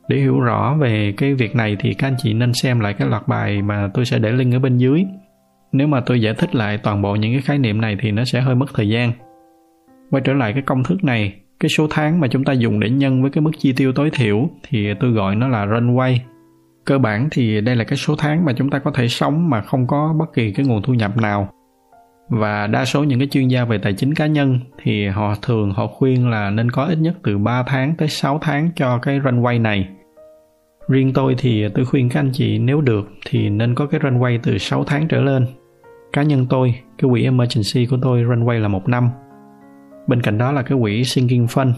Để 0.09 0.17
hiểu 0.17 0.41
rõ 0.41 0.77
về 0.81 1.15
cái 1.17 1.35
việc 1.35 1.57
này 1.57 1.77
thì 1.81 1.95
các 1.95 2.07
anh 2.07 2.17
chị 2.19 2.35
nên 2.35 2.53
xem 2.53 2.81
lại 2.81 2.95
cái 2.95 3.09
loạt 3.09 3.29
bài 3.29 3.63
mà 3.63 3.91
tôi 3.95 4.05
sẽ 4.05 4.19
để 4.19 4.33
link 4.33 4.55
ở 4.55 4.59
bên 4.59 4.79
dưới. 4.79 5.05
Nếu 5.73 5.87
mà 5.87 6.01
tôi 6.01 6.21
giải 6.21 6.35
thích 6.35 6.55
lại 6.55 6.79
toàn 6.79 7.03
bộ 7.03 7.15
những 7.15 7.33
cái 7.33 7.43
khái 7.43 7.59
niệm 7.59 7.81
này 7.81 7.97
thì 8.01 8.11
nó 8.11 8.25
sẽ 8.25 8.41
hơi 8.41 8.55
mất 8.55 8.67
thời 8.75 8.89
gian. 8.89 9.13
Quay 10.11 10.23
trở 10.25 10.33
lại 10.33 10.53
cái 10.53 10.63
công 10.63 10.85
thức 10.85 11.05
này, 11.05 11.35
cái 11.61 11.69
số 11.69 11.87
tháng 11.91 12.21
mà 12.21 12.29
chúng 12.29 12.45
ta 12.45 12.53
dùng 12.53 12.81
để 12.81 12.91
nhân 12.91 13.23
với 13.23 13.31
cái 13.31 13.43
mức 13.43 13.51
chi 13.59 13.73
tiêu 13.73 13.93
tối 13.93 14.11
thiểu 14.11 14.49
thì 14.69 14.95
tôi 15.01 15.11
gọi 15.11 15.37
nó 15.37 15.49
là 15.49 15.67
runway 15.67 16.17
cơ 16.85 16.99
bản 16.99 17.29
thì 17.31 17.61
đây 17.61 17.77
là 17.77 17.85
cái 17.85 17.97
số 17.97 18.15
tháng 18.19 18.45
mà 18.45 18.53
chúng 18.53 18.71
ta 18.71 18.79
có 18.79 18.91
thể 18.91 19.09
sống 19.09 19.51
mà 19.51 19.63
không 19.63 19.87
có 19.87 20.15
bất 20.19 20.33
kỳ 20.35 20.53
cái 20.53 20.67
nguồn 20.67 20.83
thu 20.83 20.95
nhập 20.95 21.17
nào 21.17 21.49
và 22.29 22.67
đa 22.67 22.85
số 22.85 23.05
những 23.05 23.19
cái 23.19 23.29
chuyên 23.29 23.49
gia 23.49 23.65
về 23.65 23.79
tài 23.79 23.93
chính 23.93 24.15
cá 24.15 24.27
nhân 24.27 24.61
thì 24.83 25.07
họ 25.07 25.35
thường 25.43 25.73
họ 25.73 25.87
khuyên 25.87 26.29
là 26.29 26.51
nên 26.51 26.71
có 26.71 26.85
ít 26.85 26.99
nhất 26.99 27.15
từ 27.23 27.39
3 27.39 27.63
tháng 27.67 27.95
tới 27.99 28.09
6 28.09 28.39
tháng 28.43 28.71
cho 28.77 28.99
cái 28.99 29.21
runway 29.21 29.63
này. 29.63 29.89
Riêng 30.89 31.13
tôi 31.13 31.35
thì 31.39 31.69
tôi 31.75 31.85
khuyên 31.85 32.09
các 32.09 32.21
anh 32.21 32.31
chị 32.33 32.59
nếu 32.59 32.81
được 32.81 33.09
thì 33.27 33.51
nên 33.51 33.75
có 33.75 33.87
cái 33.87 34.01
runway 34.01 34.39
từ 34.43 34.59
6 34.59 34.85
tháng 34.85 35.09
trở 35.09 35.21
lên. 35.21 35.47
Cá 36.13 36.23
nhân 36.23 36.47
tôi, 36.51 36.75
cái 36.99 37.11
quỹ 37.11 37.25
emergency 37.25 37.87
của 37.87 37.99
tôi 38.03 38.23
runway 38.23 38.61
là 38.61 38.69
một 38.69 38.89
năm. 38.89 39.11
Bên 40.07 40.23
cạnh 40.23 40.39
đó 40.39 40.53
là 40.53 40.63
cái 40.63 40.79
quỹ 40.81 41.05
sinking 41.05 41.45
fund. 41.45 41.73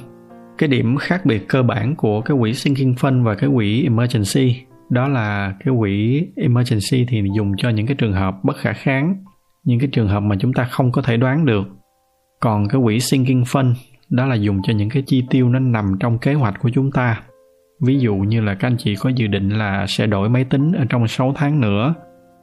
Cái 0.59 0.69
điểm 0.69 0.97
khác 0.97 1.27
biệt 1.27 1.49
cơ 1.49 1.63
bản 1.63 1.97
của 1.97 2.21
cái 2.21 2.37
quỹ 2.41 2.55
sinking 2.55 2.93
fund 2.93 3.23
và 3.23 3.35
cái 3.35 3.51
quỹ 3.55 3.83
emergency 3.83 4.65
đó 4.91 5.09
là 5.09 5.55
cái 5.65 5.75
quỹ 5.79 6.27
emergency 6.37 7.07
thì 7.09 7.23
dùng 7.37 7.53
cho 7.57 7.69
những 7.69 7.87
cái 7.87 7.97
trường 7.97 8.13
hợp 8.13 8.45
bất 8.45 8.57
khả 8.57 8.73
kháng, 8.73 9.17
những 9.65 9.81
cái 9.81 9.89
trường 9.93 10.09
hợp 10.09 10.21
mà 10.21 10.37
chúng 10.39 10.53
ta 10.53 10.65
không 10.65 10.93
có 10.93 11.03
thể 11.03 11.17
đoán 11.17 11.47
được. 11.47 11.69
Còn 12.41 12.69
cái 12.69 12.81
quỹ 12.85 13.01
sinking 13.01 13.43
fund, 13.43 13.75
đó 14.11 14.27
là 14.27 14.35
dùng 14.35 14.61
cho 14.63 14.73
những 14.73 14.91
cái 14.91 15.03
chi 15.07 15.25
tiêu 15.31 15.49
nó 15.49 15.59
nằm 15.59 15.97
trong 16.01 16.19
kế 16.19 16.35
hoạch 16.35 16.61
của 16.61 16.71
chúng 16.75 16.91
ta. 16.93 17.23
Ví 17.81 17.99
dụ 17.99 18.15
như 18.17 18.41
là 18.41 18.55
các 18.55 18.69
anh 18.69 18.77
chị 18.77 18.95
có 18.95 19.11
dự 19.11 19.27
định 19.27 19.49
là 19.49 19.87
sẽ 19.89 20.07
đổi 20.07 20.29
máy 20.29 20.45
tính 20.45 20.73
ở 20.73 20.85
trong 20.89 21.09
6 21.09 21.33
tháng 21.37 21.61
nữa, 21.61 21.95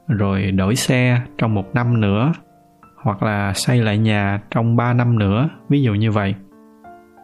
rồi 0.08 0.50
đổi 0.50 0.76
xe 0.76 1.20
trong 1.38 1.54
một 1.54 1.74
năm 1.74 2.00
nữa, 2.00 2.32
hoặc 3.02 3.22
là 3.22 3.52
xây 3.54 3.78
lại 3.78 3.98
nhà 3.98 4.40
trong 4.50 4.76
3 4.76 4.92
năm 4.92 5.18
nữa, 5.18 5.48
ví 5.68 5.82
dụ 5.82 5.94
như 5.94 6.10
vậy. 6.10 6.34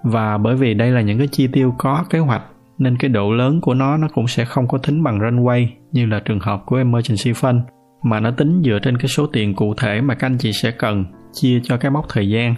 Và 0.05 0.39
bởi 0.39 0.57
vì 0.57 0.75
đây 0.75 0.91
là 0.91 1.01
những 1.01 1.19
cái 1.19 1.29
chi 1.29 1.49
tiêu 1.53 1.75
có 1.79 2.05
kế 2.11 2.19
hoạch 2.19 2.43
nên 2.79 2.97
cái 2.99 3.09
độ 3.09 3.33
lớn 3.33 3.61
của 3.61 3.75
nó 3.75 3.97
nó 3.97 4.09
cũng 4.15 4.29
sẽ 4.29 4.45
không 4.45 4.69
có 4.69 4.79
tính 4.79 5.03
bằng 5.03 5.19
runway 5.19 5.67
như 5.93 6.07
là 6.07 6.21
trường 6.25 6.41
hợp 6.41 6.63
của 6.67 6.77
emergency 6.77 7.33
fund, 7.33 7.61
mà 8.03 8.21
nó 8.21 8.31
tính 8.31 8.63
dựa 8.65 8.79
trên 8.83 8.99
cái 8.99 9.09
số 9.09 9.27
tiền 9.27 9.55
cụ 9.55 9.75
thể 9.75 10.01
mà 10.01 10.15
các 10.15 10.27
anh 10.27 10.39
chị 10.39 10.53
sẽ 10.53 10.71
cần 10.71 11.05
chia 11.33 11.61
cho 11.65 11.77
cái 11.77 11.91
mốc 11.91 12.07
thời 12.09 12.29
gian. 12.29 12.55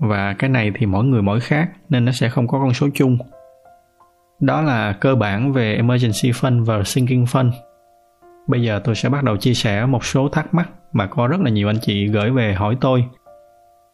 Và 0.00 0.34
cái 0.38 0.50
này 0.50 0.72
thì 0.74 0.86
mỗi 0.86 1.04
người 1.04 1.22
mỗi 1.22 1.40
khác, 1.40 1.70
nên 1.88 2.04
nó 2.04 2.12
sẽ 2.12 2.28
không 2.28 2.48
có 2.48 2.58
con 2.58 2.74
số 2.74 2.88
chung. 2.94 3.18
Đó 4.40 4.62
là 4.62 4.92
cơ 4.92 5.14
bản 5.14 5.52
về 5.52 5.74
emergency 5.74 6.30
fund 6.30 6.64
và 6.64 6.82
sinking 6.84 7.24
fund. 7.24 7.50
Bây 8.48 8.62
giờ 8.62 8.80
tôi 8.84 8.94
sẽ 8.94 9.08
bắt 9.08 9.24
đầu 9.24 9.36
chia 9.36 9.54
sẻ 9.54 9.86
một 9.86 10.04
số 10.04 10.28
thắc 10.28 10.54
mắc 10.54 10.70
mà 10.92 11.06
có 11.06 11.26
rất 11.26 11.40
là 11.40 11.50
nhiều 11.50 11.68
anh 11.68 11.78
chị 11.80 12.06
gửi 12.06 12.30
về 12.30 12.54
hỏi 12.54 12.76
tôi. 12.80 13.04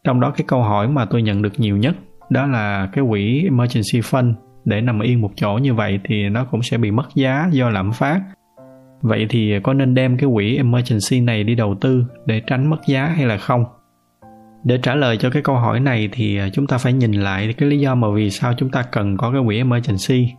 Trong 0.05 0.21
đó 0.21 0.31
cái 0.31 0.45
câu 0.49 0.63
hỏi 0.63 0.89
mà 0.89 1.05
tôi 1.05 1.23
nhận 1.23 1.43
được 1.43 1.53
nhiều 1.57 1.77
nhất, 1.77 1.97
đó 2.31 2.47
là 2.47 2.89
cái 2.93 3.05
quỹ 3.09 3.43
emergency 3.45 4.01
fund 4.01 4.35
để 4.65 4.81
nằm 4.81 5.01
yên 5.01 5.21
một 5.21 5.31
chỗ 5.37 5.59
như 5.63 5.75
vậy 5.75 6.01
thì 6.05 6.29
nó 6.29 6.45
cũng 6.45 6.63
sẽ 6.63 6.79
bị 6.79 6.91
mất 6.91 7.15
giá 7.15 7.49
do 7.53 7.71
lạm 7.71 7.93
phát. 7.93 8.21
Vậy 9.03 9.27
thì 9.29 9.61
có 9.63 9.75
nên 9.75 9.95
đem 9.95 10.17
cái 10.17 10.31
quỹ 10.35 10.57
emergency 10.57 11.21
này 11.21 11.45
đi 11.45 11.55
đầu 11.55 11.75
tư 11.81 12.05
để 12.27 12.41
tránh 12.47 12.71
mất 12.71 12.87
giá 12.87 13.07
hay 13.07 13.27
là 13.27 13.37
không? 13.37 13.65
Để 14.65 14.79
trả 14.83 14.95
lời 14.95 15.17
cho 15.17 15.31
cái 15.31 15.43
câu 15.43 15.57
hỏi 15.57 15.81
này 15.81 16.09
thì 16.13 16.41
chúng 16.53 16.67
ta 16.67 16.79
phải 16.79 16.93
nhìn 16.93 17.13
lại 17.13 17.55
cái 17.59 17.69
lý 17.69 17.79
do 17.79 17.95
mà 17.95 18.09
vì 18.15 18.31
sao 18.31 18.53
chúng 18.57 18.71
ta 18.71 18.83
cần 18.83 19.17
có 19.17 19.31
cái 19.33 19.43
quỹ 19.47 19.57
emergency. 19.57 20.33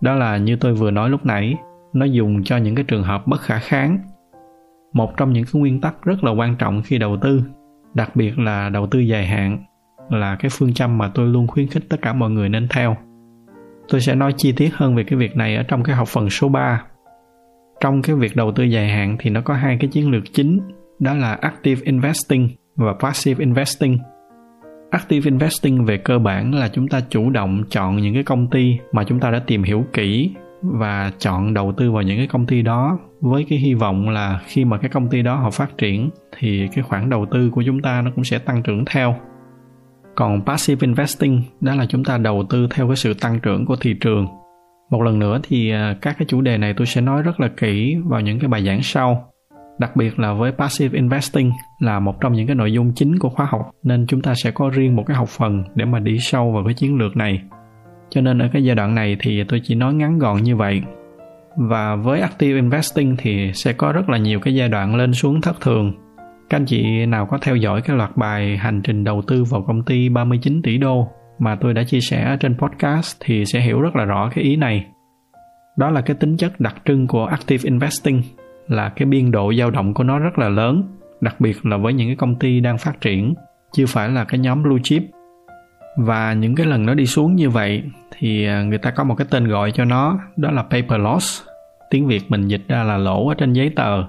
Đó 0.00 0.14
là 0.14 0.36
như 0.36 0.56
tôi 0.56 0.74
vừa 0.74 0.90
nói 0.90 1.10
lúc 1.10 1.26
nãy, 1.26 1.54
nó 1.92 2.04
dùng 2.04 2.44
cho 2.44 2.56
những 2.56 2.74
cái 2.74 2.84
trường 2.88 3.02
hợp 3.02 3.26
bất 3.26 3.40
khả 3.40 3.58
kháng. 3.58 3.98
Một 4.92 5.16
trong 5.16 5.32
những 5.32 5.44
cái 5.44 5.60
nguyên 5.60 5.80
tắc 5.80 6.02
rất 6.04 6.24
là 6.24 6.32
quan 6.32 6.56
trọng 6.56 6.82
khi 6.82 6.98
đầu 6.98 7.16
tư, 7.20 7.42
đặc 7.94 8.16
biệt 8.16 8.38
là 8.38 8.68
đầu 8.68 8.86
tư 8.86 8.98
dài 8.98 9.26
hạn, 9.26 9.64
là 10.10 10.36
cái 10.36 10.50
phương 10.52 10.74
châm 10.74 10.98
mà 10.98 11.10
tôi 11.14 11.28
luôn 11.28 11.46
khuyến 11.46 11.66
khích 11.66 11.82
tất 11.88 11.96
cả 12.02 12.12
mọi 12.12 12.30
người 12.30 12.48
nên 12.48 12.68
theo 12.68 12.96
tôi 13.88 14.00
sẽ 14.00 14.14
nói 14.14 14.32
chi 14.36 14.52
tiết 14.52 14.74
hơn 14.74 14.96
về 14.96 15.04
cái 15.04 15.18
việc 15.18 15.36
này 15.36 15.56
ở 15.56 15.62
trong 15.62 15.82
cái 15.82 15.96
học 15.96 16.08
phần 16.08 16.30
số 16.30 16.48
3 16.48 16.82
trong 17.82 18.02
cái 18.02 18.16
việc 18.16 18.36
đầu 18.36 18.52
tư 18.52 18.62
dài 18.62 18.88
hạn 18.88 19.16
thì 19.20 19.30
nó 19.30 19.40
có 19.40 19.54
hai 19.54 19.76
cái 19.80 19.90
chiến 19.92 20.10
lược 20.10 20.22
chính, 20.32 20.60
đó 20.98 21.14
là 21.14 21.34
active 21.40 21.82
investing 21.84 22.48
và 22.76 22.94
passive 23.00 23.44
investing. 23.44 23.98
Active 24.90 25.30
investing 25.30 25.84
về 25.84 25.96
cơ 25.96 26.18
bản 26.18 26.54
là 26.54 26.68
chúng 26.68 26.88
ta 26.88 27.00
chủ 27.08 27.30
động 27.30 27.64
chọn 27.70 27.96
những 27.96 28.14
cái 28.14 28.22
công 28.22 28.50
ty 28.50 28.78
mà 28.92 29.04
chúng 29.04 29.20
ta 29.20 29.30
đã 29.30 29.38
tìm 29.46 29.62
hiểu 29.62 29.84
kỹ 29.92 30.34
và 30.62 31.12
chọn 31.18 31.54
đầu 31.54 31.72
tư 31.76 31.92
vào 31.92 32.02
những 32.02 32.18
cái 32.18 32.26
công 32.26 32.46
ty 32.46 32.62
đó, 32.62 32.98
với 33.20 33.46
cái 33.48 33.58
hy 33.58 33.74
vọng 33.74 34.08
là 34.08 34.40
khi 34.46 34.64
mà 34.64 34.78
cái 34.78 34.90
công 34.90 35.08
ty 35.08 35.22
đó 35.22 35.34
họ 35.34 35.50
phát 35.50 35.78
triển 35.78 36.10
thì 36.38 36.68
cái 36.74 36.82
khoản 36.82 37.10
đầu 37.10 37.26
tư 37.30 37.50
của 37.50 37.62
chúng 37.66 37.82
ta 37.82 38.02
nó 38.02 38.10
cũng 38.14 38.24
sẽ 38.24 38.38
tăng 38.38 38.62
trưởng 38.62 38.84
theo 38.84 39.16
còn 40.14 40.42
passive 40.46 40.86
investing, 40.86 41.42
đó 41.60 41.74
là 41.74 41.86
chúng 41.86 42.04
ta 42.04 42.18
đầu 42.18 42.44
tư 42.50 42.66
theo 42.70 42.86
cái 42.86 42.96
sự 42.96 43.14
tăng 43.14 43.40
trưởng 43.40 43.66
của 43.66 43.76
thị 43.76 43.94
trường. 44.00 44.26
Một 44.90 45.02
lần 45.02 45.18
nữa 45.18 45.40
thì 45.42 45.70
à, 45.70 45.96
các 46.02 46.16
cái 46.18 46.26
chủ 46.28 46.40
đề 46.40 46.58
này 46.58 46.74
tôi 46.76 46.86
sẽ 46.86 47.00
nói 47.00 47.22
rất 47.22 47.40
là 47.40 47.48
kỹ 47.48 47.96
vào 48.04 48.20
những 48.20 48.38
cái 48.38 48.48
bài 48.48 48.64
giảng 48.64 48.82
sau. 48.82 49.28
Đặc 49.78 49.96
biệt 49.96 50.18
là 50.18 50.32
với 50.32 50.52
passive 50.52 50.98
investing 50.98 51.52
là 51.80 52.00
một 52.00 52.20
trong 52.20 52.32
những 52.32 52.46
cái 52.46 52.56
nội 52.56 52.72
dung 52.72 52.92
chính 52.94 53.18
của 53.18 53.28
khóa 53.28 53.46
học, 53.50 53.70
nên 53.82 54.06
chúng 54.06 54.22
ta 54.22 54.34
sẽ 54.34 54.50
có 54.50 54.70
riêng 54.74 54.96
một 54.96 55.04
cái 55.06 55.16
học 55.16 55.28
phần 55.28 55.64
để 55.74 55.84
mà 55.84 55.98
đi 55.98 56.18
sâu 56.18 56.52
vào 56.52 56.64
cái 56.64 56.74
chiến 56.74 56.96
lược 56.96 57.16
này. 57.16 57.40
Cho 58.10 58.20
nên 58.20 58.38
ở 58.38 58.48
cái 58.52 58.64
giai 58.64 58.76
đoạn 58.76 58.94
này 58.94 59.16
thì 59.20 59.44
tôi 59.48 59.60
chỉ 59.64 59.74
nói 59.74 59.94
ngắn 59.94 60.18
gọn 60.18 60.42
như 60.42 60.56
vậy. 60.56 60.82
Và 61.56 61.96
với 61.96 62.20
active 62.20 62.54
investing 62.54 63.16
thì 63.18 63.50
sẽ 63.54 63.72
có 63.72 63.92
rất 63.92 64.08
là 64.08 64.18
nhiều 64.18 64.40
cái 64.40 64.54
giai 64.54 64.68
đoạn 64.68 64.96
lên 64.96 65.12
xuống 65.12 65.40
thất 65.40 65.60
thường 65.60 65.92
các 66.52 66.58
anh 66.58 66.66
chị 66.66 67.06
nào 67.06 67.26
có 67.26 67.38
theo 67.38 67.56
dõi 67.56 67.82
cái 67.82 67.96
loạt 67.96 68.16
bài 68.16 68.56
hành 68.56 68.80
trình 68.84 69.04
đầu 69.04 69.22
tư 69.26 69.44
vào 69.44 69.64
công 69.66 69.82
ty 69.82 70.08
39 70.08 70.62
tỷ 70.62 70.78
đô 70.78 71.08
mà 71.38 71.56
tôi 71.60 71.74
đã 71.74 71.84
chia 71.84 72.00
sẻ 72.00 72.36
trên 72.40 72.58
podcast 72.58 73.16
thì 73.20 73.44
sẽ 73.44 73.60
hiểu 73.60 73.80
rất 73.80 73.96
là 73.96 74.04
rõ 74.04 74.30
cái 74.34 74.44
ý 74.44 74.56
này. 74.56 74.86
Đó 75.76 75.90
là 75.90 76.00
cái 76.00 76.16
tính 76.20 76.36
chất 76.36 76.60
đặc 76.60 76.74
trưng 76.84 77.06
của 77.06 77.24
active 77.24 77.62
investing 77.64 78.22
là 78.68 78.88
cái 78.88 79.06
biên 79.06 79.30
độ 79.30 79.52
dao 79.58 79.70
động 79.70 79.94
của 79.94 80.04
nó 80.04 80.18
rất 80.18 80.38
là 80.38 80.48
lớn, 80.48 80.84
đặc 81.20 81.40
biệt 81.40 81.66
là 81.66 81.76
với 81.76 81.92
những 81.92 82.08
cái 82.08 82.16
công 82.16 82.38
ty 82.38 82.60
đang 82.60 82.78
phát 82.78 83.00
triển, 83.00 83.34
chưa 83.72 83.86
phải 83.86 84.08
là 84.08 84.24
cái 84.24 84.40
nhóm 84.40 84.62
blue 84.62 84.80
chip. 84.82 85.02
Và 85.96 86.32
những 86.32 86.54
cái 86.54 86.66
lần 86.66 86.86
nó 86.86 86.94
đi 86.94 87.06
xuống 87.06 87.34
như 87.36 87.50
vậy 87.50 87.82
thì 88.18 88.46
à, 88.46 88.62
người 88.62 88.78
ta 88.78 88.90
có 88.90 89.04
một 89.04 89.14
cái 89.14 89.26
tên 89.30 89.48
gọi 89.48 89.72
cho 89.72 89.84
nó, 89.84 90.18
đó 90.36 90.50
là 90.50 90.62
paper 90.62 91.00
loss. 91.00 91.42
Tiếng 91.90 92.06
Việt 92.06 92.22
mình 92.28 92.48
dịch 92.48 92.62
ra 92.68 92.82
là 92.82 92.96
lỗ 92.96 93.28
ở 93.28 93.34
trên 93.34 93.52
giấy 93.52 93.70
tờ. 93.76 94.04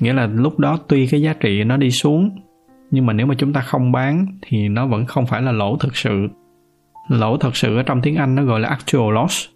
Nghĩa 0.00 0.12
là 0.12 0.26
lúc 0.26 0.58
đó 0.58 0.78
tuy 0.88 1.06
cái 1.06 1.22
giá 1.22 1.32
trị 1.32 1.64
nó 1.64 1.76
đi 1.76 1.90
xuống, 1.90 2.30
nhưng 2.90 3.06
mà 3.06 3.12
nếu 3.12 3.26
mà 3.26 3.34
chúng 3.38 3.52
ta 3.52 3.60
không 3.60 3.92
bán 3.92 4.26
thì 4.42 4.68
nó 4.68 4.86
vẫn 4.86 5.06
không 5.06 5.26
phải 5.26 5.42
là 5.42 5.52
lỗ 5.52 5.76
thực 5.76 5.96
sự. 5.96 6.28
Lỗ 7.08 7.36
thật 7.36 7.56
sự 7.56 7.76
ở 7.76 7.82
trong 7.82 8.00
tiếng 8.02 8.16
Anh 8.16 8.34
nó 8.34 8.44
gọi 8.44 8.60
là 8.60 8.68
actual 8.68 9.14
loss. 9.14 9.48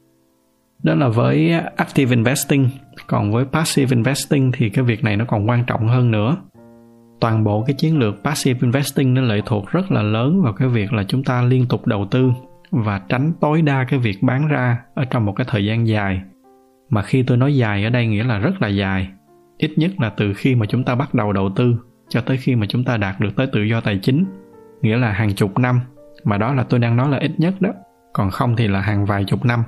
Đó 0.83 0.95
là 0.95 1.09
với 1.09 1.53
active 1.77 2.17
investing, 2.17 2.69
còn 3.07 3.33
với 3.33 3.45
passive 3.45 3.97
investing 3.97 4.53
thì 4.53 4.69
cái 4.69 4.85
việc 4.85 5.05
này 5.05 5.17
nó 5.17 5.25
còn 5.25 5.49
quan 5.49 5.65
trọng 5.67 5.89
hơn 5.89 6.11
nữa. 6.11 6.37
Toàn 7.21 7.45
bộ 7.45 7.65
cái 7.67 7.75
chiến 7.79 7.99
lược 7.99 8.25
passive 8.25 8.59
investing 8.63 9.15
nó 9.15 9.23
lệ 9.23 9.41
thuộc 9.47 9.71
rất 9.71 9.93
là 9.93 10.03
lớn 10.03 10.43
vào 10.43 10.53
cái 10.53 10.69
việc 10.69 10.93
là 10.93 11.05
chúng 11.09 11.25
ta 11.25 11.43
liên 11.43 11.67
tục 11.69 11.87
đầu 11.87 12.07
tư 12.11 12.31
và 12.71 13.01
tránh 13.09 13.33
tối 13.41 13.63
đa 13.63 13.85
cái 13.89 13.99
việc 13.99 14.23
bán 14.23 14.49
ra 14.49 14.79
ở 14.95 15.05
trong 15.05 15.27
một 15.27 15.33
cái 15.33 15.47
thời 15.51 15.65
gian 15.65 15.87
dài. 15.87 16.21
Mà 16.91 17.03
khi 17.03 17.23
tôi 17.23 17.37
nói 17.37 17.57
dài 17.57 17.85
ở 17.85 17.91
đây 17.91 18.07
nghĩa 18.07 18.25
là 18.25 18.39
rất 18.39 18.63
là 18.63 18.69
dài 18.69 19.09
ít 19.59 19.71
nhất 19.77 19.91
là 19.99 20.11
từ 20.11 20.33
khi 20.35 20.55
mà 20.55 20.67
chúng 20.67 20.85
ta 20.85 20.95
bắt 20.95 21.15
đầu 21.15 21.33
đầu 21.33 21.51
tư 21.57 21.75
cho 22.09 22.21
tới 22.21 22.37
khi 22.37 22.57
mà 22.57 22.67
chúng 22.69 22.85
ta 22.85 22.97
đạt 22.97 23.21
được 23.21 23.37
tới 23.37 23.47
tự 23.53 23.63
do 23.63 23.81
tài 23.81 23.99
chính 24.03 24.25
nghĩa 24.83 24.97
là 24.97 25.13
hàng 25.13 25.35
chục 25.35 25.59
năm 25.59 25.81
mà 26.25 26.39
đó 26.39 26.55
là 26.55 26.63
tôi 26.63 26.81
đang 26.81 26.97
nói 26.97 27.11
là 27.11 27.19
ít 27.19 27.31
nhất 27.39 27.55
đó 27.61 27.71
còn 28.13 28.31
không 28.31 28.57
thì 28.57 28.69
là 28.69 28.81
hàng 28.81 29.07
vài 29.07 29.25
chục 29.25 29.45
năm 29.45 29.63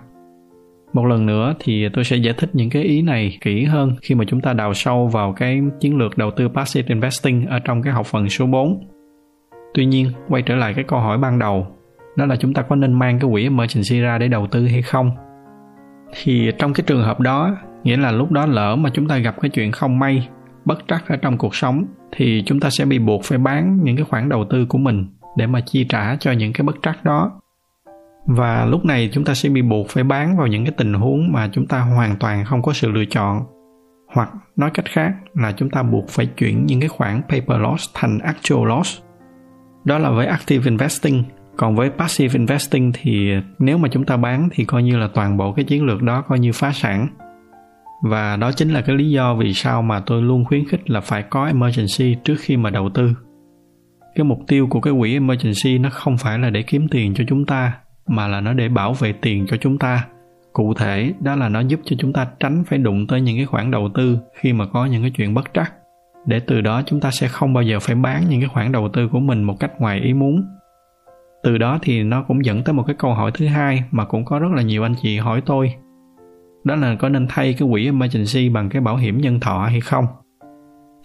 một 0.92 1.06
lần 1.06 1.26
nữa 1.26 1.54
thì 1.58 1.88
tôi 1.92 2.04
sẽ 2.04 2.16
giải 2.16 2.34
thích 2.38 2.50
những 2.52 2.70
cái 2.70 2.82
ý 2.82 3.02
này 3.02 3.38
kỹ 3.40 3.64
hơn 3.64 3.96
khi 4.02 4.14
mà 4.14 4.24
chúng 4.28 4.40
ta 4.40 4.52
đào 4.52 4.74
sâu 4.74 5.06
vào 5.06 5.32
cái 5.32 5.60
chiến 5.80 5.98
lược 5.98 6.18
đầu 6.18 6.30
tư 6.30 6.48
passive 6.48 6.88
investing 6.88 7.46
ở 7.46 7.58
trong 7.58 7.82
cái 7.82 7.92
học 7.92 8.06
phần 8.06 8.28
số 8.28 8.46
4. 8.46 8.84
Tuy 9.74 9.86
nhiên, 9.86 10.10
quay 10.28 10.42
trở 10.42 10.56
lại 10.56 10.74
cái 10.74 10.84
câu 10.88 10.98
hỏi 10.98 11.18
ban 11.18 11.38
đầu, 11.38 11.66
đó 12.16 12.26
là 12.26 12.36
chúng 12.36 12.54
ta 12.54 12.62
có 12.62 12.76
nên 12.76 12.92
mang 12.92 13.18
cái 13.18 13.30
quỹ 13.30 13.42
emergency 13.42 14.00
ra 14.00 14.18
để 14.18 14.28
đầu 14.28 14.46
tư 14.46 14.66
hay 14.66 14.82
không? 14.82 15.10
Thì 16.22 16.50
trong 16.58 16.72
cái 16.72 16.84
trường 16.86 17.02
hợp 17.02 17.20
đó, 17.20 17.56
nghĩa 17.82 17.96
là 17.96 18.10
lúc 18.12 18.30
đó 18.30 18.46
lỡ 18.46 18.76
mà 18.76 18.90
chúng 18.94 19.08
ta 19.08 19.18
gặp 19.18 19.40
cái 19.40 19.50
chuyện 19.50 19.72
không 19.72 19.98
may, 19.98 20.28
bất 20.64 20.78
trắc 20.88 21.08
ở 21.08 21.16
trong 21.16 21.38
cuộc 21.38 21.54
sống 21.54 21.84
thì 22.12 22.42
chúng 22.46 22.60
ta 22.60 22.70
sẽ 22.70 22.84
bị 22.84 22.98
buộc 22.98 23.24
phải 23.24 23.38
bán 23.38 23.80
những 23.84 23.96
cái 23.96 24.04
khoản 24.04 24.28
đầu 24.28 24.44
tư 24.50 24.66
của 24.66 24.78
mình 24.78 25.06
để 25.36 25.46
mà 25.46 25.60
chi 25.60 25.86
trả 25.88 26.16
cho 26.16 26.32
những 26.32 26.52
cái 26.52 26.64
bất 26.64 26.76
trắc 26.82 27.04
đó. 27.04 27.32
Và 28.26 28.64
lúc 28.64 28.84
này 28.84 29.10
chúng 29.12 29.24
ta 29.24 29.34
sẽ 29.34 29.48
bị 29.48 29.62
buộc 29.62 29.88
phải 29.88 30.04
bán 30.04 30.36
vào 30.36 30.46
những 30.46 30.64
cái 30.64 30.74
tình 30.76 30.94
huống 30.94 31.32
mà 31.32 31.48
chúng 31.52 31.66
ta 31.66 31.80
hoàn 31.80 32.16
toàn 32.16 32.44
không 32.44 32.62
có 32.62 32.72
sự 32.72 32.90
lựa 32.90 33.04
chọn. 33.04 33.42
Hoặc 34.14 34.30
nói 34.56 34.70
cách 34.74 34.84
khác 34.88 35.12
là 35.34 35.52
chúng 35.52 35.70
ta 35.70 35.82
buộc 35.82 36.08
phải 36.08 36.26
chuyển 36.26 36.66
những 36.66 36.80
cái 36.80 36.88
khoản 36.88 37.22
paper 37.22 37.60
loss 37.60 37.90
thành 37.94 38.18
actual 38.18 38.68
loss. 38.68 39.00
Đó 39.84 39.98
là 39.98 40.10
với 40.10 40.26
active 40.26 40.64
investing. 40.70 41.24
Còn 41.56 41.76
với 41.76 41.90
passive 41.90 42.38
investing 42.38 42.92
thì 42.94 43.32
nếu 43.58 43.78
mà 43.78 43.88
chúng 43.92 44.04
ta 44.04 44.16
bán 44.16 44.48
thì 44.52 44.64
coi 44.64 44.82
như 44.82 44.96
là 44.96 45.08
toàn 45.14 45.36
bộ 45.36 45.52
cái 45.52 45.64
chiến 45.64 45.84
lược 45.84 46.02
đó 46.02 46.22
coi 46.28 46.38
như 46.38 46.52
phá 46.54 46.72
sản 46.72 47.08
và 48.02 48.36
đó 48.36 48.52
chính 48.52 48.70
là 48.70 48.80
cái 48.80 48.96
lý 48.96 49.10
do 49.10 49.34
vì 49.34 49.54
sao 49.54 49.82
mà 49.82 50.00
tôi 50.06 50.22
luôn 50.22 50.44
khuyến 50.44 50.68
khích 50.68 50.90
là 50.90 51.00
phải 51.00 51.22
có 51.22 51.46
emergency 51.46 52.16
trước 52.24 52.34
khi 52.38 52.56
mà 52.56 52.70
đầu 52.70 52.90
tư. 52.94 53.12
Cái 54.14 54.24
mục 54.24 54.38
tiêu 54.46 54.66
của 54.70 54.80
cái 54.80 54.94
quỹ 55.00 55.12
emergency 55.12 55.78
nó 55.78 55.90
không 55.90 56.16
phải 56.18 56.38
là 56.38 56.50
để 56.50 56.62
kiếm 56.62 56.88
tiền 56.88 57.14
cho 57.14 57.24
chúng 57.28 57.46
ta, 57.46 57.72
mà 58.06 58.28
là 58.28 58.40
nó 58.40 58.52
để 58.52 58.68
bảo 58.68 58.92
vệ 58.92 59.12
tiền 59.12 59.46
cho 59.48 59.56
chúng 59.56 59.78
ta. 59.78 60.06
Cụ 60.52 60.74
thể, 60.74 61.12
đó 61.20 61.36
là 61.36 61.48
nó 61.48 61.60
giúp 61.60 61.80
cho 61.84 61.96
chúng 61.98 62.12
ta 62.12 62.26
tránh 62.40 62.64
phải 62.66 62.78
đụng 62.78 63.06
tới 63.06 63.20
những 63.20 63.36
cái 63.36 63.46
khoản 63.46 63.70
đầu 63.70 63.88
tư 63.94 64.18
khi 64.34 64.52
mà 64.52 64.66
có 64.66 64.86
những 64.86 65.02
cái 65.02 65.10
chuyện 65.10 65.34
bất 65.34 65.50
trắc. 65.54 65.72
Để 66.26 66.40
từ 66.40 66.60
đó 66.60 66.82
chúng 66.86 67.00
ta 67.00 67.10
sẽ 67.10 67.28
không 67.28 67.54
bao 67.54 67.62
giờ 67.62 67.80
phải 67.80 67.96
bán 67.96 68.24
những 68.28 68.40
cái 68.40 68.48
khoản 68.48 68.72
đầu 68.72 68.88
tư 68.92 69.08
của 69.08 69.20
mình 69.20 69.42
một 69.42 69.54
cách 69.60 69.80
ngoài 69.80 70.00
ý 70.00 70.14
muốn. 70.14 70.44
Từ 71.42 71.58
đó 71.58 71.78
thì 71.82 72.02
nó 72.02 72.22
cũng 72.22 72.44
dẫn 72.44 72.64
tới 72.64 72.72
một 72.72 72.82
cái 72.86 72.96
câu 72.98 73.14
hỏi 73.14 73.30
thứ 73.34 73.46
hai 73.46 73.84
mà 73.90 74.04
cũng 74.04 74.24
có 74.24 74.38
rất 74.38 74.48
là 74.56 74.62
nhiều 74.62 74.82
anh 74.82 74.94
chị 75.02 75.18
hỏi 75.18 75.42
tôi 75.46 75.74
đó 76.64 76.76
là 76.76 76.94
có 76.94 77.08
nên 77.08 77.26
thay 77.28 77.54
cái 77.54 77.68
quỹ 77.72 77.84
emergency 77.84 78.48
bằng 78.48 78.68
cái 78.68 78.82
bảo 78.82 78.96
hiểm 78.96 79.20
nhân 79.20 79.40
thọ 79.40 79.66
hay 79.70 79.80
không? 79.80 80.06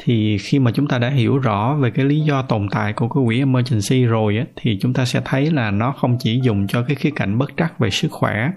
Thì 0.04 0.38
khi 0.38 0.60
mà 0.60 0.72
chúng 0.72 0.88
ta 0.88 0.98
đã 0.98 1.10
hiểu 1.10 1.38
rõ 1.38 1.76
về 1.76 1.92
cái 1.92 2.06
lý 2.06 2.20
do 2.20 2.42
tồn 2.42 2.68
tại 2.72 2.94
của 2.94 3.08
cái 3.08 3.24
quỹ 3.26 3.40
emergency 3.40 4.06
rồi 4.06 4.38
á, 4.38 4.46
thì 4.56 4.78
chúng 4.82 4.94
ta 4.94 5.06
sẽ 5.06 5.22
thấy 5.26 5.52
là 5.52 5.72
nó 5.72 5.92
không 5.92 6.18
chỉ 6.20 6.40
dùng 6.44 6.68
cho 6.68 6.84
cái 6.84 6.96
khía 6.96 7.10
cạnh 7.16 7.38
bất 7.38 7.52
trắc 7.58 7.80
về 7.80 7.90
sức 7.90 8.12
khỏe 8.12 8.52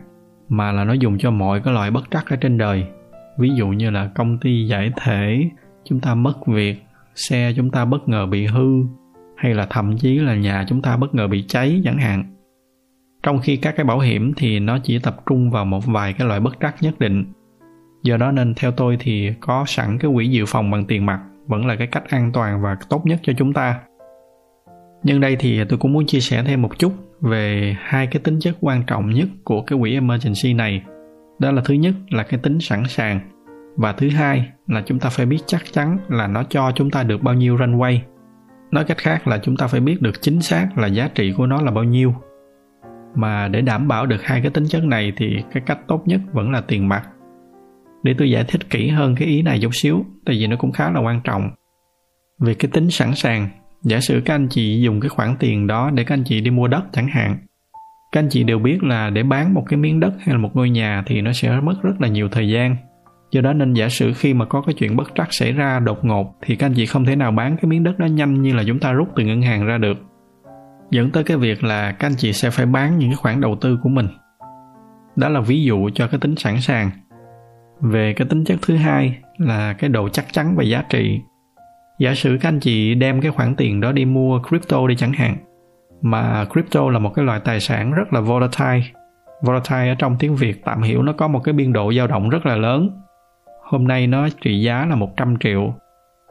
mà 0.49 0.73
là 0.73 0.85
nó 0.85 0.93
dùng 0.93 1.19
cho 1.19 1.31
mọi 1.31 1.61
cái 1.61 1.75
loại 1.75 1.91
bất 1.91 2.05
trắc 2.11 2.31
ở 2.31 2.37
trên 2.37 2.59
đời. 2.59 2.85
Ví 3.39 3.51
dụ 3.57 3.69
như 3.69 3.91
là 3.91 4.11
công 4.15 4.39
ty 4.39 4.67
giải 4.67 4.93
thể 5.01 5.51
chúng 5.85 6.01
ta 6.01 6.15
mất 6.15 6.47
việc 6.47 6.83
xe 7.15 7.53
chúng 7.57 7.71
ta 7.71 7.85
bất 7.85 8.09
ngờ 8.09 8.27
bị 8.27 8.47
hư 8.47 8.83
hay 9.37 9.55
là 9.55 9.67
thậm 9.71 9.99
chí 9.99 10.19
là 10.19 10.35
nhà 10.35 10.65
chúng 10.69 10.83
ta 10.83 10.97
bất 10.97 11.15
ngờ 11.15 11.29
bị 11.29 11.45
cháy 11.49 11.81
chẳng 11.85 11.99
hạn 11.99 12.25
trong 13.29 13.41
khi 13.41 13.57
các 13.57 13.77
cái 13.77 13.85
bảo 13.85 13.99
hiểm 13.99 14.33
thì 14.37 14.61
nó 14.61 14.79
chỉ 14.79 14.99
tập 14.99 15.17
trung 15.27 15.51
vào 15.51 15.65
một 15.65 15.87
vài 15.87 16.13
cái 16.13 16.29
loại 16.29 16.41
bất 16.41 16.57
trắc 16.61 16.75
nhất 16.81 16.99
định. 16.99 17.25
Do 18.03 18.17
đó 18.17 18.33
nên 18.33 18.55
theo 18.55 18.73
tôi 18.73 18.97
thì 19.01 19.33
có 19.41 19.65
sẵn 19.67 19.99
cái 19.99 20.11
quỹ 20.15 20.29
dự 20.29 20.45
phòng 20.47 20.71
bằng 20.71 20.85
tiền 20.85 21.07
mặt 21.07 21.21
vẫn 21.47 21.67
là 21.67 21.77
cái 21.77 21.87
cách 21.87 22.05
an 22.09 22.31
toàn 22.33 22.63
và 22.63 22.77
tốt 22.89 23.07
nhất 23.07 23.21
cho 23.23 23.33
chúng 23.39 23.53
ta. 23.53 23.81
Nhân 25.03 25.21
đây 25.21 25.37
thì 25.37 25.65
tôi 25.69 25.79
cũng 25.79 25.93
muốn 25.93 26.07
chia 26.07 26.21
sẻ 26.21 26.43
thêm 26.47 26.63
một 26.63 26.79
chút 26.79 26.93
về 27.21 27.77
hai 27.81 28.07
cái 28.07 28.23
tính 28.25 28.41
chất 28.41 28.57
quan 28.61 28.83
trọng 28.87 29.11
nhất 29.11 29.29
của 29.45 29.63
cái 29.63 29.79
quỹ 29.79 29.93
emergency 29.95 30.55
này. 30.55 30.83
Đó 31.39 31.51
là 31.51 31.63
thứ 31.65 31.75
nhất 31.75 31.95
là 32.11 32.23
cái 32.23 32.41
tính 32.43 32.61
sẵn 32.61 32.83
sàng 32.89 33.21
và 33.77 33.93
thứ 33.93 34.09
hai 34.09 34.49
là 34.67 34.83
chúng 34.87 34.99
ta 34.99 35.09
phải 35.09 35.27
biết 35.27 35.39
chắc 35.47 35.63
chắn 35.73 35.99
là 36.09 36.27
nó 36.27 36.43
cho 36.49 36.73
chúng 36.75 36.91
ta 36.91 37.03
được 37.03 37.23
bao 37.23 37.35
nhiêu 37.35 37.57
runway. 37.57 37.99
Nói 38.71 38.85
cách 38.85 38.99
khác 38.99 39.29
là 39.29 39.39
chúng 39.39 39.57
ta 39.57 39.67
phải 39.67 39.81
biết 39.81 40.03
được 40.03 40.23
chính 40.23 40.41
xác 40.41 40.69
là 40.79 40.87
giá 40.87 41.09
trị 41.15 41.33
của 41.37 41.47
nó 41.47 41.63
là 41.63 41.71
bao 41.71 41.85
nhiêu 41.85 42.15
mà 43.19 43.49
để 43.49 43.61
đảm 43.61 43.89
bảo 43.89 44.07
được 44.07 44.23
hai 44.23 44.41
cái 44.41 44.51
tính 44.51 44.65
chất 44.69 44.85
này 44.85 45.13
thì 45.17 45.37
cái 45.53 45.63
cách 45.67 45.79
tốt 45.89 46.03
nhất 46.07 46.21
vẫn 46.33 46.51
là 46.51 46.61
tiền 46.61 46.89
mặt. 46.89 47.03
Để 48.03 48.15
tôi 48.19 48.31
giải 48.31 48.45
thích 48.49 48.71
kỹ 48.71 48.89
hơn 48.89 49.15
cái 49.15 49.29
ý 49.29 49.43
này 49.43 49.59
chút 49.63 49.71
xíu, 49.73 50.05
tại 50.27 50.37
vì 50.39 50.47
nó 50.47 50.57
cũng 50.57 50.73
khá 50.73 50.91
là 50.91 51.01
quan 51.01 51.21
trọng. 51.25 51.51
Về 52.41 52.55
cái 52.55 52.71
tính 52.73 52.91
sẵn 52.91 53.15
sàng, 53.15 53.49
giả 53.83 54.01
sử 54.01 54.23
các 54.25 54.35
anh 54.35 54.49
chị 54.51 54.81
dùng 54.81 55.01
cái 55.01 55.09
khoản 55.09 55.37
tiền 55.39 55.67
đó 55.67 55.91
để 55.95 56.05
các 56.05 56.15
anh 56.15 56.25
chị 56.25 56.41
đi 56.41 56.51
mua 56.51 56.69
đất 56.69 56.83
chẳng 56.93 57.09
hạn, 57.09 57.39
các 58.13 58.21
anh 58.21 58.29
chị 58.31 58.45
đều 58.45 58.59
biết 58.59 58.83
là 58.83 59.11
để 59.11 59.23
bán 59.23 59.55
một 59.55 59.65
cái 59.69 59.77
miếng 59.79 60.01
đất 60.01 60.13
hay 60.19 60.35
là 60.35 60.39
một 60.39 60.51
ngôi 60.55 60.71
nhà 60.71 61.03
thì 61.07 61.21
nó 61.21 61.33
sẽ 61.33 61.61
mất 61.61 61.75
rất 61.83 62.01
là 62.01 62.09
nhiều 62.09 62.29
thời 62.29 62.49
gian. 62.49 62.77
Do 63.31 63.41
đó 63.41 63.53
nên 63.53 63.73
giả 63.73 63.89
sử 63.89 64.13
khi 64.13 64.35
mà 64.35 64.45
có 64.45 64.61
cái 64.61 64.75
chuyện 64.75 64.97
bất 64.97 65.13
trắc 65.15 65.29
xảy 65.31 65.53
ra 65.53 65.79
đột 65.79 66.05
ngột 66.05 66.35
thì 66.43 66.57
các 66.57 66.67
anh 66.67 66.75
chị 66.75 66.87
không 66.87 67.05
thể 67.05 67.17
nào 67.17 67.33
bán 67.33 67.57
cái 67.57 67.69
miếng 67.69 67.85
đất 67.85 67.99
đó 67.99 68.07
nhanh 68.07 68.43
như 68.43 68.55
là 68.55 68.63
chúng 68.67 68.79
ta 68.79 68.93
rút 68.93 69.09
từ 69.17 69.25
ngân 69.25 69.43
hàng 69.43 69.67
ra 69.67 69.79
được 69.79 69.99
dẫn 70.91 71.11
tới 71.11 71.25
cái 71.25 71.37
việc 71.37 71.65
là 71.65 71.93
các 71.93 72.07
anh 72.07 72.17
chị 72.17 72.33
sẽ 72.33 72.51
phải 72.51 72.67
bán 72.67 72.99
những 72.99 73.11
cái 73.11 73.17
khoản 73.17 73.41
đầu 73.41 73.57
tư 73.61 73.79
của 73.83 73.89
mình. 73.89 74.09
Đó 75.17 75.29
là 75.29 75.41
ví 75.41 75.63
dụ 75.63 75.91
cho 75.95 76.09
cái 76.09 76.21
tính 76.21 76.37
sẵn 76.37 76.61
sàng. 76.61 76.91
Về 77.81 78.13
cái 78.17 78.27
tính 78.29 78.45
chất 78.45 78.59
thứ 78.63 78.77
hai 78.77 79.19
là 79.39 79.73
cái 79.73 79.91
độ 79.91 80.09
chắc 80.09 80.33
chắn 80.33 80.55
và 80.57 80.65
giá 80.65 80.83
trị. 80.91 81.21
Giả 81.99 82.15
sử 82.15 82.39
các 82.41 82.49
anh 82.49 82.61
chị 82.61 82.95
đem 82.95 83.21
cái 83.21 83.31
khoản 83.31 83.55
tiền 83.55 83.81
đó 83.81 83.93
đi 83.93 84.05
mua 84.05 84.43
crypto 84.49 84.87
đi 84.87 84.97
chẳng 84.97 85.13
hạn, 85.13 85.37
mà 86.03 86.45
crypto 86.53 86.91
là 86.91 86.99
một 86.99 87.13
cái 87.15 87.25
loại 87.25 87.41
tài 87.45 87.61
sản 87.61 87.93
rất 87.93 88.13
là 88.13 88.21
volatile. 88.21 88.83
Volatile 89.43 89.89
ở 89.89 89.95
trong 89.99 90.17
tiếng 90.19 90.37
Việt, 90.37 90.65
tạm 90.65 90.83
hiểu 90.83 91.03
nó 91.03 91.13
có 91.13 91.29
một 91.29 91.41
cái 91.45 91.53
biên 91.53 91.73
độ 91.73 91.93
dao 91.93 92.07
động 92.07 92.29
rất 92.29 92.47
là 92.47 92.57
lớn. 92.57 92.91
Hôm 93.63 93.89
nay 93.89 94.07
nó 94.07 94.29
trị 94.41 94.61
giá 94.61 94.87
là 94.87 94.97
100 94.97 95.37
triệu. 95.41 95.75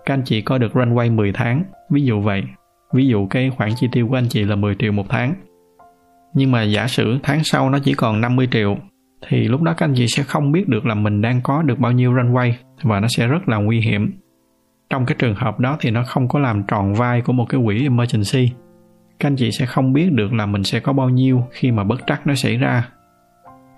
Các 0.06 0.14
anh 0.14 0.22
chị 0.26 0.42
có 0.42 0.58
được 0.58 0.74
runway 0.74 1.16
10 1.16 1.32
tháng, 1.32 1.64
ví 1.90 2.02
dụ 2.02 2.22
vậy 2.22 2.44
ví 2.94 3.08
dụ 3.08 3.28
cái 3.28 3.50
khoản 3.50 3.70
chi 3.76 3.88
tiêu 3.92 4.08
của 4.08 4.16
anh 4.16 4.28
chị 4.30 4.44
là 4.44 4.56
10 4.56 4.76
triệu 4.80 4.92
một 4.92 5.06
tháng. 5.10 5.34
Nhưng 6.34 6.52
mà 6.52 6.64
giả 6.64 6.88
sử 6.88 7.20
tháng 7.24 7.44
sau 7.44 7.70
nó 7.70 7.80
chỉ 7.80 7.94
còn 7.94 8.22
50 8.22 8.48
triệu, 8.52 8.78
thì 9.28 9.48
lúc 9.48 9.62
đó 9.62 9.74
các 9.78 9.86
anh 9.86 9.94
chị 9.96 10.06
sẽ 10.08 10.24
không 10.24 10.52
biết 10.52 10.68
được 10.68 10.86
là 10.86 10.96
mình 10.96 11.22
đang 11.22 11.42
có 11.42 11.62
được 11.62 11.80
bao 11.80 11.92
nhiêu 11.92 12.14
runway 12.14 12.52
và 12.84 13.00
nó 13.00 13.08
sẽ 13.08 13.28
rất 13.28 13.50
là 13.50 13.58
nguy 13.58 13.80
hiểm. 13.80 14.12
Trong 14.90 15.06
cái 15.06 15.16
trường 15.20 15.36
hợp 15.36 15.60
đó 15.60 15.78
thì 15.80 15.92
nó 15.92 16.04
không 16.04 16.28
có 16.28 16.40
làm 16.40 16.64
tròn 16.68 16.94
vai 16.94 17.22
của 17.22 17.34
một 17.34 17.46
cái 17.50 17.62
quỹ 17.66 17.84
emergency. 17.84 18.52
Các 19.20 19.28
anh 19.28 19.36
chị 19.36 19.52
sẽ 19.52 19.66
không 19.66 19.94
biết 19.94 20.12
được 20.12 20.34
là 20.34 20.46
mình 20.46 20.64
sẽ 20.64 20.80
có 20.80 20.94
bao 20.94 21.10
nhiêu 21.10 21.44
khi 21.52 21.72
mà 21.72 21.84
bất 21.84 22.02
trắc 22.08 22.28
nó 22.28 22.36
xảy 22.36 22.58
ra. 22.58 22.88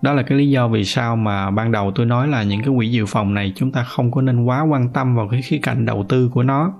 Đó 0.01 0.13
là 0.13 0.21
cái 0.21 0.37
lý 0.37 0.49
do 0.49 0.67
vì 0.67 0.83
sao 0.83 1.15
mà 1.15 1.51
ban 1.51 1.71
đầu 1.71 1.91
tôi 1.95 2.05
nói 2.05 2.27
là 2.27 2.43
những 2.43 2.61
cái 2.61 2.73
quỹ 2.77 2.87
dự 2.87 3.05
phòng 3.05 3.33
này 3.33 3.53
chúng 3.55 3.71
ta 3.71 3.83
không 3.83 4.11
có 4.11 4.21
nên 4.21 4.43
quá 4.43 4.61
quan 4.61 4.89
tâm 4.93 5.15
vào 5.15 5.27
cái 5.31 5.41
khía 5.41 5.59
cạnh 5.61 5.85
đầu 5.85 6.05
tư 6.09 6.29
của 6.33 6.43
nó 6.43 6.73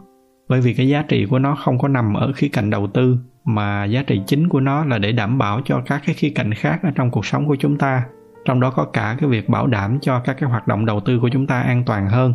bởi 0.50 0.62
vì 0.62 0.74
cái 0.74 0.88
giá 0.88 1.02
trị 1.02 1.26
của 1.26 1.40
nó 1.40 1.56
không 1.56 1.78
có 1.78 1.88
nằm 1.88 2.14
ở 2.14 2.32
khía 2.36 2.48
cạnh 2.48 2.70
đầu 2.70 2.88
tư, 2.88 3.18
mà 3.46 3.86
giá 3.86 4.04
trị 4.04 4.22
chính 4.28 4.50
của 4.50 4.60
nó 4.60 4.86
là 4.86 4.98
để 4.98 5.12
đảm 5.12 5.38
bảo 5.38 5.62
cho 5.66 5.82
các 5.86 6.02
cái 6.06 6.16
khía 6.16 6.30
cạnh 6.30 6.54
khác 6.54 6.80
ở 6.84 6.92
trong 6.96 7.12
cuộc 7.12 7.26
sống 7.26 7.48
của 7.48 7.56
chúng 7.56 7.78
ta. 7.78 8.04
Trong 8.46 8.60
đó 8.60 8.72
có 8.72 8.86
cả 8.86 9.16
cái 9.20 9.30
việc 9.30 9.50
bảo 9.50 9.68
đảm 9.68 10.00
cho 10.02 10.20
các 10.20 10.38
cái 10.40 10.50
hoạt 10.50 10.68
động 10.68 10.86
đầu 10.86 11.00
tư 11.00 11.20
của 11.20 11.30
chúng 11.30 11.48
ta 11.48 11.62
an 11.62 11.84
toàn 11.86 12.08
hơn. 12.08 12.34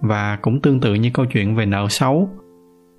Và 0.00 0.36
cũng 0.42 0.60
tương 0.60 0.80
tự 0.80 0.94
như 0.94 1.10
câu 1.14 1.26
chuyện 1.26 1.56
về 1.56 1.66
nợ 1.66 1.86
xấu, 1.88 2.28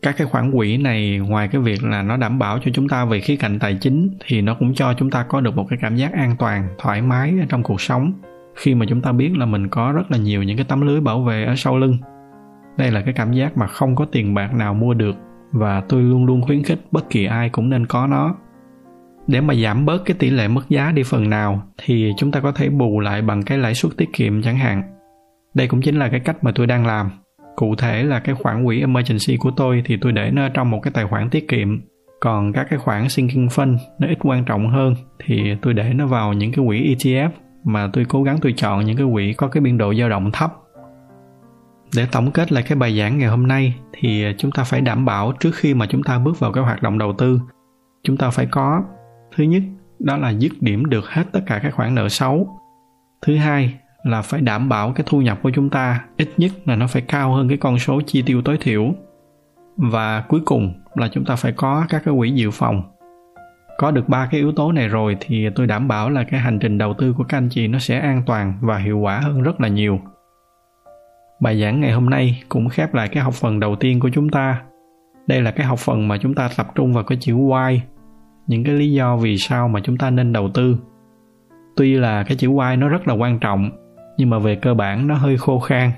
các 0.02 0.16
cái 0.18 0.28
khoản 0.28 0.52
quỹ 0.52 0.78
này 0.78 1.18
ngoài 1.18 1.48
cái 1.48 1.62
việc 1.62 1.84
là 1.84 2.02
nó 2.02 2.18
đảm 2.18 2.40
bảo 2.40 2.60
cho 2.60 2.72
chúng 2.74 2.90
ta 2.90 3.06
về 3.06 3.20
khía 3.20 3.36
cạnh 3.36 3.60
tài 3.60 3.78
chính, 3.82 4.18
thì 4.26 4.42
nó 4.42 4.56
cũng 4.60 4.74
cho 4.74 4.94
chúng 4.94 5.10
ta 5.10 5.24
có 5.24 5.42
được 5.42 5.56
một 5.56 5.66
cái 5.70 5.80
cảm 5.82 5.96
giác 5.96 6.14
an 6.14 6.36
toàn, 6.40 6.68
thoải 6.78 7.02
mái 7.02 7.34
ở 7.40 7.46
trong 7.50 7.64
cuộc 7.64 7.82
sống, 7.82 8.14
khi 8.56 8.76
mà 8.76 8.86
chúng 8.90 9.02
ta 9.02 9.12
biết 9.12 9.38
là 9.38 9.46
mình 9.46 9.68
có 9.68 9.92
rất 9.92 10.12
là 10.12 10.18
nhiều 10.18 10.44
những 10.44 10.58
cái 10.58 10.66
tấm 10.70 10.82
lưới 10.82 11.02
bảo 11.02 11.22
vệ 11.22 11.46
ở 11.46 11.56
sau 11.56 11.78
lưng 11.78 11.98
đây 12.80 12.92
là 12.92 13.02
cái 13.02 13.13
cảm 13.13 13.34
giác 13.34 13.58
mà 13.58 13.68
không 13.68 13.96
có 13.96 14.06
tiền 14.06 14.34
bạc 14.34 14.54
nào 14.54 14.74
mua 14.74 14.94
được 14.94 15.15
và 15.52 15.82
tôi 15.89 16.02
luôn 16.02 16.26
luôn 16.26 16.42
khuyến 16.42 16.63
khích 16.63 16.80
bất 16.92 17.10
kỳ 17.10 17.26
ai 17.26 17.50
cũng 17.50 17.70
nên 17.70 17.86
có 17.86 18.08
nó. 18.08 18.36
Để 19.28 19.42
mà 19.42 19.56
giảm 19.56 19.86
bớt 19.86 20.06
cái 20.06 20.18
tỷ 20.20 20.30
lệ 20.30 20.48
mất 20.48 20.70
giá 20.70 20.92
đi 20.92 21.04
phần 21.04 21.30
nào 21.30 21.63
thì 21.78 22.12
chúng 22.18 22.32
ta 22.32 22.39
có 22.39 22.52
thể 22.52 22.70
bù 22.70 23.00
lại 23.00 23.22
bằng 23.22 23.44
cái 23.44 23.58
lãi 23.58 23.74
suất 23.74 23.98
tiết 23.98 24.13
kiệm 24.13 24.42
chẳng 24.42 24.58
hạn. 24.58 24.84
Đây 25.54 25.68
cũng 25.68 25.82
chính 25.82 26.00
là 26.00 26.10
cái 26.10 26.20
cách 26.20 26.44
mà 26.44 26.52
tôi 26.56 26.68
đang 26.68 26.86
làm. 26.86 27.10
Cụ 27.56 27.76
thể 27.76 28.04
là 28.04 28.20
cái 28.20 28.36
khoản 28.36 28.65
quỹ 28.65 28.80
emergency 28.80 29.38
của 29.38 29.52
tôi 29.58 29.82
thì 29.86 29.98
tôi 30.02 30.12
để 30.12 30.32
nó 30.34 30.50
trong 30.50 30.70
một 30.70 30.80
cái 30.84 30.92
tài 30.94 31.06
khoản 31.06 31.30
tiết 31.30 31.48
kiệm. 31.48 31.82
Còn 32.20 32.54
các 32.54 32.68
cái 32.70 32.80
khoản 32.80 33.10
sinking 33.10 33.48
fund 33.48 33.78
nó 34.00 34.08
ít 34.08 34.18
quan 34.22 34.46
trọng 34.46 34.70
hơn 34.70 34.96
thì 35.26 35.56
tôi 35.62 35.74
để 35.74 35.94
nó 35.94 36.08
vào 36.08 36.34
những 36.34 36.52
cái 36.52 36.65
quỹ 36.67 36.96
ETF 36.96 37.30
mà 37.63 37.90
tôi 37.94 38.06
cố 38.10 38.23
gắng 38.23 38.38
tôi 38.42 38.54
chọn 38.58 38.86
những 38.86 38.98
cái 38.98 39.08
quỹ 39.13 39.34
có 39.34 39.48
cái 39.48 39.62
biên 39.62 39.77
độ 39.77 39.94
dao 39.94 40.10
động 40.10 40.32
thấp 40.32 40.54
để 41.96 42.08
tổng 42.12 42.31
kết 42.31 42.52
lại 42.52 42.63
cái 42.67 42.77
bài 42.77 42.98
giảng 43.00 43.17
ngày 43.17 43.29
hôm 43.29 43.48
nay 43.48 43.75
thì 43.94 44.25
chúng 44.37 44.52
ta 44.52 44.63
phải 44.63 44.81
đảm 44.81 45.06
bảo 45.06 45.31
trước 45.40 45.56
khi 45.56 45.73
mà 45.73 45.85
chúng 45.90 46.04
ta 46.04 46.19
bước 46.19 46.40
vào 46.40 46.52
cái 46.52 46.63
hoạt 46.63 46.83
động 46.83 46.98
đầu 46.98 47.13
tư, 47.13 47.40
chúng 48.04 48.17
ta 48.17 48.29
phải 48.29 48.46
có, 48.46 48.83
thứ 49.35 49.44
nhất, 49.44 49.63
đó 50.00 50.17
là 50.17 50.29
dứt 50.29 50.52
điểm 50.62 50.85
được 50.85 51.10
hết 51.10 51.23
tất 51.31 51.40
cả 51.46 51.60
các 51.63 51.73
khoản 51.75 51.96
nợ 51.96 52.10
xấu. 52.10 52.60
Thứ 53.21 53.35
hai 53.35 53.73
là 54.04 54.21
phải 54.21 54.42
đảm 54.42 54.69
bảo 54.69 54.92
cái 54.92 55.04
thu 55.10 55.21
nhập 55.21 55.40
của 55.44 55.52
chúng 55.54 55.69
ta 55.69 56.06
ít 56.17 56.29
nhất 56.37 56.52
là 56.65 56.75
nó 56.75 56.87
phải 56.87 57.02
cao 57.02 57.33
hơn 57.33 57.48
cái 57.48 57.58
con 57.58 57.79
số 57.79 58.02
chi 58.06 58.23
tiêu 58.25 58.42
tối 58.42 58.58
thiểu. 58.62 58.94
Và 59.77 60.21
cuối 60.21 60.42
cùng 60.46 60.73
là 60.96 61.08
chúng 61.12 61.25
ta 61.25 61.35
phải 61.35 61.52
có 61.52 61.85
các 61.90 62.02
cái 62.06 62.13
quỹ 62.17 62.31
dự 62.31 62.52
phòng. 62.52 62.81
Có 63.77 63.92
được 63.92 64.10
ba 64.10 64.27
cái 64.31 64.40
yếu 64.40 64.52
tố 64.52 64.71
này 64.71 64.87
rồi 64.87 65.17
thì 65.19 65.50
tôi 65.56 65.67
đảm 65.67 65.87
bảo 65.87 66.10
là 66.10 66.23
cái 66.23 66.40
hành 66.40 66.60
trình 66.60 66.77
đầu 66.77 66.94
tư 66.98 67.13
của 67.17 67.23
các 67.23 67.37
anh 67.37 67.50
chị 67.50 67.67
nó 67.67 67.79
sẽ 67.79 68.00
an 68.00 68.23
toàn 68.25 68.54
và 68.62 68.77
hiệu 68.77 69.00
quả 69.00 69.19
hơn 69.19 69.42
rất 69.42 69.62
là 69.62 69.67
nhiều 69.67 70.00
bài 71.40 71.62
giảng 71.62 71.81
ngày 71.81 71.92
hôm 71.92 72.10
nay 72.10 72.44
cũng 72.50 72.69
khép 72.69 72.94
lại 72.94 73.08
cái 73.08 73.23
học 73.23 73.33
phần 73.33 73.60
đầu 73.60 73.75
tiên 73.75 74.00
của 74.00 74.10
chúng 74.10 74.29
ta. 74.29 74.62
Đây 75.27 75.42
là 75.42 75.52
cái 75.52 75.65
học 75.65 75.79
phần 75.79 76.08
mà 76.08 76.17
chúng 76.17 76.35
ta 76.35 76.50
tập 76.58 76.67
trung 76.75 76.94
vào 76.94 77.04
cái 77.04 77.17
chữ 77.21 77.35
why, 77.35 77.79
những 78.48 78.63
cái 78.63 78.75
lý 78.75 78.92
do 78.92 79.17
vì 79.17 79.37
sao 79.37 79.67
mà 79.67 79.79
chúng 79.83 79.98
ta 79.98 80.10
nên 80.10 80.33
đầu 80.33 80.50
tư. 80.54 80.77
Tuy 81.75 81.94
là 81.94 82.23
cái 82.23 82.37
chữ 82.37 82.50
why 82.50 82.79
nó 82.79 82.87
rất 82.87 83.08
là 83.08 83.13
quan 83.13 83.40
trọng, 83.40 83.69
nhưng 84.17 84.29
mà 84.29 84.40
về 84.40 84.56
cơ 84.56 84.73
bản 84.73 85.08
nó 85.08 85.15
hơi 85.15 85.37
khô 85.37 85.60
khan 85.60 85.92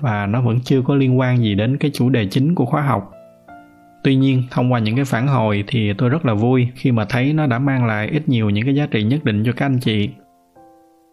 và 0.00 0.26
nó 0.26 0.42
vẫn 0.42 0.60
chưa 0.60 0.82
có 0.82 0.94
liên 0.94 1.18
quan 1.18 1.38
gì 1.38 1.54
đến 1.54 1.76
cái 1.76 1.90
chủ 1.94 2.08
đề 2.08 2.26
chính 2.26 2.54
của 2.54 2.64
khóa 2.66 2.82
học. 2.82 3.10
Tuy 4.04 4.16
nhiên, 4.16 4.42
thông 4.50 4.72
qua 4.72 4.78
những 4.78 4.96
cái 4.96 5.04
phản 5.04 5.26
hồi 5.26 5.64
thì 5.66 5.92
tôi 5.92 6.08
rất 6.08 6.26
là 6.26 6.34
vui 6.34 6.68
khi 6.74 6.92
mà 6.92 7.04
thấy 7.08 7.32
nó 7.32 7.46
đã 7.46 7.58
mang 7.58 7.86
lại 7.86 8.08
ít 8.08 8.28
nhiều 8.28 8.50
những 8.50 8.64
cái 8.64 8.74
giá 8.74 8.86
trị 8.86 9.02
nhất 9.02 9.24
định 9.24 9.42
cho 9.46 9.52
các 9.52 9.66
anh 9.66 9.78
chị 9.78 10.10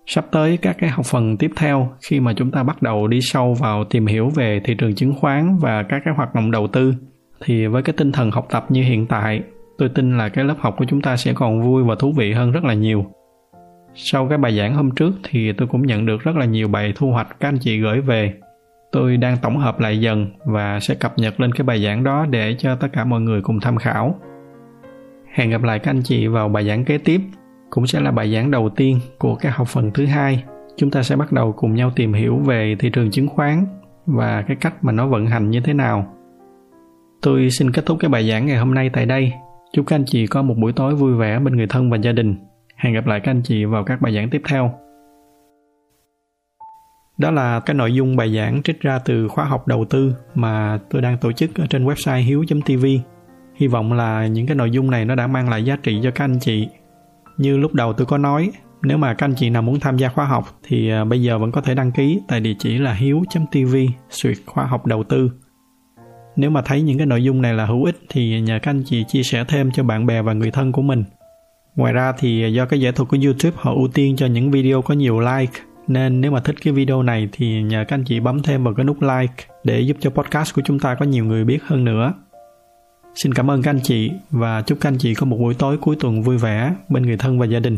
sắp 0.08 0.26
tới 0.32 0.58
các 0.58 0.76
cái 0.80 0.90
học 0.90 1.06
phần 1.06 1.38
tiếp 1.38 1.52
theo, 1.56 1.90
khi 2.02 2.20
mà 2.20 2.34
chúng 2.34 2.52
ta 2.52 2.64
bắt 2.64 2.82
đầu 2.82 3.08
đi 3.08 3.22
sâu 3.22 3.54
vào 3.54 3.84
tìm 3.84 4.06
hiểu 4.06 4.30
về 4.36 4.62
thị 4.64 4.76
trường 4.78 4.96
chứng 4.96 5.14
khoán 5.14 5.58
và 5.62 5.84
các 5.84 6.02
cái 6.06 6.14
hoạt 6.18 6.36
động 6.36 6.52
đầu 6.52 6.68
tư, 6.68 6.94
thì 7.46 7.68
với 7.68 7.84
cái 7.84 7.94
tinh 7.98 8.12
thần 8.12 8.32
học 8.32 8.48
tập 8.50 8.66
như 8.70 8.84
hiện 8.84 9.06
tại, 9.08 9.42
tôi 9.78 9.90
tin 9.90 10.18
là 10.18 10.30
cái 10.30 10.46
lớp 10.46 10.56
học 10.60 10.76
của 10.78 10.86
chúng 10.86 11.02
ta 11.02 11.18
sẽ 11.18 11.34
còn 11.34 11.62
vui 11.62 11.84
và 11.84 11.96
thú 12.00 12.14
vị 12.18 12.34
hơn 12.34 12.52
rất 12.52 12.64
là 12.64 12.74
nhiều. 12.74 13.06
Sau 13.96 14.28
cái 14.28 14.38
bài 14.38 14.58
giảng 14.58 14.76
hôm 14.76 14.92
trước 14.92 15.12
thì 15.24 15.52
tôi 15.54 15.68
cũng 15.68 15.86
nhận 15.86 16.06
được 16.06 16.24
rất 16.24 16.36
là 16.36 16.46
nhiều 16.46 16.68
bài 16.68 16.94
thu 16.96 17.12
hoạch 17.12 17.40
các 17.40 17.48
anh 17.48 17.58
chị 17.58 17.80
gửi 17.80 18.02
về. 18.02 18.34
Tôi 18.92 19.18
đang 19.18 19.38
tổng 19.42 19.58
hợp 19.58 19.80
lại 19.80 20.00
dần 20.00 20.28
và 20.46 20.80
sẽ 20.80 20.96
cập 20.96 21.18
nhật 21.18 21.40
lên 21.40 21.52
cái 21.52 21.66
bài 21.66 21.84
giảng 21.84 22.04
đó 22.04 22.26
để 22.30 22.56
cho 22.60 22.76
tất 22.76 22.88
cả 22.94 23.06
mọi 23.06 23.22
người 23.22 23.42
cùng 23.42 23.60
tham 23.60 23.78
khảo. 23.78 24.16
Hẹn 25.34 25.50
gặp 25.50 25.64
lại 25.64 25.80
các 25.80 25.92
anh 25.92 26.02
chị 26.04 26.28
vào 26.28 26.50
bài 26.50 26.68
giảng 26.68 26.86
kế 26.86 26.98
tiếp 26.98 27.22
cũng 27.70 27.88
sẽ 27.88 28.00
là 28.00 28.12
bài 28.12 28.34
giảng 28.34 28.52
đầu 28.52 28.70
tiên 28.70 29.00
của 29.18 29.36
cái 29.36 29.52
học 29.52 29.68
phần 29.68 29.92
thứ 29.94 30.06
hai. 30.06 30.44
Chúng 30.76 30.92
ta 30.92 31.04
sẽ 31.04 31.16
bắt 31.16 31.32
đầu 31.32 31.54
cùng 31.58 31.76
nhau 31.76 31.92
tìm 31.96 32.14
hiểu 32.14 32.38
về 32.38 32.76
thị 32.80 32.90
trường 32.90 33.12
chứng 33.12 33.28
khoán 33.28 33.66
và 34.06 34.42
cái 34.48 34.58
cách 34.62 34.84
mà 34.84 34.92
nó 34.92 35.08
vận 35.08 35.26
hành 35.26 35.50
như 35.50 35.60
thế 35.60 35.74
nào. 35.74 36.14
Tôi 37.22 37.50
xin 37.50 37.72
kết 37.72 37.86
thúc 37.86 37.98
cái 38.00 38.10
bài 38.10 38.30
giảng 38.30 38.46
ngày 38.46 38.58
hôm 38.58 38.74
nay 38.74 38.90
tại 38.94 39.06
đây. 39.06 39.34
Chúc 39.74 39.88
các 39.88 39.96
anh 39.96 40.06
chị 40.06 40.28
có 40.28 40.42
một 40.42 40.56
buổi 40.58 40.74
tối 40.74 40.96
vui 40.96 41.14
vẻ 41.14 41.40
bên 41.40 41.56
người 41.56 41.68
thân 41.68 41.90
và 41.90 41.98
gia 41.98 42.12
đình. 42.12 42.36
Hẹn 42.76 42.94
gặp 42.94 43.08
lại 43.08 43.20
các 43.20 43.32
anh 43.32 43.42
chị 43.44 43.66
vào 43.66 43.84
các 43.84 44.02
bài 44.02 44.16
giảng 44.16 44.30
tiếp 44.30 44.42
theo. 44.50 44.72
Đó 47.18 47.32
là 47.32 47.60
cái 47.60 47.74
nội 47.74 47.94
dung 47.94 48.16
bài 48.16 48.36
giảng 48.36 48.64
trích 48.64 48.82
ra 48.82 49.00
từ 49.06 49.28
khóa 49.28 49.46
học 49.46 49.68
đầu 49.68 49.86
tư 49.86 50.16
mà 50.36 50.80
tôi 50.90 51.02
đang 51.02 51.18
tổ 51.18 51.32
chức 51.32 51.56
ở 51.56 51.66
trên 51.70 51.86
website 51.86 52.24
hiếu.tv 52.24 52.86
hy 53.58 53.68
vọng 53.68 53.94
là 53.94 54.28
những 54.28 54.48
cái 54.48 54.56
nội 54.56 54.72
dung 54.72 54.92
này 54.92 55.06
nó 55.06 55.16
đã 55.16 55.28
mang 55.28 55.50
lại 55.50 55.66
giá 55.66 55.78
trị 55.84 56.00
cho 56.04 56.12
các 56.12 56.24
anh 56.24 56.40
chị 56.40 56.68
như 57.38 57.58
lúc 57.58 57.74
đầu 57.74 57.94
tôi 57.94 58.08
có 58.08 58.18
nói, 58.18 58.52
nếu 58.82 58.98
mà 58.98 59.14
các 59.14 59.26
anh 59.26 59.36
chị 59.36 59.50
nào 59.50 59.62
muốn 59.62 59.80
tham 59.80 59.98
gia 59.98 60.10
khóa 60.10 60.26
học 60.26 60.60
thì 60.64 60.90
à, 60.90 61.06
bây 61.06 61.22
giờ 61.22 61.38
vẫn 61.38 61.52
có 61.52 61.62
thể 61.62 61.76
đăng 61.76 61.92
ký 61.92 62.20
tại 62.28 62.40
địa 62.40 62.54
chỉ 62.60 62.78
là 62.78 62.94
hiếu.tv 62.94 63.76
suyệt 64.10 64.38
khoa 64.46 64.66
học 64.66 64.86
đầu 64.86 65.04
tư. 65.04 65.32
Nếu 66.36 66.50
mà 66.50 66.62
thấy 66.62 66.82
những 66.82 66.98
cái 66.98 67.08
nội 67.08 67.24
dung 67.24 67.42
này 67.42 67.54
là 67.54 67.66
hữu 67.66 67.84
ích 67.84 68.00
thì 68.10 68.42
nhờ 68.42 68.60
các 68.62 68.72
anh 68.72 68.84
chị 68.86 69.04
chia 69.08 69.24
sẻ 69.24 69.44
thêm 69.48 69.72
cho 69.72 69.84
bạn 69.84 70.06
bè 70.06 70.22
và 70.22 70.34
người 70.34 70.52
thân 70.52 70.72
của 70.72 70.82
mình. 70.82 71.04
Ngoài 71.76 71.94
ra 71.94 72.14
thì 72.20 72.44
à, 72.44 72.48
do 72.48 72.66
cái 72.66 72.82
giải 72.82 72.92
thuật 72.92 73.10
của 73.10 73.18
youtube 73.24 73.58
họ 73.60 73.74
ưu 73.74 73.88
tiên 73.88 74.16
cho 74.16 74.26
những 74.26 74.52
video 74.52 74.82
có 74.82 74.94
nhiều 74.94 75.20
like, 75.20 75.60
nên 75.88 76.22
nếu 76.22 76.32
mà 76.32 76.40
thích 76.40 76.56
cái 76.64 76.74
video 76.74 77.04
này 77.04 77.30
thì 77.32 77.62
nhờ 77.62 77.86
các 77.88 77.96
anh 77.96 78.04
chị 78.04 78.20
bấm 78.20 78.44
thêm 78.44 78.64
vào 78.64 78.74
cái 78.74 78.86
nút 78.86 78.98
like 79.02 79.44
để 79.64 79.80
giúp 79.80 79.98
cho 80.00 80.10
podcast 80.10 80.56
của 80.56 80.62
chúng 80.66 80.80
ta 80.80 80.96
có 80.96 81.06
nhiều 81.06 81.26
người 81.26 81.46
biết 81.46 81.64
hơn 81.64 81.86
nữa 81.86 82.14
xin 83.18 83.34
cảm 83.34 83.52
ơn 83.52 83.62
các 83.62 83.72
anh 83.72 83.80
chị 83.84 84.12
và 84.32 84.62
chúc 84.62 84.78
các 84.82 84.90
anh 84.90 84.98
chị 84.98 85.14
có 85.14 85.26
một 85.26 85.38
buổi 85.38 85.54
tối 85.54 85.78
cuối 85.78 85.96
tuần 86.00 86.24
vui 86.24 86.38
vẻ 86.38 86.74
bên 86.90 87.06
người 87.06 87.18
thân 87.18 87.40
và 87.40 87.46
gia 87.46 87.60
đình. 87.60 87.78